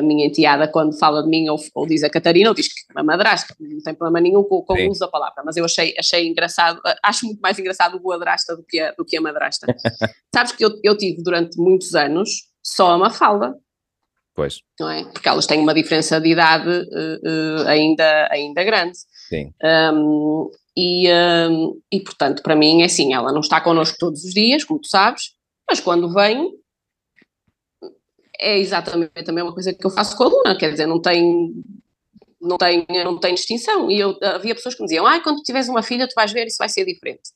minha 0.03 0.27
enteada, 0.27 0.69
quando 0.69 0.97
fala 0.99 1.23
de 1.23 1.29
mim, 1.29 1.49
ou, 1.49 1.59
ou, 1.75 1.87
diz 1.87 2.05
a 2.05 2.11
Catarina, 2.11 2.49
ou 2.49 2.55
diz 2.55 2.69
que 2.69 2.81
é 2.91 2.93
uma 2.93 3.03
madrasta, 3.03 3.55
não 3.59 3.83
tem 3.83 3.95
problema 3.95 4.21
nenhum 4.21 4.45
com, 4.45 4.63
com 4.63 4.75
o 4.75 4.91
uso 4.91 5.01
da 5.01 5.09
palavra, 5.09 5.43
mas 5.45 5.57
eu 5.57 5.65
achei, 5.65 5.95
achei 5.99 6.29
engraçado, 6.29 6.81
acho 7.03 7.27
muito 7.27 7.41
mais 7.41 7.59
engraçado 7.59 7.97
o 7.97 8.01
boadrasta 8.01 8.57
do 8.57 8.63
que 8.63 8.79
a, 8.79 8.93
do 8.93 9.05
que 9.05 9.17
a 9.17 9.21
madrasta. 9.21 9.67
Sabes 10.35 10.53
que 10.53 10.65
eu, 10.65 10.71
eu 10.85 10.97
tive 10.97 11.23
durante 11.23 11.59
muitos 11.59 11.95
anos 11.95 12.31
só 12.63 12.93
a 12.93 12.99
Mafalda. 12.99 13.55
Pois. 14.35 14.59
Não 14.81 14.91
é? 14.91 15.05
Porque 15.05 15.29
elas 15.29 15.47
têm 15.47 15.61
uma 15.61 15.75
diferença 15.75 16.21
de 16.21 16.29
idade 16.29 16.69
uh, 16.69 17.63
uh, 17.63 17.69
ainda, 17.69 18.29
ainda 18.31 18.65
grande. 18.65 18.97
Sim. 19.29 19.53
Um, 19.63 20.51
e, 20.77 21.09
um, 21.09 21.81
e, 21.93 22.01
portanto, 22.01 22.43
para 22.43 22.57
mim 22.57 22.83
é 22.83 22.87
assim, 22.87 23.15
ela 23.15 23.33
não 23.33 23.41
está 23.41 23.61
connosco 23.61 23.97
todos 23.99 24.25
os 24.25 24.35
dias, 24.35 24.65
como 24.65 24.81
tu 24.81 24.89
sabes, 24.89 25.31
mas 25.69 25.79
quando 25.79 26.13
vem, 26.13 26.51
é 28.41 28.59
exatamente 28.59 29.29
a 29.29 29.33
mesma 29.33 29.53
coisa 29.53 29.73
que 29.73 29.87
eu 29.87 29.91
faço 29.91 30.17
com 30.17 30.25
a 30.25 30.29
Luna, 30.29 30.59
quer 30.59 30.71
dizer, 30.71 30.87
não 30.87 31.01
tem, 31.01 31.53
não 32.41 32.57
tem, 32.57 32.87
não 33.05 33.19
tem 33.19 33.35
distinção. 33.35 33.91
E 33.91 33.99
eu, 34.01 34.19
havia 34.23 34.55
pessoas 34.55 34.75
que 34.75 34.83
me 34.83 34.89
diziam, 34.89 35.07
ah, 35.07 35.21
quando 35.21 35.43
tiveres 35.43 35.69
uma 35.69 35.83
filha 35.83 36.09
tu 36.09 36.15
vais 36.15 36.33
ver, 36.33 36.47
isso 36.47 36.59
vai 36.59 36.69
ser 36.69 36.85
diferente. 36.85 37.31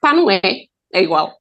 Pá, 0.00 0.12
não 0.12 0.30
é, 0.30 0.40
é 0.92 1.02
igual. 1.02 1.36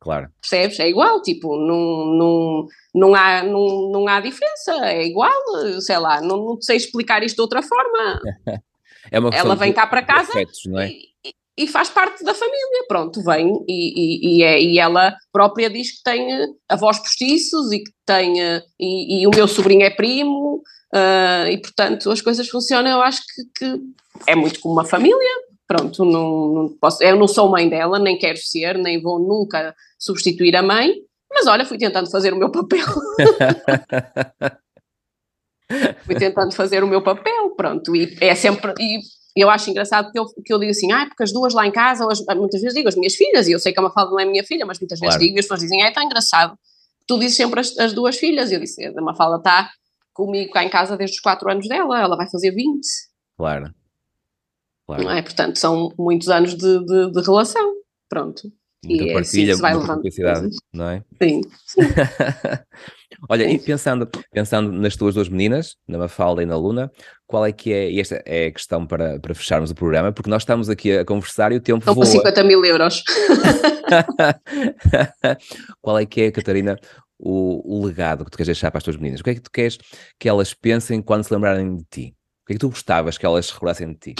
Claro. 0.00 0.28
Percebes? 0.40 0.78
É 0.78 0.88
igual, 0.88 1.20
tipo, 1.22 1.56
não, 1.56 2.06
não, 2.06 2.66
não, 2.94 3.14
há, 3.14 3.42
não, 3.42 3.90
não 3.90 4.08
há 4.08 4.20
diferença, 4.20 4.72
é 4.86 5.04
igual, 5.04 5.32
sei 5.80 5.98
lá, 5.98 6.20
não, 6.20 6.36
não 6.36 6.60
sei 6.60 6.76
explicar 6.76 7.22
isto 7.22 7.36
de 7.36 7.42
outra 7.42 7.62
forma. 7.62 8.20
é 9.10 9.18
uma 9.18 9.30
Ela 9.30 9.56
vem 9.56 9.72
cá 9.72 9.86
para 9.86 10.02
casa 10.02 10.30
afetos, 10.30 10.62
não 10.66 10.78
é? 10.78 10.88
e, 10.88 11.08
e 11.58 11.66
faz 11.66 11.88
parte 11.88 12.22
da 12.22 12.34
família, 12.34 12.84
pronto, 12.86 13.22
vem 13.22 13.50
e, 13.66 13.70
e, 13.70 14.38
e, 14.38 14.42
é, 14.42 14.62
e 14.62 14.78
ela 14.78 15.16
própria 15.32 15.70
diz 15.70 15.96
que 15.96 16.02
tem 16.04 16.30
eh, 16.30 16.48
avós 16.68 16.98
postiços 16.98 17.72
e 17.72 17.78
que 17.78 17.90
tem, 18.04 18.42
eh, 18.42 18.62
e, 18.78 19.22
e 19.22 19.26
o 19.26 19.30
meu 19.30 19.48
sobrinho 19.48 19.82
é 19.82 19.88
primo, 19.90 20.62
uh, 20.94 21.48
e 21.50 21.56
portanto 21.58 22.10
as 22.10 22.20
coisas 22.20 22.46
funcionam, 22.48 22.90
eu 22.90 23.00
acho 23.00 23.22
que, 23.22 23.42
que 23.56 23.80
é 24.26 24.34
muito 24.34 24.60
como 24.60 24.74
uma 24.74 24.84
família, 24.84 25.30
pronto, 25.66 26.04
não, 26.04 26.52
não, 26.52 26.68
posso, 26.78 27.02
eu 27.02 27.16
não 27.16 27.26
sou 27.26 27.48
mãe 27.48 27.70
dela, 27.70 27.98
nem 27.98 28.18
quero 28.18 28.36
ser, 28.36 28.76
nem 28.76 29.00
vou 29.00 29.18
nunca 29.18 29.74
substituir 29.98 30.54
a 30.56 30.62
mãe, 30.62 30.92
mas 31.30 31.46
olha, 31.46 31.64
fui 31.64 31.78
tentando 31.78 32.10
fazer 32.10 32.34
o 32.34 32.36
meu 32.36 32.50
papel. 32.50 32.86
fui 36.04 36.16
tentando 36.16 36.54
fazer 36.54 36.84
o 36.84 36.86
meu 36.86 37.02
papel, 37.02 37.48
pronto, 37.56 37.96
e 37.96 38.14
é 38.20 38.34
sempre, 38.34 38.74
e 38.78 39.00
eu 39.36 39.50
acho 39.50 39.70
engraçado 39.70 40.10
que 40.10 40.18
eu, 40.18 40.24
que 40.44 40.52
eu 40.52 40.58
digo 40.58 40.70
assim, 40.70 40.90
ah, 40.92 41.06
porque 41.06 41.22
as 41.22 41.32
duas 41.32 41.52
lá 41.52 41.66
em 41.66 41.70
casa, 41.70 42.06
as, 42.10 42.24
muitas 42.36 42.60
vezes 42.60 42.74
digo 42.74 42.88
as 42.88 42.96
minhas 42.96 43.14
filhas, 43.14 43.46
e 43.46 43.52
eu 43.52 43.58
sei 43.58 43.72
que 43.72 43.78
a 43.78 43.82
Mafalda 43.82 44.10
não 44.10 44.20
é 44.20 44.24
minha 44.24 44.42
filha, 44.42 44.64
mas 44.64 44.80
muitas 44.80 44.98
vezes 44.98 45.18
digo, 45.18 45.36
e 45.36 45.38
as 45.38 45.44
pessoas 45.44 45.60
dizem, 45.60 45.82
ah, 45.82 45.88
é 45.88 45.90
tão 45.92 46.02
engraçado, 46.02 46.58
tu 47.06 47.18
dizes 47.18 47.36
sempre 47.36 47.60
as, 47.60 47.78
as 47.78 47.92
duas 47.92 48.16
filhas, 48.16 48.50
e 48.50 48.54
eu 48.54 48.60
disse, 48.60 48.84
a 48.84 49.02
Mafalda 49.02 49.36
está 49.36 49.70
comigo 50.14 50.50
cá 50.52 50.64
em 50.64 50.70
casa 50.70 50.96
desde 50.96 51.16
os 51.16 51.20
4 51.20 51.50
anos 51.50 51.68
dela, 51.68 52.00
ela 52.00 52.16
vai 52.16 52.28
fazer 52.30 52.50
20. 52.50 52.80
Claro. 53.36 53.74
claro. 54.86 55.04
Não 55.04 55.10
é? 55.10 55.20
Portanto, 55.20 55.58
são 55.58 55.92
muitos 55.98 56.30
anos 56.30 56.54
de, 56.54 56.84
de, 56.84 57.10
de 57.12 57.20
relação, 57.20 57.74
pronto. 58.08 58.50
Muita 58.82 59.04
e 59.04 59.12
partilha, 59.12 59.50
é 59.50 59.54
assim 59.54 59.62
muita 59.62 59.94
cumplicidade, 59.94 60.48
não 60.72 60.88
é? 60.88 61.04
Sim. 61.22 61.40
sim. 61.66 61.80
Olha, 63.28 63.50
e 63.50 63.58
pensando, 63.58 64.08
pensando 64.32 64.72
nas 64.72 64.96
tuas 64.96 65.14
duas 65.14 65.28
meninas, 65.28 65.76
na 65.86 65.98
Mafalda 65.98 66.42
e 66.42 66.46
na 66.46 66.56
Luna, 66.56 66.90
qual 67.26 67.44
é 67.44 67.52
que 67.52 67.72
é, 67.72 67.90
e 67.90 68.00
esta 68.00 68.22
é 68.24 68.46
a 68.46 68.52
questão 68.52 68.86
para, 68.86 69.18
para 69.18 69.34
fecharmos 69.34 69.70
o 69.70 69.74
programa, 69.74 70.12
porque 70.12 70.30
nós 70.30 70.42
estamos 70.42 70.68
aqui 70.68 70.96
a 70.96 71.04
conversar 71.04 71.52
e 71.52 71.56
o 71.56 71.60
tempo 71.60 71.78
Estão 71.78 71.94
voa. 71.94 72.06
50 72.06 72.44
mil 72.44 72.64
euros. 72.64 73.02
qual 75.80 75.98
é 75.98 76.06
que 76.06 76.22
é, 76.22 76.30
Catarina, 76.30 76.78
o, 77.18 77.78
o, 77.78 77.84
legado 77.84 78.24
que 78.24 78.30
tu 78.30 78.36
queres 78.36 78.48
deixar 78.48 78.70
para 78.70 78.78
as 78.78 78.84
tuas 78.84 78.96
meninas? 78.96 79.20
O 79.20 79.24
que 79.24 79.30
é 79.30 79.34
que 79.34 79.40
tu 79.40 79.50
queres 79.50 79.78
que 80.18 80.28
elas 80.28 80.54
pensem 80.54 81.02
quando 81.02 81.24
se 81.24 81.32
lembrarem 81.32 81.76
de 81.76 81.84
ti? 81.90 82.14
O 82.42 82.46
que 82.46 82.52
é 82.52 82.54
que 82.54 82.60
tu 82.60 82.68
gostavas 82.68 83.18
que 83.18 83.26
elas 83.26 83.50
recordassem 83.50 83.92
de 83.92 83.98
ti? 83.98 84.14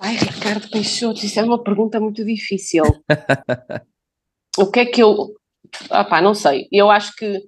Ai, 0.00 0.16
Ricardo 0.16 0.68
Peixoto, 0.68 1.24
isso 1.24 1.40
é 1.40 1.42
uma 1.42 1.62
pergunta 1.62 1.98
muito 1.98 2.24
difícil. 2.24 2.84
o 4.58 4.70
que 4.70 4.80
é 4.80 4.86
que 4.86 5.02
eu... 5.02 5.34
Ah 5.90 6.04
pá, 6.04 6.20
não 6.20 6.34
sei. 6.34 6.68
Eu 6.70 6.90
acho 6.90 7.14
que 7.16 7.40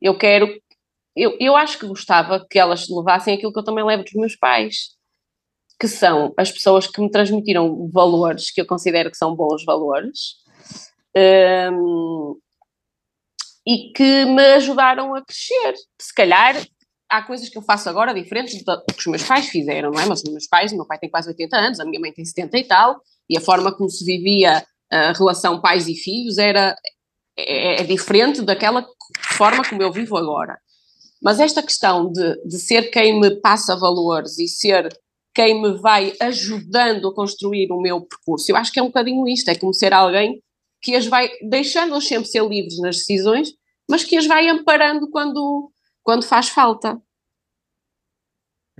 eu 0.00 0.16
quero, 0.16 0.48
eu, 1.16 1.36
eu 1.40 1.56
acho 1.56 1.78
que 1.78 1.86
gostava 1.86 2.44
que 2.50 2.58
elas 2.58 2.88
levassem 2.88 3.34
aquilo 3.34 3.52
que 3.52 3.58
eu 3.58 3.64
também 3.64 3.84
levo 3.84 4.04
dos 4.04 4.14
meus 4.14 4.36
pais, 4.36 4.90
que 5.80 5.88
são 5.88 6.32
as 6.36 6.50
pessoas 6.50 6.86
que 6.86 7.00
me 7.00 7.10
transmitiram 7.10 7.88
valores 7.90 8.50
que 8.50 8.60
eu 8.60 8.66
considero 8.66 9.10
que 9.10 9.16
são 9.16 9.34
bons 9.34 9.64
valores, 9.64 10.42
Um, 11.16 12.36
e 13.66 13.92
que 13.92 14.24
me 14.26 14.54
ajudaram 14.54 15.14
a 15.14 15.24
crescer. 15.24 15.74
Se 16.00 16.12
calhar 16.12 16.54
há 17.08 17.22
coisas 17.22 17.48
que 17.48 17.56
eu 17.56 17.62
faço 17.62 17.88
agora 17.88 18.12
diferentes 18.12 18.62
do 18.62 18.84
que 18.84 18.98
os 18.98 19.06
meus 19.06 19.22
pais 19.22 19.46
fizeram, 19.46 19.90
não 19.90 20.00
é? 20.00 20.06
Mas 20.06 20.22
os 20.22 20.30
meus 20.30 20.46
pais, 20.46 20.72
meu 20.72 20.86
pai 20.86 20.98
tem 20.98 21.08
quase 21.08 21.28
80 21.28 21.56
anos, 21.56 21.80
a 21.80 21.84
minha 21.84 22.00
mãe 22.00 22.12
tem 22.12 22.24
70 22.24 22.58
e 22.58 22.64
tal, 22.64 23.00
e 23.28 23.38
a 23.38 23.40
forma 23.40 23.74
como 23.74 23.88
se 23.88 24.04
vivia 24.04 24.64
a 24.90 25.12
relação 25.12 25.60
pais 25.60 25.88
e 25.88 25.94
filhos 25.94 26.36
era 26.38 26.76
é, 27.36 27.80
é 27.80 27.84
diferente 27.84 28.42
daquela 28.42 28.86
forma 29.34 29.62
como 29.68 29.82
eu 29.82 29.92
vivo 29.92 30.16
agora. 30.16 30.58
Mas 31.22 31.40
esta 31.40 31.62
questão 31.62 32.10
de, 32.10 32.42
de 32.44 32.58
ser 32.58 32.90
quem 32.90 33.18
me 33.18 33.40
passa 33.40 33.76
valores 33.76 34.38
e 34.38 34.46
ser 34.46 34.88
quem 35.34 35.60
me 35.60 35.72
vai 35.78 36.14
ajudando 36.20 37.08
a 37.08 37.14
construir 37.14 37.70
o 37.72 37.80
meu 37.80 38.02
percurso, 38.02 38.50
eu 38.50 38.56
acho 38.56 38.72
que 38.72 38.78
é 38.78 38.82
um 38.82 38.86
bocadinho 38.86 39.26
isto, 39.26 39.50
é 39.50 39.54
como 39.54 39.74
ser 39.74 39.92
alguém 39.92 40.40
que 40.80 40.94
as 40.94 41.06
vai 41.06 41.30
deixando-as 41.42 42.06
sempre 42.06 42.28
ser 42.28 42.46
livres 42.46 42.78
nas 42.78 42.98
decisões, 42.98 43.48
mas 43.88 44.04
que 44.04 44.16
as 44.16 44.26
vai 44.26 44.46
amparando 44.48 45.10
quando, 45.10 45.72
quando 46.02 46.24
faz 46.24 46.50
falta. 46.50 47.00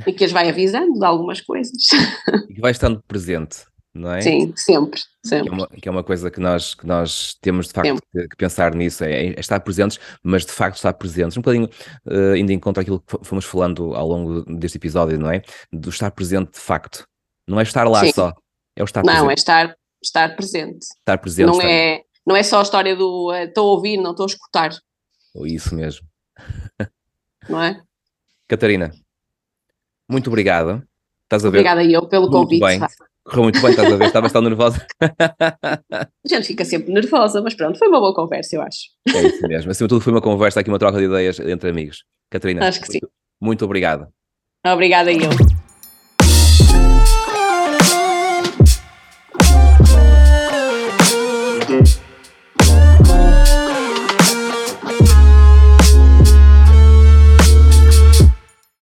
E 0.06 0.12
que 0.12 0.24
as 0.24 0.30
vai 0.30 0.48
avisando 0.48 0.98
de 0.98 1.04
algumas 1.04 1.40
coisas. 1.40 1.72
E 2.50 2.54
que 2.54 2.60
vai 2.60 2.72
estando 2.72 3.02
presente 3.02 3.64
não 3.94 4.12
é? 4.12 4.20
Sim, 4.20 4.52
sempre, 4.56 5.00
sempre. 5.24 5.48
Que 5.48 5.48
é 5.48 5.52
uma, 5.52 5.68
que 5.68 5.88
é 5.88 5.90
uma 5.90 6.02
coisa 6.02 6.30
que 6.30 6.40
nós, 6.40 6.74
que 6.74 6.84
nós 6.84 7.36
temos 7.40 7.68
de 7.68 7.72
facto 7.72 8.02
que, 8.12 8.28
que, 8.28 8.36
pensar 8.36 8.74
nisso, 8.74 9.04
é, 9.04 9.28
é, 9.28 9.40
estar 9.40 9.60
presentes, 9.60 10.00
mas 10.22 10.44
de 10.44 10.50
facto 10.50 10.76
estar 10.76 10.92
presentes. 10.94 11.36
Um 11.36 11.40
bocadinho 11.40 11.70
uh, 12.06 12.32
ainda 12.34 12.52
encontro 12.52 12.80
aquilo 12.80 13.00
que 13.00 13.18
fomos 13.22 13.44
falando 13.44 13.94
ao 13.94 14.06
longo 14.06 14.42
deste 14.56 14.78
episódio, 14.78 15.18
não 15.18 15.30
é? 15.30 15.42
Do 15.72 15.90
estar 15.90 16.10
presente 16.10 16.52
de 16.52 16.58
facto. 16.58 17.06
Não 17.46 17.60
é 17.60 17.62
estar 17.62 17.88
lá 17.88 18.00
Sim. 18.00 18.12
só, 18.12 18.32
é 18.74 18.82
o 18.82 18.84
estar 18.84 19.00
não, 19.00 19.06
presente. 19.06 19.22
Não, 19.22 19.30
é 19.30 19.34
estar, 19.34 19.76
estar 20.02 20.36
presente. 20.36 20.86
Estar 20.98 21.18
presente. 21.18 21.46
Não, 21.46 21.62
É, 21.62 22.02
não 22.26 22.34
é 22.34 22.42
só 22.42 22.58
a 22.58 22.62
história 22.62 22.96
do 22.96 23.32
eh, 23.32 23.44
estou 23.44 23.68
a 23.68 23.72
ouvir, 23.72 23.96
não 23.96 24.10
estou 24.10 24.24
a 24.24 24.26
escutar. 24.26 24.70
Isso 25.44 25.74
mesmo. 25.74 26.06
Não 27.48 27.62
é? 27.62 27.80
Catarina, 28.48 28.90
muito 30.08 30.28
obrigado. 30.28 30.82
Estás 31.24 31.44
a 31.44 31.50
ver? 31.50 31.58
Obrigada 31.58 31.84
eu 31.84 32.06
pelo 32.08 32.30
muito 32.30 32.58
convite. 32.58 32.60
Bem. 32.60 32.80
Correu 33.24 33.44
muito 33.44 33.60
bem, 33.62 33.70
estás 33.70 33.90
a 33.90 33.96
ver? 33.96 34.06
Estavas 34.06 34.32
tão 34.32 34.42
nervosa. 34.42 34.86
a 35.00 36.08
gente 36.26 36.46
fica 36.46 36.64
sempre 36.64 36.92
nervosa, 36.92 37.40
mas 37.40 37.54
pronto, 37.54 37.78
foi 37.78 37.88
uma 37.88 37.98
boa 37.98 38.14
conversa, 38.14 38.56
eu 38.56 38.62
acho. 38.62 38.80
É 39.14 39.22
isso 39.22 39.48
mesmo. 39.48 39.70
Acima 39.70 39.88
de 39.88 39.94
tudo, 39.94 40.02
foi 40.02 40.12
uma 40.12 40.20
conversa 40.20 40.60
aqui, 40.60 40.70
uma 40.70 40.78
troca 40.78 40.98
de 40.98 41.04
ideias 41.04 41.40
entre 41.40 41.70
amigos. 41.70 42.04
Catarina, 42.30 42.68
acho 42.68 42.80
que 42.80 42.90
muito, 42.90 43.06
sim. 43.06 43.12
Muito 43.40 43.64
obrigado. 43.64 44.08
Obrigada, 44.66 45.10
eu. 45.10 45.53